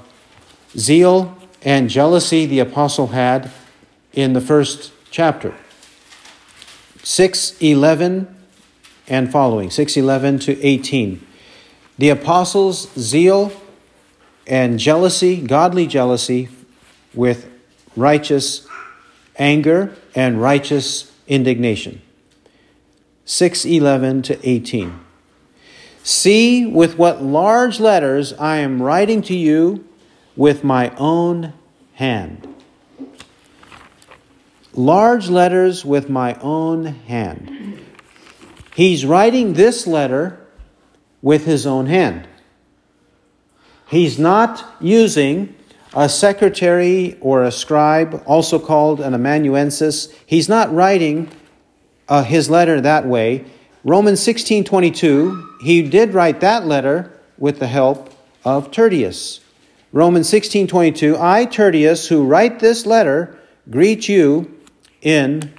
zeal 0.78 1.38
and 1.64 1.90
jealousy 1.90 2.46
the 2.46 2.60
apostle 2.60 3.08
had 3.08 3.52
in 4.14 4.32
the 4.32 4.40
first 4.40 4.94
chapter. 5.12 5.54
611 7.04 8.34
and 9.08 9.32
following, 9.32 9.70
611 9.70 10.40
to 10.40 10.64
18. 10.66 11.26
The 11.98 12.10
apostles' 12.10 12.90
zeal 12.98 13.52
and 14.48 14.80
jealousy, 14.80 15.38
godly 15.42 15.86
jealousy, 15.86 16.50
with 17.14 17.48
righteous 17.96 18.66
anger 19.38 19.94
and 20.16 20.42
righteous 20.42 21.12
indignation. 21.28 22.02
611 23.26 24.22
to 24.24 24.50
18. 24.50 24.98
See 26.04 26.66
with 26.66 26.98
what 26.98 27.22
large 27.22 27.80
letters 27.80 28.34
I 28.34 28.58
am 28.58 28.82
writing 28.82 29.22
to 29.24 29.36
you 29.36 29.88
with 30.36 30.64
my 30.64 30.92
own 30.98 31.54
hand 31.96 32.48
large 34.74 35.30
letters 35.30 35.84
with 35.86 36.10
my 36.10 36.36
own 36.40 36.86
hand. 36.86 37.80
He's 38.74 39.06
writing 39.06 39.54
this 39.54 39.86
letter 39.86 40.40
with 41.22 41.46
his 41.46 41.66
own 41.68 41.88
hand. 41.88 42.28
He's 43.88 44.18
not 44.18 44.64
using 44.80 45.56
a 45.94 46.08
secretary 46.08 47.18
or 47.20 47.44
a 47.44 47.52
scribe, 47.52 48.24
also 48.26 48.58
called 48.58 49.02
an 49.02 49.14
amanuensis. 49.14 50.08
He's 50.26 50.48
not 50.48 50.74
writing 50.74 51.30
uh, 52.08 52.24
his 52.24 52.50
letter 52.50 52.80
that 52.80 53.06
way. 53.06 53.44
Romans 53.84 54.22
16:22, 54.22 55.60
he 55.62 55.82
did 55.82 56.14
write 56.14 56.40
that 56.40 56.66
letter 56.66 57.12
with 57.38 57.60
the 57.60 57.68
help 57.68 58.12
of 58.46 58.72
Tertius. 58.72 59.42
Romans 59.92 60.32
16:22, 60.32 61.20
I 61.20 61.44
Tertius 61.44 62.08
who 62.08 62.24
write 62.24 62.60
this 62.60 62.86
letter 62.86 63.38
greet 63.70 64.08
you 64.08 64.58
in 65.02 65.54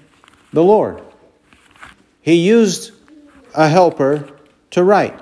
the 0.53 0.63
Lord. 0.63 1.03
He 2.21 2.35
used 2.37 2.93
a 3.55 3.69
helper 3.69 4.29
to 4.71 4.85
write. 4.85 5.19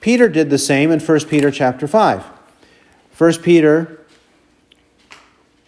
Peter 0.00 0.28
did 0.28 0.50
the 0.50 0.58
same 0.58 0.90
in 0.90 1.00
1 1.00 1.20
Peter 1.26 1.50
chapter 1.50 1.88
5. 1.88 2.24
1 3.18 3.32
Peter 3.42 4.00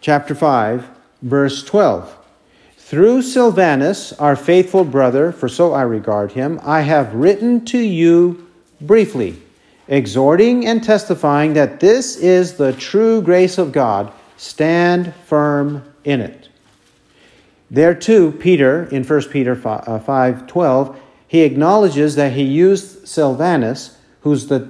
chapter 0.00 0.34
5 0.34 0.88
verse 1.22 1.64
12. 1.64 2.14
Through 2.76 3.22
Silvanus, 3.22 4.14
our 4.14 4.34
faithful 4.36 4.84
brother, 4.84 5.30
for 5.32 5.48
so 5.48 5.72
I 5.74 5.82
regard 5.82 6.32
him, 6.32 6.58
I 6.62 6.80
have 6.80 7.12
written 7.14 7.64
to 7.66 7.78
you 7.78 8.48
briefly, 8.80 9.36
exhorting 9.88 10.66
and 10.66 10.82
testifying 10.82 11.52
that 11.54 11.80
this 11.80 12.16
is 12.16 12.54
the 12.54 12.72
true 12.74 13.20
grace 13.20 13.58
of 13.58 13.72
God. 13.72 14.10
Stand 14.38 15.12
firm 15.26 15.82
in 16.04 16.20
it. 16.20 16.48
There 17.70 17.94
too, 17.94 18.32
Peter, 18.32 18.84
in 18.90 19.04
1 19.04 19.22
Peter 19.24 19.58
uh, 19.66 19.98
5 19.98 20.46
12, 20.46 21.00
he 21.26 21.40
acknowledges 21.40 22.14
that 22.16 22.32
he 22.32 22.42
used 22.42 23.06
Silvanus, 23.06 23.98
who's 24.22 24.46
the 24.46 24.68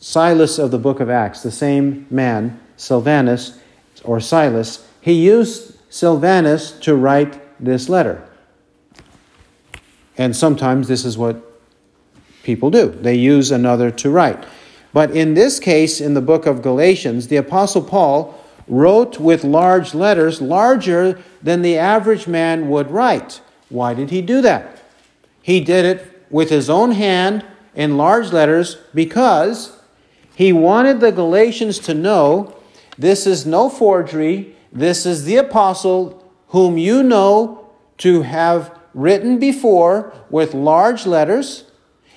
Silas 0.00 0.58
of 0.58 0.70
the 0.70 0.78
book 0.78 1.00
of 1.00 1.08
Acts, 1.08 1.42
the 1.42 1.50
same 1.50 2.06
man, 2.10 2.60
Silvanus 2.76 3.58
or 4.04 4.20
Silas. 4.20 4.86
He 5.00 5.12
used 5.12 5.76
Silvanus 5.88 6.72
to 6.80 6.94
write 6.94 7.40
this 7.62 7.88
letter. 7.88 8.22
And 10.18 10.36
sometimes 10.36 10.88
this 10.88 11.04
is 11.04 11.16
what 11.16 11.40
people 12.42 12.70
do 12.70 12.90
they 13.00 13.14
use 13.14 13.50
another 13.50 13.90
to 13.90 14.10
write. 14.10 14.44
But 14.92 15.10
in 15.12 15.32
this 15.34 15.58
case, 15.58 16.00
in 16.00 16.12
the 16.14 16.20
book 16.20 16.44
of 16.46 16.60
Galatians, 16.60 17.28
the 17.28 17.36
Apostle 17.36 17.82
Paul 17.82 18.38
wrote 18.66 19.18
with 19.20 19.44
large 19.44 19.94
letters, 19.94 20.40
larger 20.40 21.20
than 21.42 21.62
the 21.62 21.76
average 21.76 22.26
man 22.26 22.68
would 22.70 22.90
write. 22.90 23.40
Why 23.68 23.94
did 23.94 24.10
he 24.10 24.22
do 24.22 24.40
that? 24.42 24.82
He 25.42 25.60
did 25.60 25.84
it 25.84 26.26
with 26.30 26.50
his 26.50 26.70
own 26.70 26.92
hand 26.92 27.44
in 27.74 27.96
large 27.96 28.32
letters 28.32 28.76
because 28.94 29.78
he 30.34 30.52
wanted 30.52 31.00
the 31.00 31.12
Galatians 31.12 31.78
to 31.80 31.94
know 31.94 32.56
this 32.96 33.26
is 33.26 33.44
no 33.44 33.68
forgery, 33.68 34.56
this 34.72 35.04
is 35.04 35.24
the 35.24 35.36
apostle 35.36 36.22
whom 36.48 36.78
you 36.78 37.02
know 37.02 37.68
to 37.98 38.22
have 38.22 38.76
written 38.94 39.38
before 39.38 40.12
with 40.30 40.54
large 40.54 41.04
letters. 41.06 41.64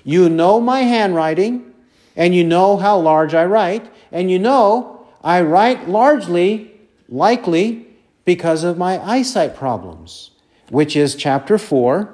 You 0.04 0.30
know 0.30 0.60
my 0.62 0.82
handwriting, 0.82 1.74
and 2.16 2.34
you 2.34 2.44
know 2.44 2.78
how 2.78 2.98
large 2.98 3.34
I 3.34 3.46
write, 3.46 3.92
and 4.12 4.32
you 4.32 4.40
know 4.40 4.97
I 5.28 5.42
write 5.42 5.90
largely, 5.90 6.72
likely, 7.10 7.86
because 8.24 8.64
of 8.64 8.78
my 8.78 9.06
eyesight 9.06 9.58
problems, 9.58 10.32
which 10.70 10.96
is 10.96 11.16
chapter 11.16 11.58
4, 11.58 12.14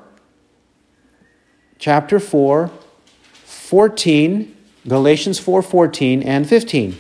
chapter 1.78 2.20
4, 2.20 2.72
14, 3.34 4.56
Galatians 4.88 5.38
4 5.38 5.62
14 5.62 6.24
and 6.24 6.50
15. 6.50 6.98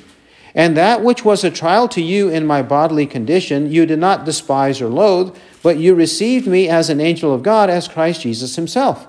And 0.54 0.78
that 0.78 1.02
which 1.04 1.26
was 1.26 1.44
a 1.44 1.50
trial 1.50 1.88
to 1.88 2.00
you 2.02 2.30
in 2.30 2.46
my 2.46 2.62
bodily 2.62 3.08
condition, 3.08 3.72
you 3.72 3.88
did 3.88 3.98
not 3.98 4.24
despise 4.24 4.82
or 4.84 4.90
loathe, 4.90 5.36
but 5.64 5.78
you 5.80 5.96
received 5.96 6.46
me 6.46 6.70
as 6.70 6.92
an 6.92 7.02
angel 7.02 7.34
of 7.34 7.42
God, 7.42 7.72
as 7.72 7.88
Christ 7.88 8.22
Jesus 8.22 8.56
himself. 8.56 9.08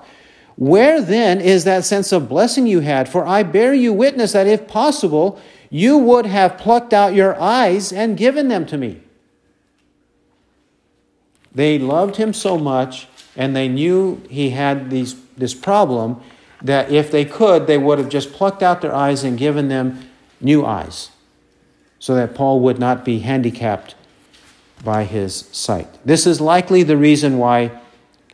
Where 0.55 0.99
then 1.01 1.39
is 1.39 1.65
that 1.65 1.85
sense 1.85 2.11
of 2.11 2.27
blessing 2.27 2.65
you 2.65 2.79
had? 2.79 3.07
For 3.07 3.27
I 3.27 3.43
bear 3.43 3.75
you 3.75 3.93
witness 3.93 4.31
that 4.31 4.47
if 4.47 4.67
possible, 4.67 5.39
you 5.75 5.97
would 5.97 6.25
have 6.25 6.57
plucked 6.57 6.93
out 6.93 7.13
your 7.13 7.37
eyes 7.37 7.91
and 7.91 8.15
given 8.15 8.47
them 8.47 8.65
to 8.65 8.77
me. 8.77 9.01
They 11.53 11.77
loved 11.77 12.15
him 12.15 12.31
so 12.31 12.57
much, 12.57 13.09
and 13.35 13.53
they 13.53 13.67
knew 13.67 14.21
he 14.29 14.51
had 14.51 14.89
these, 14.89 15.17
this 15.37 15.53
problem, 15.53 16.21
that 16.61 16.89
if 16.91 17.11
they 17.11 17.25
could, 17.25 17.67
they 17.67 17.77
would 17.77 17.97
have 17.99 18.07
just 18.07 18.31
plucked 18.31 18.63
out 18.63 18.79
their 18.79 18.95
eyes 18.95 19.25
and 19.25 19.37
given 19.37 19.67
them 19.67 20.09
new 20.39 20.65
eyes, 20.65 21.09
so 21.99 22.15
that 22.15 22.33
Paul 22.35 22.61
would 22.61 22.79
not 22.79 23.03
be 23.03 23.19
handicapped 23.19 23.95
by 24.81 25.03
his 25.03 25.49
sight. 25.51 25.89
This 26.07 26.25
is 26.25 26.39
likely 26.39 26.83
the 26.83 26.95
reason 26.95 27.37
why, 27.37 27.77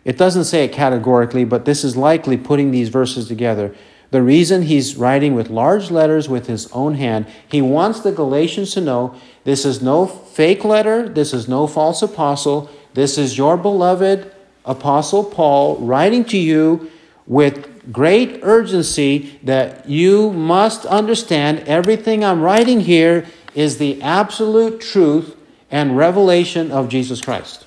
it 0.06 0.16
doesn't 0.16 0.44
say 0.44 0.66
it 0.66 0.72
categorically, 0.74 1.46
but 1.46 1.66
this 1.66 1.84
is 1.84 1.98
likely 1.98 2.38
putting 2.38 2.70
these 2.70 2.90
verses 2.90 3.28
together 3.28 3.74
the 4.12 4.22
reason 4.22 4.64
he's 4.64 4.98
writing 4.98 5.36
with 5.36 5.50
large 5.50 5.90
letters 5.90 6.28
with 6.28 6.48
his 6.48 6.70
own 6.74 6.96
hand, 6.96 7.26
he 7.50 7.62
wants 7.62 8.02
the 8.02 8.12
Galatians 8.12 8.74
to 8.74 8.82
know 8.82 9.16
this 9.46 9.66
is 9.66 9.82
no 9.82 10.06
fake 10.06 10.66
letter, 10.66 11.08
this 11.08 11.34
is 11.34 11.48
no 11.48 11.66
false 11.66 12.02
apostle, 12.02 12.70
this 12.94 13.18
is 13.18 13.38
your 13.38 13.56
beloved 13.56 14.30
apostle 14.66 15.24
Paul 15.24 15.78
writing 15.78 16.26
to 16.26 16.38
you 16.38 16.92
with 17.26 17.92
great 17.94 18.42
urgency 18.44 19.40
that 19.44 19.88
you 19.90 20.32
must 20.34 20.86
understand 20.86 21.60
everything 21.66 22.24
I'm 22.24 22.42
writing 22.42 22.82
here 22.82 23.26
is 23.56 23.78
the 23.78 24.02
absolute 24.02 24.82
truth 24.82 25.36
and 25.72 25.96
revelation 25.96 26.70
of 26.70 26.90
Jesus 26.90 27.22
Christ. 27.22 27.66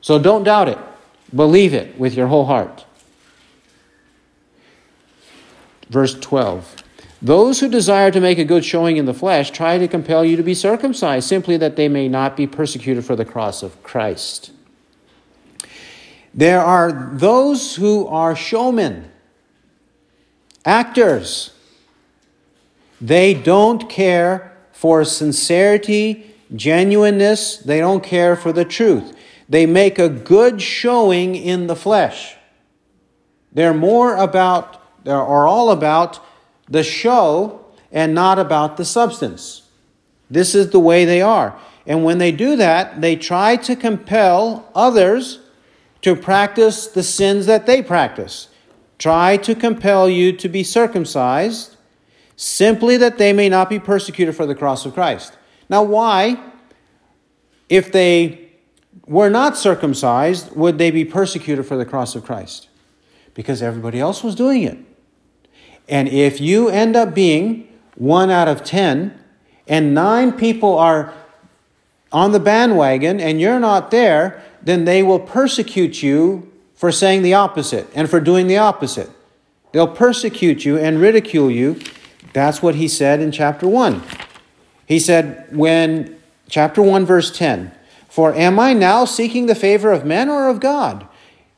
So 0.00 0.18
don't 0.20 0.44
doubt 0.44 0.68
it. 0.68 0.78
Believe 1.34 1.74
it 1.74 1.98
with 1.98 2.14
your 2.14 2.28
whole 2.28 2.46
heart. 2.46 2.84
Verse 5.92 6.14
12. 6.18 6.76
Those 7.20 7.60
who 7.60 7.68
desire 7.68 8.10
to 8.10 8.18
make 8.20 8.38
a 8.38 8.44
good 8.46 8.64
showing 8.64 8.96
in 8.96 9.04
the 9.04 9.14
flesh 9.14 9.50
try 9.50 9.76
to 9.76 9.86
compel 9.86 10.24
you 10.24 10.36
to 10.36 10.42
be 10.42 10.54
circumcised, 10.54 11.28
simply 11.28 11.58
that 11.58 11.76
they 11.76 11.86
may 11.86 12.08
not 12.08 12.34
be 12.36 12.46
persecuted 12.48 13.04
for 13.04 13.14
the 13.14 13.26
cross 13.26 13.62
of 13.62 13.80
Christ. 13.84 14.50
There 16.34 16.60
are 16.62 17.10
those 17.12 17.76
who 17.76 18.08
are 18.08 18.34
showmen, 18.34 19.10
actors. 20.64 21.52
They 22.98 23.34
don't 23.34 23.88
care 23.90 24.56
for 24.72 25.04
sincerity, 25.04 26.34
genuineness, 26.56 27.58
they 27.58 27.78
don't 27.80 28.02
care 28.02 28.34
for 28.34 28.50
the 28.52 28.64
truth. 28.64 29.14
They 29.48 29.66
make 29.66 29.98
a 29.98 30.08
good 30.08 30.60
showing 30.62 31.36
in 31.36 31.66
the 31.66 31.76
flesh. 31.76 32.34
They're 33.52 33.74
more 33.74 34.16
about 34.16 34.81
that 35.04 35.12
are 35.14 35.46
all 35.46 35.70
about 35.70 36.20
the 36.68 36.82
show 36.82 37.64
and 37.90 38.14
not 38.14 38.38
about 38.38 38.76
the 38.76 38.84
substance. 38.84 39.62
This 40.30 40.54
is 40.54 40.70
the 40.70 40.80
way 40.80 41.04
they 41.04 41.20
are. 41.20 41.58
And 41.86 42.04
when 42.04 42.18
they 42.18 42.32
do 42.32 42.56
that, 42.56 43.00
they 43.00 43.16
try 43.16 43.56
to 43.56 43.76
compel 43.76 44.68
others 44.74 45.40
to 46.02 46.14
practice 46.16 46.86
the 46.86 47.02
sins 47.02 47.46
that 47.46 47.66
they 47.66 47.82
practice. 47.82 48.48
Try 48.98 49.36
to 49.38 49.54
compel 49.54 50.08
you 50.08 50.32
to 50.32 50.48
be 50.48 50.62
circumcised 50.62 51.76
simply 52.36 52.96
that 52.96 53.18
they 53.18 53.32
may 53.32 53.48
not 53.48 53.68
be 53.68 53.78
persecuted 53.78 54.34
for 54.36 54.46
the 54.46 54.54
cross 54.54 54.86
of 54.86 54.94
Christ. 54.94 55.36
Now, 55.68 55.82
why, 55.82 56.40
if 57.68 57.92
they 57.92 58.48
were 59.06 59.30
not 59.30 59.56
circumcised, 59.58 60.54
would 60.54 60.78
they 60.78 60.90
be 60.90 61.04
persecuted 61.04 61.66
for 61.66 61.76
the 61.76 61.84
cross 61.84 62.14
of 62.14 62.24
Christ? 62.24 62.68
Because 63.34 63.62
everybody 63.62 63.98
else 64.00 64.22
was 64.24 64.34
doing 64.34 64.62
it. 64.62 64.78
And 65.92 66.08
if 66.08 66.40
you 66.40 66.70
end 66.70 66.96
up 66.96 67.14
being 67.14 67.68
one 67.96 68.30
out 68.30 68.48
of 68.48 68.64
10, 68.64 69.12
and 69.68 69.92
nine 69.94 70.32
people 70.32 70.78
are 70.78 71.12
on 72.10 72.32
the 72.32 72.40
bandwagon 72.40 73.20
and 73.20 73.38
you're 73.42 73.60
not 73.60 73.90
there, 73.90 74.42
then 74.62 74.86
they 74.86 75.02
will 75.02 75.20
persecute 75.20 76.02
you 76.02 76.50
for 76.74 76.90
saying 76.90 77.20
the 77.22 77.34
opposite 77.34 77.86
and 77.94 78.08
for 78.08 78.20
doing 78.20 78.46
the 78.46 78.56
opposite. 78.56 79.10
They'll 79.72 79.86
persecute 79.86 80.64
you 80.64 80.78
and 80.78 80.98
ridicule 80.98 81.50
you. 81.50 81.78
That's 82.32 82.62
what 82.62 82.76
he 82.76 82.88
said 82.88 83.20
in 83.20 83.30
chapter 83.30 83.68
1. 83.68 84.02
He 84.86 84.98
said, 84.98 85.54
when, 85.54 86.18
chapter 86.48 86.80
1, 86.80 87.04
verse 87.04 87.30
10, 87.36 87.70
For 88.08 88.32
am 88.32 88.58
I 88.58 88.72
now 88.72 89.04
seeking 89.04 89.44
the 89.44 89.54
favor 89.54 89.92
of 89.92 90.06
men 90.06 90.30
or 90.30 90.48
of 90.48 90.58
God? 90.58 91.06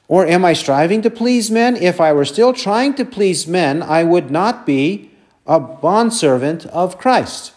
Or 0.08 0.26
am 0.26 0.44
I 0.44 0.52
striving 0.52 1.02
to 1.02 1.10
please 1.10 1.50
men? 1.50 1.76
If 1.76 2.00
I 2.00 2.12
were 2.12 2.24
still 2.24 2.52
trying 2.52 2.94
to 2.94 3.04
please 3.04 3.46
men, 3.46 3.82
I 3.82 4.04
would 4.04 4.30
not 4.30 4.66
be 4.66 5.10
a 5.46 5.58
bondservant 5.58 6.66
of 6.66 6.98
Christ. 6.98 7.52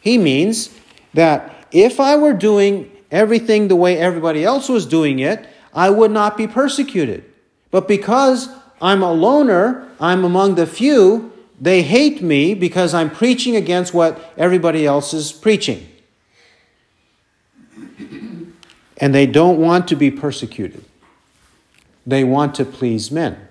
He 0.00 0.18
means 0.18 0.70
that 1.14 1.66
if 1.72 1.98
I 1.98 2.16
were 2.16 2.32
doing 2.32 2.90
everything 3.10 3.68
the 3.68 3.76
way 3.76 3.98
everybody 3.98 4.44
else 4.44 4.68
was 4.68 4.86
doing 4.86 5.18
it, 5.18 5.44
I 5.74 5.90
would 5.90 6.10
not 6.10 6.36
be 6.36 6.46
persecuted. 6.46 7.24
But 7.70 7.88
because 7.88 8.48
I'm 8.80 9.02
a 9.02 9.12
loner, 9.12 9.88
I'm 10.00 10.24
among 10.24 10.54
the 10.54 10.66
few, 10.66 11.32
they 11.60 11.82
hate 11.82 12.22
me 12.22 12.54
because 12.54 12.94
I'm 12.94 13.10
preaching 13.10 13.56
against 13.56 13.92
what 13.92 14.32
everybody 14.38 14.86
else 14.86 15.12
is 15.12 15.32
preaching. 15.32 15.86
And 19.00 19.14
they 19.14 19.26
don't 19.26 19.58
want 19.60 19.88
to 19.88 19.96
be 19.96 20.10
persecuted. 20.10 20.84
They 22.08 22.24
want 22.24 22.54
to 22.54 22.64
please 22.64 23.10
men. 23.10 23.46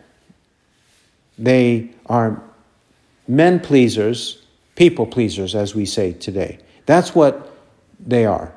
They 1.37 1.91
are 2.07 2.41
men 3.27 3.59
pleasers, 3.59 4.41
people 4.75 5.05
pleasers, 5.05 5.53
as 5.53 5.75
we 5.75 5.85
say 5.85 6.13
today. 6.13 6.57
That's 6.87 7.13
what 7.13 7.55
they 8.03 8.25
are. 8.25 8.51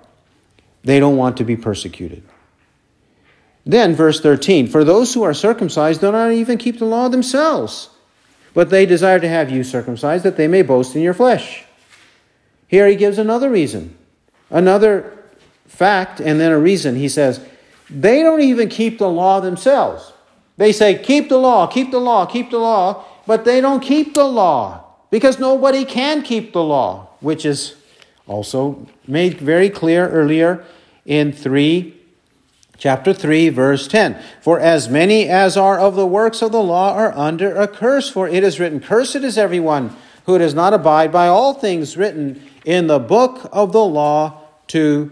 They 0.85 0.99
don't 1.01 1.19
want 1.19 1.37
to 1.37 1.45
be 1.45 1.55
persecuted. 1.55 2.23
Then, 3.67 3.95
verse 3.95 4.23
13 4.23 4.69
For 4.69 4.85
those 4.85 5.13
who 5.13 5.23
are 5.23 5.35
circumcised 5.35 6.01
do 6.01 6.11
not 6.11 6.33
even 6.33 6.57
keep 6.57 6.79
the 6.79 6.87
law 6.87 7.09
themselves, 7.09 7.91
but 8.55 8.71
they 8.71 8.87
desire 8.87 9.21
to 9.21 9.29
have 9.29 9.51
you 9.51 9.63
circumcised 9.63 10.25
that 10.25 10.39
they 10.39 10.49
may 10.49 10.63
boast 10.63 10.97
in 10.97 11.03
your 11.03 11.13
flesh. 11.13 11.65
Here 12.69 12.87
he 12.89 12.97
gives 12.97 13.19
another 13.19 13.51
reason, 13.51 13.99
another 14.49 15.13
fact, 15.69 16.21
and 16.21 16.41
then 16.41 16.53
a 16.53 16.59
reason. 16.59 16.97
He 16.97 17.11
says, 17.11 17.41
they 17.93 18.23
don't 18.23 18.41
even 18.41 18.69
keep 18.69 18.99
the 18.99 19.09
law 19.09 19.41
themselves. 19.41 20.13
They 20.57 20.73
say, 20.73 20.97
keep 20.99 21.29
the 21.29 21.39
law, 21.39 21.67
keep 21.67 21.91
the 21.91 21.99
law, 21.99 22.27
keep 22.27 22.51
the 22.51 22.59
law, 22.59 23.05
but 23.27 23.45
they 23.45 23.61
don't 23.61 23.81
keep 23.81 24.15
the 24.15 24.25
law 24.25 24.85
because 25.11 25.39
nobody 25.39 25.85
can 25.85 26.23
keep 26.23 26.53
the 26.53 26.63
law, 26.63 27.09
which 27.21 27.45
is 27.45 27.77
also 28.29 28.87
made 29.07 29.39
very 29.41 29.69
clear 29.71 30.09
earlier 30.09 30.65
in 31.07 31.33
3 31.33 31.97
chapter 32.79 33.13
3 33.13 33.49
verse 33.51 33.89
10 33.89 34.17
for 34.41 34.59
as 34.61 34.89
many 34.89 35.29
as 35.29 35.55
are 35.57 35.79
of 35.79 35.97
the 35.97 36.07
works 36.07 36.41
of 36.41 36.51
the 36.53 36.63
law 36.63 36.95
are 36.95 37.13
under 37.13 37.55
a 37.57 37.67
curse 37.69 38.09
for 38.09 38.27
it 38.29 38.43
is 38.45 38.59
written 38.61 38.79
cursed 38.81 39.17
is 39.17 39.37
everyone 39.37 39.95
who 40.27 40.39
does 40.39 40.55
not 40.55 40.73
abide 40.73 41.11
by 41.13 41.27
all 41.27 41.53
things 41.55 41.97
written 41.99 42.41
in 42.65 42.87
the 42.87 42.99
book 42.99 43.49
of 43.53 43.73
the 43.73 43.85
law 43.85 44.41
to 44.67 45.11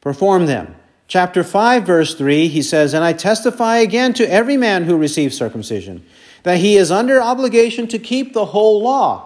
perform 0.00 0.46
them 0.46 0.74
chapter 1.08 1.42
5, 1.42 1.84
verse 1.84 2.14
3, 2.14 2.48
he 2.48 2.62
says, 2.62 2.94
And 2.94 3.02
I 3.02 3.12
testify 3.14 3.78
again 3.78 4.12
to 4.14 4.30
every 4.30 4.56
man 4.56 4.84
who 4.84 4.96
receives 4.96 5.36
circumcision 5.36 6.04
that 6.44 6.58
he 6.58 6.76
is 6.76 6.90
under 6.92 7.20
obligation 7.20 7.88
to 7.88 7.98
keep 7.98 8.32
the 8.32 8.44
whole 8.46 8.80
law. 8.82 9.24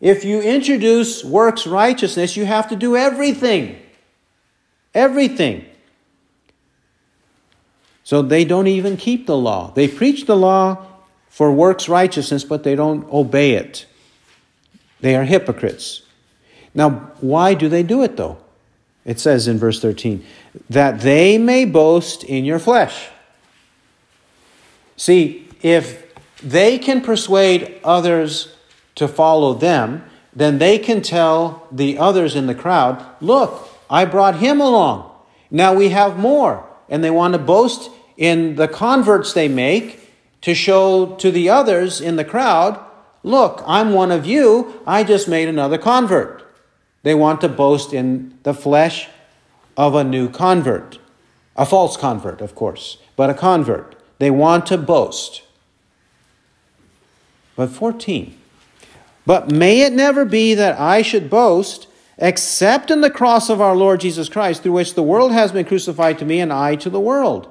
If 0.00 0.24
you 0.24 0.40
introduce 0.40 1.24
works 1.24 1.66
righteousness, 1.66 2.36
you 2.36 2.46
have 2.46 2.68
to 2.68 2.76
do 2.76 2.96
everything. 2.96 3.78
Everything. 4.94 5.66
So 8.04 8.22
they 8.22 8.44
don't 8.44 8.66
even 8.66 8.96
keep 8.96 9.26
the 9.26 9.36
law. 9.36 9.72
They 9.74 9.88
preach 9.88 10.26
the 10.26 10.36
law 10.36 10.86
for 11.28 11.52
works 11.52 11.88
righteousness, 11.88 12.44
but 12.44 12.62
they 12.62 12.74
don't 12.76 13.10
obey 13.12 13.52
it. 13.54 13.86
They 15.00 15.16
are 15.16 15.24
hypocrites. 15.24 16.02
Now, 16.74 17.10
why 17.20 17.54
do 17.54 17.68
they 17.68 17.82
do 17.82 18.02
it 18.02 18.16
though? 18.16 18.38
It 19.04 19.18
says 19.18 19.48
in 19.48 19.58
verse 19.58 19.80
13 19.80 20.24
that 20.70 21.00
they 21.00 21.38
may 21.38 21.64
boast 21.64 22.24
in 22.24 22.44
your 22.44 22.58
flesh. 22.58 23.08
See, 24.96 25.48
if 25.62 26.14
they 26.38 26.78
can 26.78 27.00
persuade 27.00 27.78
others 27.84 28.54
to 28.96 29.08
follow 29.08 29.54
them, 29.54 30.04
then 30.34 30.58
they 30.58 30.78
can 30.78 31.02
tell 31.02 31.66
the 31.70 31.98
others 31.98 32.34
in 32.34 32.46
the 32.46 32.54
crowd, 32.54 33.04
Look, 33.20 33.68
I 33.88 34.04
brought 34.04 34.36
him 34.36 34.60
along. 34.60 35.10
Now 35.50 35.74
we 35.74 35.90
have 35.90 36.18
more. 36.18 36.66
And 36.88 37.02
they 37.02 37.10
want 37.10 37.32
to 37.34 37.38
boast 37.38 37.90
in 38.16 38.56
the 38.56 38.68
converts 38.68 39.32
they 39.32 39.48
make 39.48 40.10
to 40.42 40.54
show 40.54 41.14
to 41.16 41.30
the 41.30 41.48
others 41.48 42.00
in 42.00 42.16
the 42.16 42.24
crowd, 42.24 42.78
Look, 43.22 43.62
I'm 43.66 43.92
one 43.92 44.12
of 44.12 44.24
you. 44.24 44.80
I 44.86 45.04
just 45.04 45.26
made 45.26 45.48
another 45.48 45.78
convert. 45.78 46.42
They 47.02 47.14
want 47.14 47.40
to 47.42 47.48
boast 47.48 47.92
in 47.92 48.38
the 48.44 48.54
flesh 48.54 49.08
of 49.76 49.94
a 49.94 50.04
new 50.04 50.28
convert. 50.28 50.98
A 51.56 51.66
false 51.66 51.96
convert, 51.96 52.40
of 52.40 52.54
course, 52.54 52.98
but 53.16 53.30
a 53.30 53.34
convert. 53.34 53.94
They 54.18 54.30
want 54.30 54.66
to 54.66 54.78
boast. 54.78 55.42
But 57.56 57.70
14. 57.70 58.36
But 59.24 59.50
may 59.50 59.80
it 59.82 59.92
never 59.92 60.24
be 60.24 60.54
that 60.54 60.78
I 60.78 61.02
should 61.02 61.28
boast 61.30 61.86
except 62.18 62.90
in 62.90 63.00
the 63.02 63.10
cross 63.10 63.50
of 63.50 63.60
our 63.60 63.76
Lord 63.76 64.00
Jesus 64.00 64.30
Christ, 64.30 64.62
through 64.62 64.72
which 64.72 64.94
the 64.94 65.02
world 65.02 65.32
has 65.32 65.52
been 65.52 65.66
crucified 65.66 66.18
to 66.18 66.24
me 66.24 66.40
and 66.40 66.50
I 66.50 66.74
to 66.76 66.88
the 66.88 67.00
world. 67.00 67.46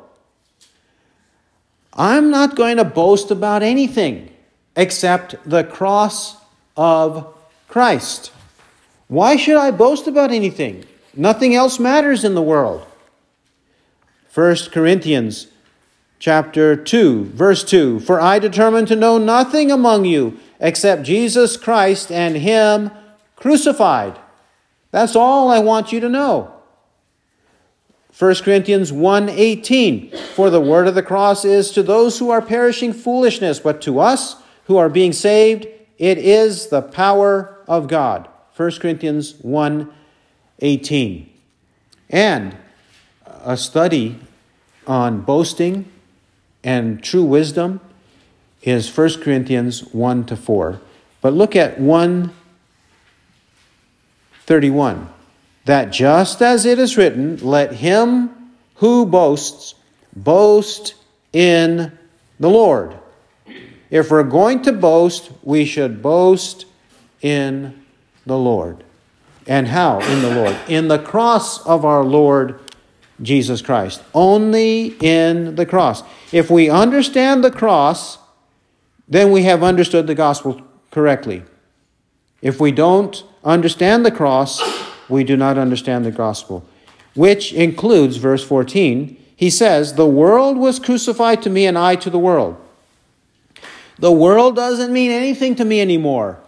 I'm 1.93 2.31
not 2.31 2.55
going 2.55 2.77
to 2.77 2.83
boast 2.83 3.29
about 3.29 3.61
anything 3.61 4.33
except 4.75 5.35
the 5.47 5.63
cross 5.63 6.37
of 6.75 7.31
Christ. 7.67 8.31
Why 9.07 9.35
should 9.35 9.55
I 9.57 9.69
boast 9.69 10.07
about 10.07 10.31
anything? 10.31 10.83
Nothing 11.17 11.55
else 11.55 11.79
matters 11.79 12.23
in 12.23 12.35
the 12.35 12.41
world. 12.41 12.85
1 14.33 14.55
Corinthians 14.73 15.47
chapter 16.19 16.75
2, 16.75 17.25
verse 17.25 17.63
2 17.63 18.01
For 18.01 18.19
I 18.19 18.37
determined 18.37 18.89
to 18.89 18.95
know 18.97 19.17
nothing 19.17 19.71
among 19.71 20.03
you 20.05 20.37
except 20.59 21.03
Jesus 21.03 21.55
Christ 21.55 22.11
and 22.11 22.35
Him 22.35 22.91
crucified. 23.37 24.19
That's 24.91 25.15
all 25.15 25.49
I 25.49 25.59
want 25.59 25.93
you 25.93 25.99
to 26.01 26.09
know. 26.09 26.51
1 28.17 28.35
Corinthians 28.43 28.91
1:18 28.91 30.17
For 30.35 30.49
the 30.49 30.61
word 30.61 30.87
of 30.87 30.95
the 30.95 31.03
cross 31.03 31.45
is 31.45 31.71
to 31.71 31.83
those 31.83 32.19
who 32.19 32.29
are 32.29 32.41
perishing 32.41 32.91
foolishness 32.91 33.59
but 33.59 33.81
to 33.83 33.99
us 33.99 34.35
who 34.65 34.75
are 34.77 34.89
being 34.89 35.13
saved 35.13 35.67
it 35.97 36.17
is 36.17 36.67
the 36.67 36.81
power 36.81 37.59
of 37.69 37.87
God. 37.87 38.27
1 38.57 38.71
Corinthians 38.81 39.35
1 39.41 39.89
18. 40.59 41.29
And 42.09 42.55
a 43.43 43.57
study 43.57 44.19
on 44.87 45.21
boasting 45.21 45.91
and 46.63 47.03
true 47.03 47.23
wisdom 47.23 47.81
is 48.61 48.95
1 48.95 49.21
Corinthians 49.21 49.81
1 49.93 50.25
to 50.25 50.35
4. 50.35 50.81
But 51.21 51.33
look 51.33 51.55
at 51.55 51.79
1 51.79 52.33
31. 54.45 55.09
That 55.65 55.85
just 55.91 56.41
as 56.43 56.67
it 56.67 56.77
is 56.77 56.97
written, 56.97 57.37
let 57.37 57.73
him 57.73 58.29
who 58.75 59.07
boasts 59.07 59.73
boast 60.15 60.93
in 61.33 61.97
the 62.39 62.49
Lord. 62.49 62.95
If 63.89 64.11
we're 64.11 64.21
going 64.21 64.61
to 64.63 64.71
boast, 64.71 65.31
we 65.41 65.65
should 65.65 66.03
boast 66.03 66.67
in 67.23 67.85
the 68.27 68.37
Lord. 68.37 68.84
And 69.47 69.67
how? 69.67 69.99
In 70.09 70.21
the 70.21 70.33
Lord. 70.33 70.55
In 70.67 70.87
the 70.87 70.99
cross 70.99 71.65
of 71.65 71.85
our 71.85 72.03
Lord 72.03 72.59
Jesus 73.21 73.61
Christ. 73.61 74.01
Only 74.13 74.95
in 74.99 75.55
the 75.55 75.65
cross. 75.65 76.03
If 76.31 76.49
we 76.49 76.69
understand 76.69 77.43
the 77.43 77.51
cross, 77.51 78.17
then 79.07 79.31
we 79.31 79.43
have 79.43 79.63
understood 79.63 80.07
the 80.07 80.15
gospel 80.15 80.61
correctly. 80.91 81.43
If 82.41 82.59
we 82.59 82.71
don't 82.71 83.23
understand 83.43 84.05
the 84.05 84.11
cross, 84.11 84.61
we 85.09 85.23
do 85.23 85.37
not 85.37 85.57
understand 85.57 86.05
the 86.05 86.11
gospel, 86.11 86.65
which 87.15 87.53
includes 87.53 88.17
verse 88.17 88.43
14. 88.43 89.15
He 89.35 89.49
says, 89.49 89.93
The 89.93 90.07
world 90.07 90.57
was 90.57 90.79
crucified 90.79 91.41
to 91.43 91.49
me, 91.49 91.65
and 91.65 91.77
I 91.77 91.95
to 91.95 92.09
the 92.09 92.19
world. 92.19 92.57
The 93.99 94.11
world 94.11 94.55
doesn't 94.55 94.91
mean 94.91 95.11
anything 95.11 95.55
to 95.55 95.65
me 95.65 95.79
anymore. 95.81 96.39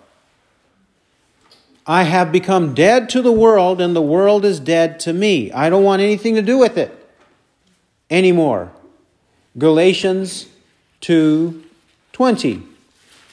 I 1.87 2.03
have 2.03 2.33
become 2.33 2.73
dead 2.73 3.07
to 3.11 3.21
the 3.21 3.31
world, 3.31 3.79
and 3.79 3.95
the 3.95 4.01
world 4.01 4.43
is 4.43 4.59
dead 4.59 4.99
to 5.01 5.13
me. 5.13 5.49
I 5.53 5.69
don't 5.69 5.85
want 5.85 6.01
anything 6.01 6.35
to 6.35 6.41
do 6.41 6.57
with 6.57 6.77
it 6.77 6.91
anymore. 8.09 8.73
Galatians 9.57 10.47
2:20. 11.01 12.63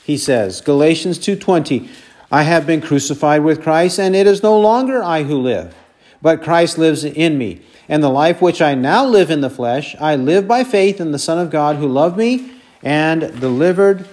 He 0.05 0.17
says, 0.17 0.61
Galatians 0.61 1.19
2:20, 1.19 1.89
I 2.31 2.45
have 2.45 2.65
been 2.65 2.81
crucified 2.81 3.43
with 3.43 3.61
Christ, 3.61 3.99
and 3.99 4.15
it 4.15 4.27
is 4.29 4.43
no 4.43 4.59
longer 4.59 5.03
I 5.03 5.25
who 5.25 5.37
live, 5.39 5.75
but 6.23 6.41
Christ 6.41 6.79
lives 6.79 7.03
in 7.03 7.37
me. 7.37 7.61
And 7.89 8.03
the 8.03 8.09
life 8.09 8.41
which 8.41 8.63
I 8.63 8.75
now 8.75 9.05
live 9.05 9.31
in 9.33 9.41
the 9.41 9.51
flesh, 9.51 9.97
I 10.01 10.15
live 10.15 10.47
by 10.47 10.63
faith 10.63 11.01
in 11.01 11.11
the 11.11 11.19
Son 11.19 11.39
of 11.41 11.51
God 11.51 11.77
who 11.77 11.89
loved 11.89 12.17
me 12.17 12.53
and 12.85 13.39
delivered 13.41 14.07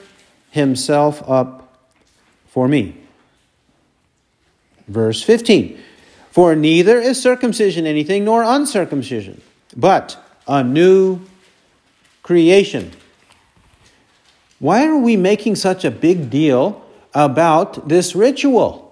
himself 0.50 1.22
up 1.30 1.78
for 2.48 2.68
me. 2.68 2.96
Verse 4.88 5.22
15 5.24 5.78
For 6.30 6.56
neither 6.56 6.98
is 7.00 7.22
circumcision 7.22 7.86
anything 7.86 8.26
nor 8.26 8.44
uncircumcision, 8.44 9.42
but 9.76 10.18
a 10.48 10.64
new 10.64 11.22
creation. 12.24 12.92
Why 14.60 14.88
are 14.88 14.98
we 14.98 15.18
making 15.18 15.56
such 15.56 15.84
a 15.84 15.92
big 15.92 16.30
deal 16.30 16.86
about 17.14 17.90
this 17.90 18.16
ritual? 18.16 18.88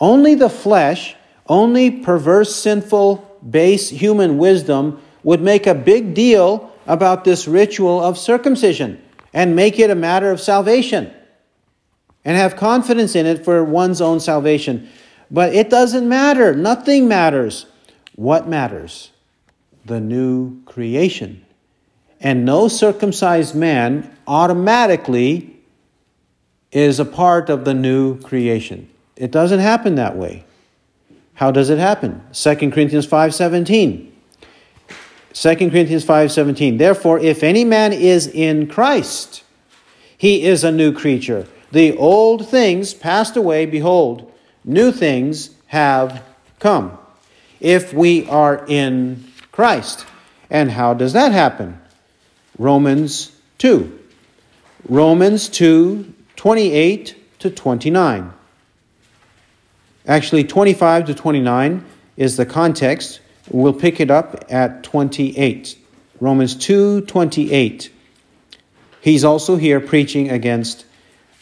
Only 0.00 0.36
the 0.36 0.48
flesh, 0.48 1.16
only 1.48 1.90
perverse, 1.90 2.54
sinful, 2.54 3.26
base 3.48 3.90
human 3.90 4.38
wisdom 4.38 5.00
would 5.24 5.40
make 5.40 5.66
a 5.66 5.74
big 5.74 6.14
deal 6.14 6.72
about 6.86 7.24
this 7.24 7.48
ritual 7.48 8.00
of 8.00 8.16
circumcision 8.16 9.02
and 9.34 9.56
make 9.56 9.78
it 9.80 9.90
a 9.90 9.94
matter 9.94 10.30
of 10.30 10.40
salvation 10.40 11.12
and 12.28 12.36
have 12.36 12.56
confidence 12.56 13.16
in 13.16 13.24
it 13.24 13.42
for 13.42 13.64
one's 13.64 14.02
own 14.02 14.20
salvation. 14.20 14.86
But 15.30 15.54
it 15.54 15.70
doesn't 15.70 16.06
matter. 16.06 16.54
Nothing 16.54 17.08
matters. 17.08 17.64
What 18.16 18.46
matters? 18.46 19.12
The 19.86 19.98
new 19.98 20.62
creation. 20.64 21.42
And 22.20 22.44
no 22.44 22.68
circumcised 22.68 23.54
man 23.54 24.14
automatically 24.26 25.56
is 26.70 27.00
a 27.00 27.06
part 27.06 27.48
of 27.48 27.64
the 27.64 27.72
new 27.72 28.20
creation. 28.20 28.90
It 29.16 29.30
doesn't 29.30 29.60
happen 29.60 29.94
that 29.94 30.14
way. 30.14 30.44
How 31.32 31.50
does 31.50 31.70
it 31.70 31.78
happen? 31.78 32.20
2 32.34 32.56
Corinthians 32.74 33.06
5:17. 33.06 34.06
2 35.32 35.56
Corinthians 35.70 36.04
5:17. 36.04 36.76
Therefore, 36.76 37.18
if 37.20 37.42
any 37.42 37.64
man 37.64 37.94
is 37.94 38.26
in 38.26 38.66
Christ, 38.66 39.44
he 40.18 40.42
is 40.42 40.62
a 40.62 40.70
new 40.70 40.92
creature. 40.92 41.46
The 41.70 41.96
old 41.96 42.48
things 42.48 42.94
passed 42.94 43.36
away, 43.36 43.66
behold, 43.66 44.32
new 44.64 44.90
things 44.90 45.50
have 45.66 46.22
come. 46.60 46.96
If 47.60 47.92
we 47.92 48.26
are 48.28 48.64
in 48.68 49.24
Christ. 49.52 50.06
And 50.50 50.70
how 50.70 50.94
does 50.94 51.12
that 51.12 51.32
happen? 51.32 51.78
Romans 52.56 53.32
2. 53.58 53.98
Romans 54.88 55.48
2, 55.48 56.10
28 56.36 57.16
to 57.40 57.50
29. 57.50 58.32
Actually, 60.06 60.44
25 60.44 61.06
to 61.06 61.14
29 61.14 61.84
is 62.16 62.36
the 62.38 62.46
context. 62.46 63.20
We'll 63.50 63.72
pick 63.74 64.00
it 64.00 64.10
up 64.10 64.44
at 64.48 64.82
28. 64.84 65.76
Romans 66.20 66.54
2, 66.54 67.02
28. 67.02 67.90
He's 69.00 69.24
also 69.24 69.56
here 69.56 69.80
preaching 69.80 70.30
against 70.30 70.86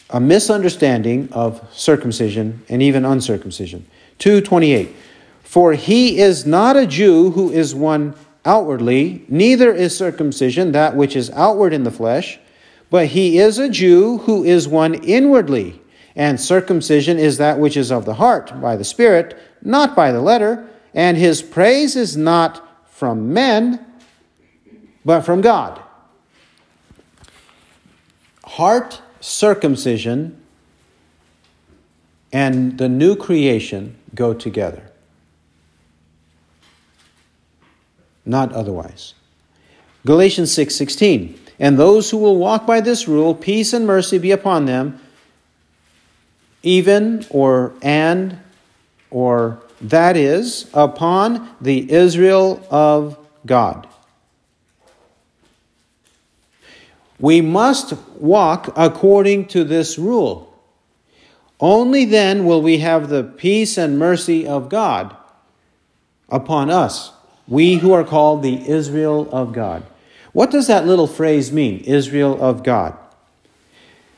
a 0.09 0.19
misunderstanding 0.19 1.27
of 1.31 1.61
circumcision 1.73 2.63
and 2.69 2.81
even 2.81 3.03
uncircumcision. 3.05 3.85
228. 4.19 4.95
For 5.43 5.73
he 5.73 6.19
is 6.19 6.45
not 6.45 6.77
a 6.77 6.85
Jew 6.85 7.31
who 7.31 7.51
is 7.51 7.75
one 7.75 8.15
outwardly, 8.45 9.25
neither 9.27 9.73
is 9.73 9.95
circumcision 9.97 10.71
that 10.71 10.95
which 10.95 11.15
is 11.15 11.29
outward 11.31 11.73
in 11.73 11.83
the 11.83 11.91
flesh, 11.91 12.39
but 12.89 13.07
he 13.07 13.37
is 13.37 13.59
a 13.59 13.69
Jew 13.69 14.19
who 14.19 14.43
is 14.45 14.67
one 14.67 14.93
inwardly, 14.93 15.81
and 16.15 16.39
circumcision 16.39 17.19
is 17.19 17.37
that 17.37 17.59
which 17.59 17.75
is 17.75 17.91
of 17.91 18.05
the 18.05 18.13
heart, 18.13 18.61
by 18.61 18.77
the 18.77 18.85
Spirit, 18.85 19.37
not 19.61 19.95
by 19.95 20.11
the 20.11 20.21
letter, 20.21 20.65
and 20.93 21.17
his 21.17 21.41
praise 21.41 21.95
is 21.97 22.15
not 22.15 22.63
from 22.89 23.33
men, 23.33 23.85
but 25.03 25.21
from 25.21 25.41
God. 25.41 25.81
Heart 28.45 29.01
circumcision 29.29 30.35
and 32.31 32.77
the 32.77 32.87
new 32.89 33.15
creation 33.15 33.97
go 34.15 34.33
together, 34.33 34.83
not 38.25 38.51
otherwise. 38.53 39.13
Galatians 40.05 40.51
6:16 40.55 41.37
6, 41.37 41.53
And 41.59 41.77
those 41.77 42.09
who 42.11 42.17
will 42.17 42.37
walk 42.37 42.65
by 42.65 42.79
this 42.79 43.07
rule 43.07 43.35
peace 43.35 43.73
and 43.73 43.85
mercy 43.85 44.17
be 44.17 44.31
upon 44.31 44.65
them 44.65 44.99
even 46.63 47.25
or 47.29 47.73
and 47.81 48.37
or 49.11 49.61
that 49.79 50.17
is 50.17 50.69
upon 50.73 51.49
the 51.61 51.89
Israel 51.91 52.65
of 52.71 53.17
God 53.45 53.87
We 57.19 57.41
must 57.41 57.93
walk 58.17 58.71
according 58.75 59.47
to 59.47 59.63
this 59.63 59.97
rule. 59.97 60.43
Only 61.59 62.05
then 62.05 62.45
will 62.45 62.61
we 62.61 62.77
have 62.79 63.09
the 63.09 63.23
peace 63.23 63.77
and 63.77 63.97
mercy 63.97 64.45
of 64.47 64.69
God 64.69 65.15
upon 66.29 66.69
us, 66.69 67.11
we 67.47 67.75
who 67.75 67.93
are 67.93 68.03
called 68.03 68.43
the 68.43 68.69
Israel 68.69 69.27
of 69.31 69.53
God. 69.53 69.83
What 70.33 70.51
does 70.51 70.67
that 70.67 70.85
little 70.85 71.07
phrase 71.07 71.51
mean, 71.51 71.79
Israel 71.79 72.39
of 72.43 72.61
God? 72.63 72.95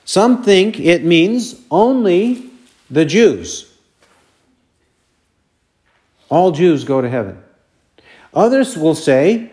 Some 0.04 0.44
think 0.44 0.80
it 0.80 1.06
means 1.06 1.62
only 1.72 2.44
the 2.90 3.06
Jews. 3.06 3.72
All 6.28 6.52
Jews 6.52 6.84
go 6.84 7.00
to 7.00 7.08
heaven. 7.10 7.38
Others 8.34 8.76
will 8.76 8.96
say 8.96 9.52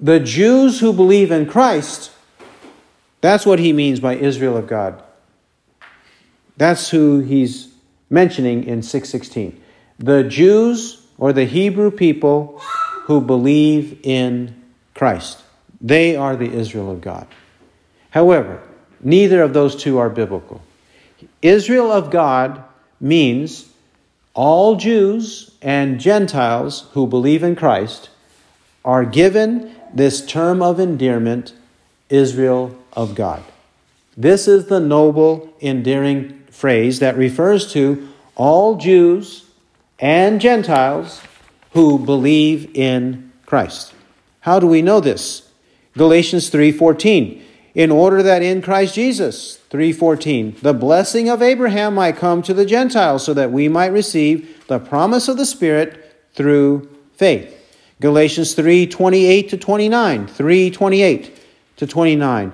the 0.00 0.18
Jews 0.18 0.80
who 0.80 0.92
believe 0.92 1.30
in 1.30 1.46
Christ 1.46 2.10
that's 3.20 3.44
what 3.44 3.58
he 3.58 3.72
means 3.72 4.00
by 4.00 4.16
Israel 4.16 4.56
of 4.56 4.66
God. 4.66 5.02
That's 6.56 6.90
who 6.90 7.20
he's 7.20 7.72
mentioning 8.08 8.64
in 8.64 8.82
616. 8.82 9.60
The 9.98 10.24
Jews 10.24 11.06
or 11.18 11.32
the 11.32 11.44
Hebrew 11.44 11.90
people 11.90 12.58
who 13.04 13.20
believe 13.20 13.98
in 14.02 14.54
Christ. 14.94 15.42
They 15.80 16.16
are 16.16 16.36
the 16.36 16.50
Israel 16.50 16.90
of 16.90 17.00
God. 17.00 17.26
However, 18.10 18.62
neither 19.00 19.42
of 19.42 19.52
those 19.52 19.76
two 19.76 19.98
are 19.98 20.10
biblical. 20.10 20.62
Israel 21.42 21.90
of 21.90 22.10
God 22.10 22.64
means 23.00 23.66
all 24.34 24.76
Jews 24.76 25.50
and 25.62 26.00
Gentiles 26.00 26.86
who 26.92 27.06
believe 27.06 27.42
in 27.42 27.56
Christ 27.56 28.10
are 28.84 29.04
given 29.04 29.74
this 29.92 30.24
term 30.24 30.62
of 30.62 30.80
endearment, 30.80 31.52
Israel 32.08 32.76
of 32.94 33.14
God. 33.14 33.42
This 34.16 34.48
is 34.48 34.66
the 34.66 34.80
noble, 34.80 35.52
endearing 35.60 36.42
phrase 36.50 36.98
that 36.98 37.16
refers 37.16 37.72
to 37.72 38.08
all 38.36 38.76
Jews 38.76 39.46
and 39.98 40.40
Gentiles 40.40 41.22
who 41.72 41.98
believe 41.98 42.74
in 42.76 43.32
Christ. 43.46 43.94
How 44.40 44.58
do 44.58 44.66
we 44.66 44.82
know 44.82 45.00
this? 45.00 45.42
Galatians 45.96 46.48
3:14 46.50 47.40
in 47.72 47.90
order 47.92 48.20
that 48.22 48.42
in 48.42 48.60
Christ 48.60 48.94
Jesus 48.94 49.58
3:14 49.70 50.56
the 50.62 50.74
blessing 50.74 51.28
of 51.28 51.42
Abraham 51.42 51.94
might 51.94 52.16
come 52.16 52.42
to 52.42 52.54
the 52.54 52.64
Gentiles 52.66 53.22
so 53.22 53.32
that 53.34 53.52
we 53.52 53.68
might 53.68 53.92
receive 53.92 54.56
the 54.66 54.78
promise 54.78 55.28
of 55.28 55.36
the 55.36 55.46
spirit 55.46 56.00
through 56.34 56.88
faith. 57.16 57.54
Galatians 58.00 58.54
3:28 58.54 59.48
to 59.50 59.56
29, 59.56 60.26
3:28 60.26 61.30
to 61.76 61.86
29. 61.86 62.52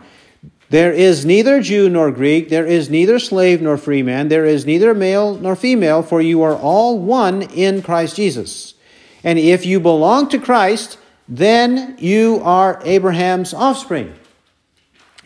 There 0.68 0.92
is 0.92 1.24
neither 1.24 1.62
Jew 1.62 1.88
nor 1.88 2.10
Greek, 2.10 2.48
there 2.48 2.66
is 2.66 2.90
neither 2.90 3.18
slave 3.20 3.62
nor 3.62 3.76
free 3.76 4.02
man, 4.02 4.28
there 4.28 4.44
is 4.44 4.66
neither 4.66 4.94
male 4.94 5.36
nor 5.36 5.54
female, 5.54 6.02
for 6.02 6.20
you 6.20 6.42
are 6.42 6.56
all 6.56 6.98
one 6.98 7.42
in 7.42 7.82
Christ 7.82 8.16
Jesus. 8.16 8.74
And 9.22 9.38
if 9.38 9.64
you 9.64 9.78
belong 9.78 10.28
to 10.30 10.38
Christ, 10.38 10.98
then 11.28 11.94
you 11.98 12.40
are 12.42 12.80
Abraham's 12.84 13.54
offspring, 13.54 14.14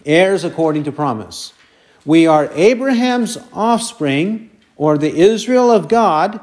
heirs 0.04 0.44
according 0.44 0.84
to 0.84 0.92
promise. 0.92 1.54
We 2.04 2.26
are 2.26 2.50
Abraham's 2.54 3.38
offspring, 3.52 4.50
or 4.76 4.98
the 4.98 5.14
Israel 5.14 5.70
of 5.70 5.88
God, 5.88 6.40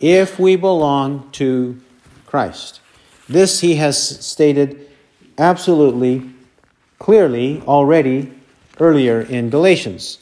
if 0.00 0.38
we 0.38 0.56
belong 0.56 1.28
to 1.32 1.78
Christ. 2.26 2.80
This 3.28 3.60
he 3.60 3.76
has 3.76 4.24
stated 4.26 4.86
absolutely 5.38 6.30
clearly 7.04 7.60
already 7.68 8.32
earlier 8.80 9.20
in 9.20 9.50
Galatians. 9.50 10.20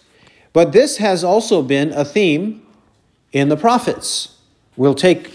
But 0.53 0.73
this 0.73 0.97
has 0.97 1.23
also 1.23 1.63
been 1.63 1.93
a 1.93 2.05
theme 2.05 2.61
in 3.31 3.51
the 3.51 3.57
prophets. 3.57 4.37
We'll 4.77 4.97
take, 4.97 5.29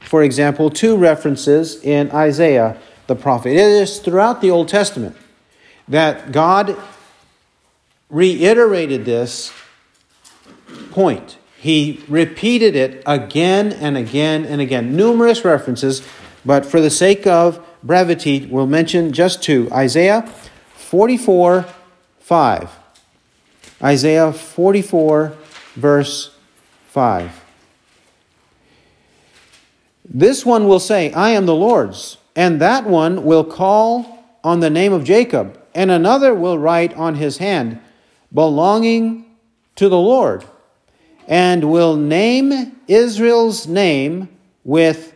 for 0.00 0.22
example, 0.22 0.70
two 0.70 0.96
references 0.96 1.76
in 1.84 2.10
Isaiah 2.10 2.78
the 3.06 3.14
prophet. 3.14 3.50
It 3.50 3.58
is 3.58 3.98
throughout 3.98 4.40
the 4.40 4.50
Old 4.50 4.68
Testament 4.68 5.14
that 5.86 6.32
God 6.32 6.74
reiterated 8.08 9.04
this 9.04 9.52
point. 10.90 11.36
He 11.58 12.00
repeated 12.08 12.74
it 12.74 13.02
again 13.04 13.74
and 13.74 13.98
again 13.98 14.46
and 14.46 14.58
again. 14.62 14.96
Numerous 14.96 15.44
references, 15.44 16.00
but 16.46 16.64
for 16.64 16.80
the 16.80 16.88
sake 16.88 17.26
of 17.26 17.62
brevity, 17.82 18.46
we'll 18.50 18.66
mention 18.66 19.12
just 19.12 19.42
two 19.42 19.68
Isaiah 19.70 20.32
44 20.94 21.66
5. 22.20 22.70
Isaiah 23.82 24.32
44, 24.32 25.32
verse 25.74 26.30
5. 26.86 27.44
This 30.08 30.46
one 30.46 30.68
will 30.68 30.78
say, 30.78 31.10
I 31.12 31.30
am 31.30 31.46
the 31.46 31.54
Lord's, 31.56 32.18
and 32.36 32.60
that 32.60 32.86
one 32.86 33.24
will 33.24 33.42
call 33.42 34.22
on 34.44 34.60
the 34.60 34.70
name 34.70 34.92
of 34.92 35.02
Jacob, 35.02 35.60
and 35.74 35.90
another 35.90 36.32
will 36.32 36.58
write 36.60 36.94
on 36.94 37.16
his 37.16 37.38
hand, 37.38 37.80
belonging 38.32 39.24
to 39.74 39.88
the 39.88 39.98
Lord, 39.98 40.44
and 41.26 41.72
will 41.72 41.96
name 41.96 42.76
Israel's 42.86 43.66
name 43.66 44.28
with 44.62 45.12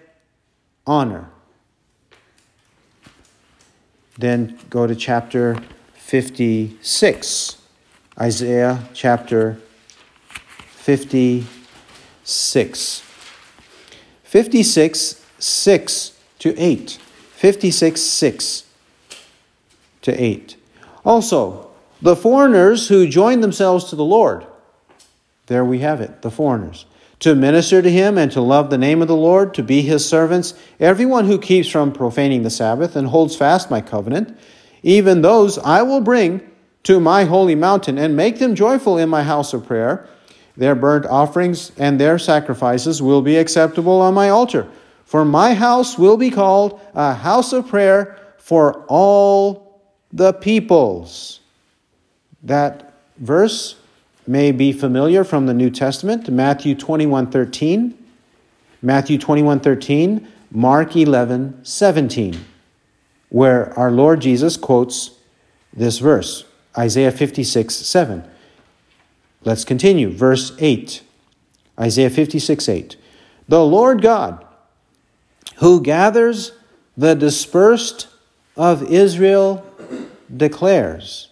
honor. 0.89 1.31
Then 4.19 4.59
go 4.69 4.87
to 4.87 4.95
chapter 4.97 5.57
56. 5.95 7.57
Isaiah 8.21 8.87
chapter 8.93 9.59
56. 10.71 13.03
56, 14.25 15.25
6 15.39 16.19
to 16.41 16.55
8. 16.61 16.91
56, 17.33 18.01
6 18.01 18.65
to 20.03 20.23
8. 20.23 20.57
Also, 21.05 21.71
the 22.03 22.17
foreigners 22.17 22.89
who 22.89 23.07
join 23.07 23.41
themselves 23.41 23.85
to 23.91 23.97
the 23.97 24.05
Lord. 24.05 24.45
There 25.47 25.65
we 25.65 25.79
have 25.79 26.01
it, 26.01 26.23
the 26.23 26.31
foreigners 26.31 26.87
to 27.21 27.35
minister 27.35 27.83
to 27.83 27.91
him 27.91 28.17
and 28.17 28.31
to 28.33 28.41
love 28.41 28.71
the 28.71 28.79
name 28.79 29.03
of 29.03 29.09
the 29.09 29.17
Lord, 29.17 29.55
to 29.55 29.63
be 29.63 29.83
his 29.83 30.09
servants, 30.09 30.55
everyone 30.79 31.27
who 31.27 31.39
keeps 31.39 31.69
from 31.69 31.93
profaning 31.93 32.43
the 32.43 32.51
Sabbath 32.51 32.95
and 32.95 33.09
holds 33.09 33.35
fast 33.35 33.71
my 33.71 33.81
covenant, 33.81 34.39
even 34.83 35.23
those 35.23 35.59
I 35.59 35.83
will 35.83 36.01
bring 36.01 36.43
to 36.85 37.01
my 37.01 37.25
holy 37.25 37.57
mountain 37.57 37.99
and 37.99 38.17
make 38.17 38.39
them 38.39 38.55
joyful 38.55 38.99
in 38.99 39.09
my 39.09 39.25
house 39.25 39.53
of 39.53 39.67
prayer. 39.67 40.07
Their 40.57 40.75
burnt 40.77 41.07
offerings 41.07 41.71
and 41.77 42.01
their 42.01 42.19
sacrifices 42.19 43.03
will 43.03 43.23
be 43.23 43.37
acceptable 43.37 44.01
on 44.01 44.15
my 44.15 44.29
altar, 44.29 44.69
for 45.05 45.25
my 45.25 45.55
house 45.55 45.99
will 45.99 46.17
be 46.17 46.31
called 46.31 46.81
a 46.95 47.15
house 47.15 47.53
of 47.53 47.67
prayer 47.69 48.17
for 48.39 48.85
all 48.89 49.83
the 50.13 50.33
peoples. 50.35 51.41
That 52.45 52.93
verse 53.19 53.75
may 54.29 54.53
be 54.53 54.73
familiar 54.73 55.25
from 55.25 55.47
the 55.47 55.55
New 55.55 55.71
Testament, 55.71 56.29
Matthew 56.29 56.75
21:13, 56.75 57.95
Matthew 58.83 59.17
21:13, 59.19 60.27
Mark 60.53 60.93
11:17, 60.95 62.37
where 63.31 63.75
our 63.79 63.91
Lord 63.91 64.21
Jesus 64.21 64.57
quotes 64.59 65.13
this 65.75 65.99
verse, 65.99 66.45
Isaiah 66.77 67.11
56:7. 67.11 68.23
Let's 69.45 69.65
continue, 69.65 70.11
verse 70.11 70.53
8. 70.59 71.03
Isaiah 71.81 72.11
56 72.11 72.69
8. 72.69 72.97
The 73.49 73.65
Lord 73.65 74.03
God, 74.03 74.45
who 75.59 75.81
gathers 75.81 76.51
the 76.99 77.15
dispersed 77.15 78.09
of 78.57 78.91
Israel, 78.93 79.65
declares. 80.37 81.29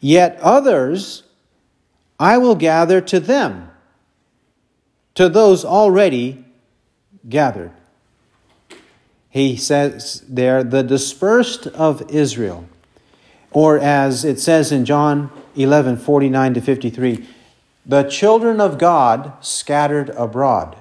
Yet 0.00 0.36
others 0.42 1.22
I 2.18 2.38
will 2.38 2.54
gather 2.54 3.00
to 3.02 3.20
them, 3.20 3.68
to 5.14 5.28
those 5.28 5.64
already 5.64 6.44
gathered. 7.28 7.72
He 9.28 9.56
says 9.56 10.24
there, 10.26 10.64
the 10.64 10.82
dispersed 10.82 11.66
of 11.68 12.10
Israel, 12.10 12.64
or 13.50 13.78
as 13.78 14.24
it 14.24 14.40
says 14.40 14.72
in 14.72 14.86
John 14.86 15.30
11 15.56 15.98
49 15.98 16.54
to 16.54 16.60
53, 16.60 17.26
the 17.84 18.02
children 18.04 18.60
of 18.60 18.78
God 18.78 19.32
scattered 19.40 20.08
abroad. 20.10 20.76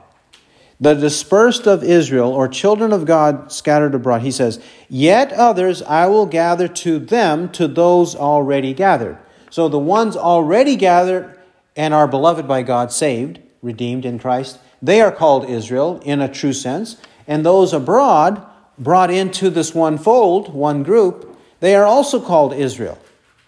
The 0.80 0.94
dispersed 0.94 1.68
of 1.68 1.84
Israel, 1.84 2.32
or 2.32 2.48
children 2.48 2.92
of 2.94 3.06
God 3.06 3.52
scattered 3.52 3.94
abroad, 3.94 4.22
he 4.22 4.32
says, 4.32 4.60
Yet 4.90 5.32
others 5.34 5.82
I 5.84 6.08
will 6.08 6.26
gather 6.26 6.68
to 6.70 7.00
them, 7.00 7.50
to 7.52 7.68
those 7.68 8.16
already 8.16 8.74
gathered. 8.74 9.18
So 9.56 9.70
the 9.70 9.80
ones 9.80 10.18
already 10.18 10.76
gathered 10.76 11.34
and 11.78 11.94
are 11.94 12.10
beloved 12.10 12.46
by 12.46 12.62
God, 12.62 12.92
saved, 12.92 13.40
redeemed 13.62 14.04
in 14.04 14.20
Christ, 14.20 14.60
they 14.82 15.00
are 15.00 15.14
called 15.14 15.50
Israel 15.50 16.02
in 16.04 16.20
a 16.20 16.28
true 16.28 16.52
sense. 16.52 16.98
And 17.26 17.46
those 17.46 17.72
abroad, 17.72 18.46
brought 18.78 19.10
into 19.10 19.50
this 19.50 19.74
one 19.74 19.98
fold, 19.98 20.54
one 20.54 20.84
group, 20.84 21.40
they 21.62 21.74
are 21.74 21.86
also 21.86 22.20
called 22.20 22.52
Israel. 22.52 22.98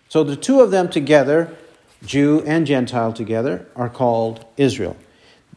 So 0.08 0.24
the 0.24 0.38
two 0.38 0.62
of 0.62 0.72
them 0.72 0.88
together, 0.88 1.54
Jew 2.06 2.42
and 2.46 2.66
Gentile 2.66 3.12
together, 3.12 3.68
are 3.76 3.90
called 3.90 4.46
Israel. 4.56 4.96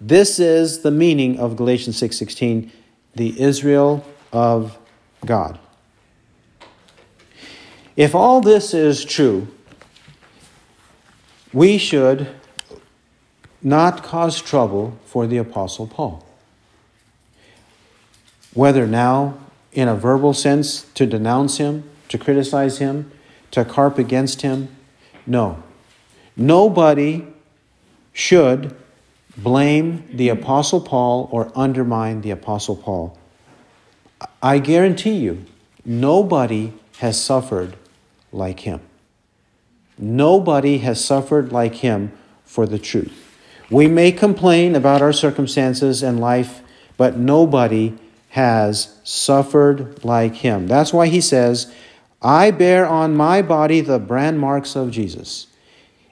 This 0.01 0.41
is 0.41 0.81
the 0.83 0.91
meaning 0.91 1.39
of 1.39 1.55
Galatians 1.55 1.97
6:16, 2.01 2.73
the 3.15 3.41
Israel 3.41 4.05
of 4.33 4.77
God. 5.25 5.61
If 7.97 8.17
all 8.17 8.41
this 8.41 8.75
is 8.75 9.05
true, 9.05 9.47
we 11.53 11.79
should 11.79 12.29
not 13.63 14.03
cause 14.03 14.41
trouble 14.41 14.97
for 15.05 15.27
the 15.27 15.37
Apostle 15.37 15.87
Paul. 15.87 16.25
Whether 18.55 18.87
now 18.87 19.39
in 19.73 19.89
a 19.89 19.95
verbal 19.95 20.33
sense 20.33 20.83
to 20.95 21.07
denounce 21.07 21.59
him, 21.59 21.85
to 22.09 22.19
criticize 22.19 22.79
him, 22.79 23.11
to 23.51 23.65
carp 23.65 23.99
against 23.99 24.43
him, 24.43 24.69
no. 25.27 25.63
Nobody 26.37 27.27
should 28.13 28.75
blame 29.37 30.05
the 30.13 30.29
Apostle 30.29 30.81
Paul 30.81 31.29
or 31.31 31.53
undermine 31.55 32.23
the 32.23 32.31
Apostle 32.31 32.77
Paul. 32.77 33.17
I 34.43 34.59
guarantee 34.59 35.15
you, 35.17 35.45
nobody 35.85 36.73
has 36.99 37.23
suffered 37.23 37.77
like 38.33 38.61
him. 38.61 38.81
Nobody 40.01 40.79
has 40.79 41.05
suffered 41.05 41.53
like 41.53 41.77
him 41.77 42.13
for 42.45 42.65
the 42.65 42.79
truth. 42.79 43.13
We 43.71 43.87
may 43.87 44.11
complain 44.13 44.75
about 44.75 45.03
our 45.03 45.13
circumstances 45.13 46.03
and 46.03 46.19
life, 46.19 46.63
but 46.97 47.17
nobody 47.19 47.95
has 48.31 48.95
suffered 49.05 50.03
like 50.05 50.37
him. 50.37 50.67
That's 50.67 50.93
why 50.93 51.09
he 51.09 51.21
says, 51.21 51.73
I 52.23 52.51
bear 52.51 52.87
on 52.89 53.15
my 53.15 53.43
body 53.43 53.81
the 53.83 53.99
brand 53.99 54.41
marks 54.41 54.75
of 54.75 54.91
Jesus. 54.91 55.47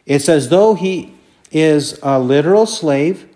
It's 0.06 0.28
as 0.28 0.50
though 0.50 0.74
he 0.74 1.14
is 1.50 1.98
a 2.02 2.18
literal 2.20 2.66
slave, 2.66 3.26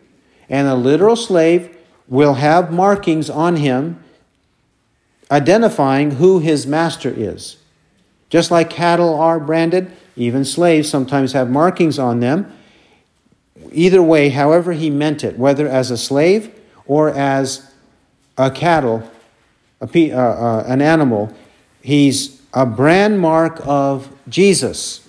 and 0.50 0.68
a 0.68 0.74
literal 0.74 1.16
slave 1.16 1.74
will 2.08 2.34
have 2.34 2.70
markings 2.72 3.30
on 3.30 3.56
him 3.56 4.02
identifying 5.30 6.12
who 6.12 6.40
his 6.40 6.66
master 6.66 7.10
is. 7.16 7.56
Just 8.28 8.50
like 8.50 8.68
cattle 8.68 9.18
are 9.18 9.40
branded, 9.40 9.90
even 10.16 10.44
slaves 10.44 10.88
sometimes 10.88 11.32
have 11.32 11.50
markings 11.50 11.98
on 11.98 12.20
them. 12.20 12.52
Either 13.70 14.02
way, 14.02 14.28
however 14.28 14.72
he 14.72 14.90
meant 14.90 15.24
it, 15.24 15.38
whether 15.38 15.66
as 15.68 15.90
a 15.90 15.96
slave 15.96 16.50
or 16.86 17.08
as 17.10 17.70
a 18.36 18.50
cattle, 18.50 19.10
a, 19.80 20.12
uh, 20.12 20.20
uh, 20.20 20.64
an 20.66 20.82
animal, 20.82 21.34
he's 21.82 22.40
a 22.52 22.66
brand 22.66 23.18
mark 23.18 23.60
of 23.64 24.08
Jesus. 24.28 25.08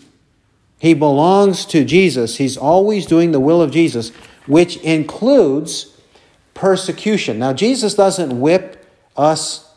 He 0.79 0.93
belongs 0.93 1.65
to 1.67 1.83
Jesus. 1.83 2.37
He's 2.37 2.57
always 2.57 3.05
doing 3.05 3.31
the 3.31 3.39
will 3.39 3.61
of 3.61 3.71
Jesus, 3.71 4.11
which 4.47 4.77
includes 4.77 5.93
persecution. 6.53 7.39
Now, 7.39 7.53
Jesus 7.53 7.95
doesn't 7.95 8.39
whip 8.39 8.85
us, 9.17 9.69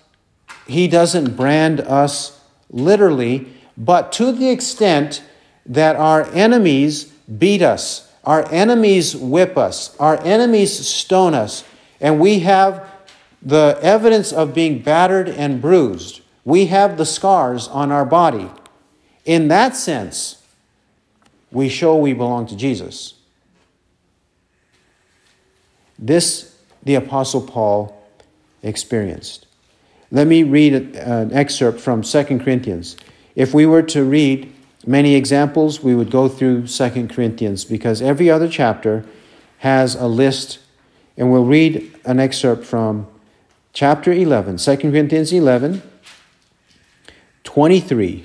He 0.67 0.87
doesn't 0.89 1.37
brand 1.37 1.81
us 1.81 2.41
literally, 2.71 3.47
but 3.77 4.13
to 4.13 4.33
the 4.33 4.51
extent 4.51 5.23
that 5.67 5.97
our 5.97 6.23
enemies 6.33 7.05
beat 7.39 7.63
us, 7.63 8.11
our 8.25 8.51
enemies 8.51 9.15
whip 9.15 9.57
us, 9.59 9.95
our 10.01 10.21
enemies 10.25 10.87
stone 10.87 11.35
us, 11.35 11.65
and 12.01 12.19
we 12.19 12.41
have 12.41 12.85
the 13.43 13.79
evidence 13.83 14.33
of 14.33 14.55
being 14.55 14.79
battered 14.81 15.29
and 15.29 15.61
bruised, 15.61 16.21
we 16.45 16.67
have 16.67 16.97
the 16.97 17.05
scars 17.05 17.69
on 17.69 17.93
our 17.93 18.05
body. 18.05 18.51
In 19.25 19.49
that 19.49 19.77
sense, 19.77 20.37
we 21.53 21.69
show 21.69 21.97
we 21.97 22.13
belong 22.13 22.47
to 22.47 22.57
Jesus. 22.57 23.15
This 25.99 26.55
the 26.83 26.95
Apostle 26.95 27.41
Paul 27.41 27.93
experienced. 28.63 29.47
Let 30.13 30.27
me 30.29 30.45
read 30.45 30.75
an 30.95 31.33
excerpt 31.33 31.81
from 31.81 32.03
2 32.03 32.25
Corinthians. 32.39 32.97
If 33.37 33.53
we 33.53 33.67
were 33.67 33.83
to 33.83 34.03
read 34.03 34.51
many 34.87 35.15
examples, 35.15 35.83
we 35.83 35.95
would 35.95 36.11
go 36.11 36.27
through 36.27 36.67
Second 36.69 37.11
Corinthians 37.11 37.65
because 37.67 38.01
every 38.03 38.31
other 38.31 38.49
chapter 38.49 39.05
has 39.59 39.95
a 39.95 40.07
list, 40.07 40.59
and 41.19 41.31
we'll 41.31 41.45
read 41.45 41.95
an 42.07 42.19
excerpt 42.19 42.65
from 42.65 43.07
chapter 43.75 44.11
11, 44.11 44.57
2 44.57 44.77
Corinthians 44.79 45.33
11, 45.35 45.83
23 47.45 48.25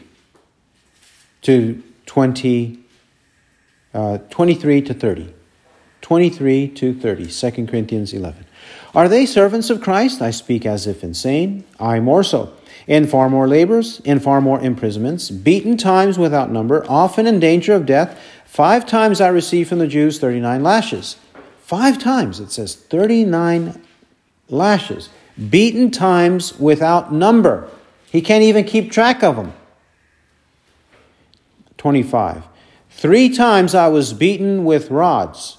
to 1.41 1.83
20, 2.05 2.79
uh, 3.93 4.17
23 4.29 4.81
to 4.81 4.93
30. 4.93 5.33
23 5.99 6.67
to 6.69 6.93
30, 6.93 7.25
2 7.27 7.65
Corinthians 7.67 8.13
11. 8.13 8.45
Are 8.95 9.07
they 9.07 9.25
servants 9.25 9.69
of 9.69 9.81
Christ? 9.81 10.21
I 10.21 10.31
speak 10.31 10.65
as 10.65 10.88
if 10.88 11.03
insane. 11.03 11.63
I 11.79 11.99
more 11.99 12.23
so 12.23 12.53
in 12.87 13.07
far 13.07 13.29
more 13.29 13.47
labors, 13.47 13.99
in 14.01 14.19
far 14.19 14.41
more 14.41 14.59
imprisonments, 14.59 15.29
beaten 15.29 15.77
times 15.77 16.17
without 16.17 16.51
number, 16.51 16.85
often 16.89 17.27
in 17.27 17.39
danger 17.39 17.73
of 17.73 17.85
death. 17.85 18.19
Five 18.45 18.85
times 18.85 19.21
I 19.21 19.27
received 19.29 19.69
from 19.69 19.79
the 19.79 19.87
Jews 19.87 20.19
39 20.19 20.63
lashes. 20.63 21.17
Five 21.61 21.99
times, 21.99 22.39
it 22.39 22.51
says 22.51 22.75
39 22.75 23.81
lashes. 24.49 25.09
Beaten 25.49 25.89
times 25.91 26.59
without 26.59 27.13
number. 27.13 27.69
He 28.11 28.21
can't 28.21 28.43
even 28.43 28.65
keep 28.65 28.91
track 28.91 29.23
of 29.23 29.37
them. 29.37 29.53
25. 31.77 32.43
Three 32.89 33.29
times 33.29 33.73
I 33.73 33.87
was 33.87 34.11
beaten 34.11 34.65
with 34.65 34.91
rods. 34.91 35.57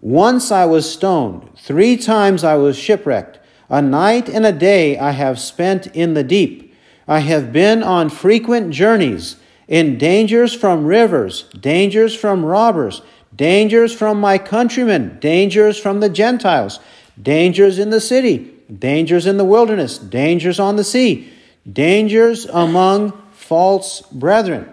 Once 0.00 0.52
I 0.52 0.66
was 0.66 0.90
stoned. 0.90 1.48
Three 1.56 1.96
times 1.96 2.44
I 2.44 2.56
was 2.56 2.76
shipwrecked. 2.78 3.37
A 3.70 3.82
night 3.82 4.30
and 4.30 4.46
a 4.46 4.52
day 4.52 4.98
I 4.98 5.10
have 5.10 5.38
spent 5.38 5.88
in 5.88 6.14
the 6.14 6.24
deep. 6.24 6.74
I 7.06 7.18
have 7.18 7.52
been 7.52 7.82
on 7.82 8.08
frequent 8.08 8.70
journeys, 8.70 9.36
in 9.66 9.98
dangers 9.98 10.54
from 10.54 10.86
rivers, 10.86 11.42
dangers 11.58 12.14
from 12.14 12.46
robbers, 12.46 13.02
dangers 13.36 13.92
from 13.94 14.18
my 14.20 14.38
countrymen, 14.38 15.18
dangers 15.20 15.76
from 15.78 16.00
the 16.00 16.08
Gentiles, 16.08 16.80
dangers 17.22 17.78
in 17.78 17.90
the 17.90 18.00
city, 18.00 18.50
dangers 18.74 19.26
in 19.26 19.36
the 19.36 19.44
wilderness, 19.44 19.98
dangers 19.98 20.58
on 20.58 20.76
the 20.76 20.84
sea, 20.84 21.28
dangers 21.70 22.46
among 22.46 23.12
false 23.32 24.00
brethren. 24.10 24.66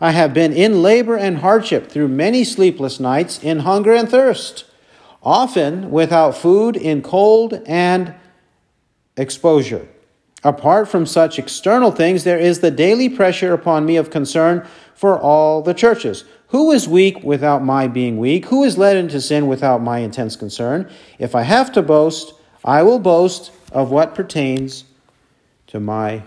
I 0.00 0.12
have 0.12 0.32
been 0.32 0.54
in 0.54 0.80
labor 0.82 1.16
and 1.16 1.38
hardship 1.38 1.90
through 1.90 2.08
many 2.08 2.44
sleepless 2.44 2.98
nights 2.98 3.38
in 3.42 3.60
hunger 3.60 3.92
and 3.92 4.08
thirst, 4.08 4.64
often 5.22 5.90
without 5.90 6.34
food, 6.34 6.76
in 6.76 7.02
cold 7.02 7.60
and 7.66 8.14
exposure. 9.16 9.86
Apart 10.44 10.88
from 10.88 11.06
such 11.06 11.38
external 11.38 11.92
things, 11.92 12.24
there 12.24 12.38
is 12.38 12.60
the 12.60 12.70
daily 12.70 13.08
pressure 13.08 13.52
upon 13.52 13.86
me 13.86 13.96
of 13.96 14.10
concern 14.10 14.66
for 14.94 15.18
all 15.18 15.62
the 15.62 15.74
churches. 15.74 16.24
Who 16.48 16.72
is 16.72 16.88
weak 16.88 17.22
without 17.22 17.62
my 17.64 17.86
being 17.86 18.18
weak? 18.18 18.46
Who 18.46 18.64
is 18.64 18.76
led 18.76 18.96
into 18.96 19.20
sin 19.20 19.46
without 19.46 19.80
my 19.82 19.98
intense 20.00 20.34
concern? 20.36 20.90
If 21.18 21.34
I 21.34 21.42
have 21.42 21.72
to 21.72 21.82
boast, 21.82 22.34
I 22.64 22.82
will 22.82 22.98
boast 22.98 23.52
of 23.72 23.90
what 23.90 24.14
pertains 24.14 24.84
to 25.68 25.80
my 25.80 26.22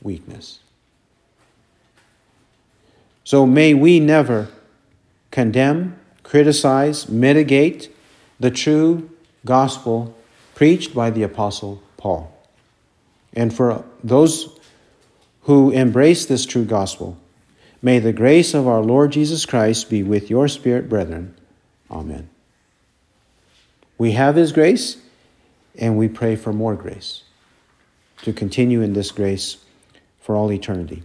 weakness. 0.00 0.60
So 3.24 3.44
may 3.44 3.74
we 3.74 4.00
never 4.00 4.48
condemn, 5.30 5.98
criticize, 6.22 7.08
mitigate 7.08 7.94
the 8.40 8.50
true 8.50 9.10
gospel 9.44 10.16
preached 10.54 10.94
by 10.94 11.10
the 11.10 11.24
Apostle 11.24 11.82
Paul. 11.98 12.32
And 13.34 13.52
for 13.52 13.84
those 14.02 14.58
who 15.42 15.70
embrace 15.70 16.24
this 16.24 16.46
true 16.46 16.64
gospel, 16.64 17.18
may 17.82 17.98
the 17.98 18.12
grace 18.14 18.54
of 18.54 18.66
our 18.66 18.80
Lord 18.80 19.12
Jesus 19.12 19.44
Christ 19.44 19.90
be 19.90 20.02
with 20.02 20.30
your 20.30 20.48
spirit, 20.48 20.88
brethren. 20.88 21.34
Amen. 21.90 22.30
We 23.98 24.12
have 24.12 24.36
His 24.36 24.52
grace, 24.52 24.96
and 25.76 25.98
we 25.98 26.08
pray 26.08 26.36
for 26.36 26.52
more 26.54 26.74
grace 26.74 27.22
to 28.22 28.32
continue 28.32 28.80
in 28.80 28.94
this 28.94 29.10
grace 29.10 29.58
for 30.20 30.34
all 30.34 30.50
eternity. 30.52 31.02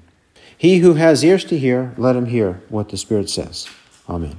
He 0.58 0.78
who 0.80 0.94
has 0.94 1.24
ears 1.24 1.44
to 1.46 1.58
hear, 1.60 1.94
let 1.98 2.16
him 2.16 2.26
hear 2.28 2.62
what 2.70 2.90
the 2.90 2.98
Spirit 2.98 3.30
says. 3.30 3.68
Amen. 4.10 4.36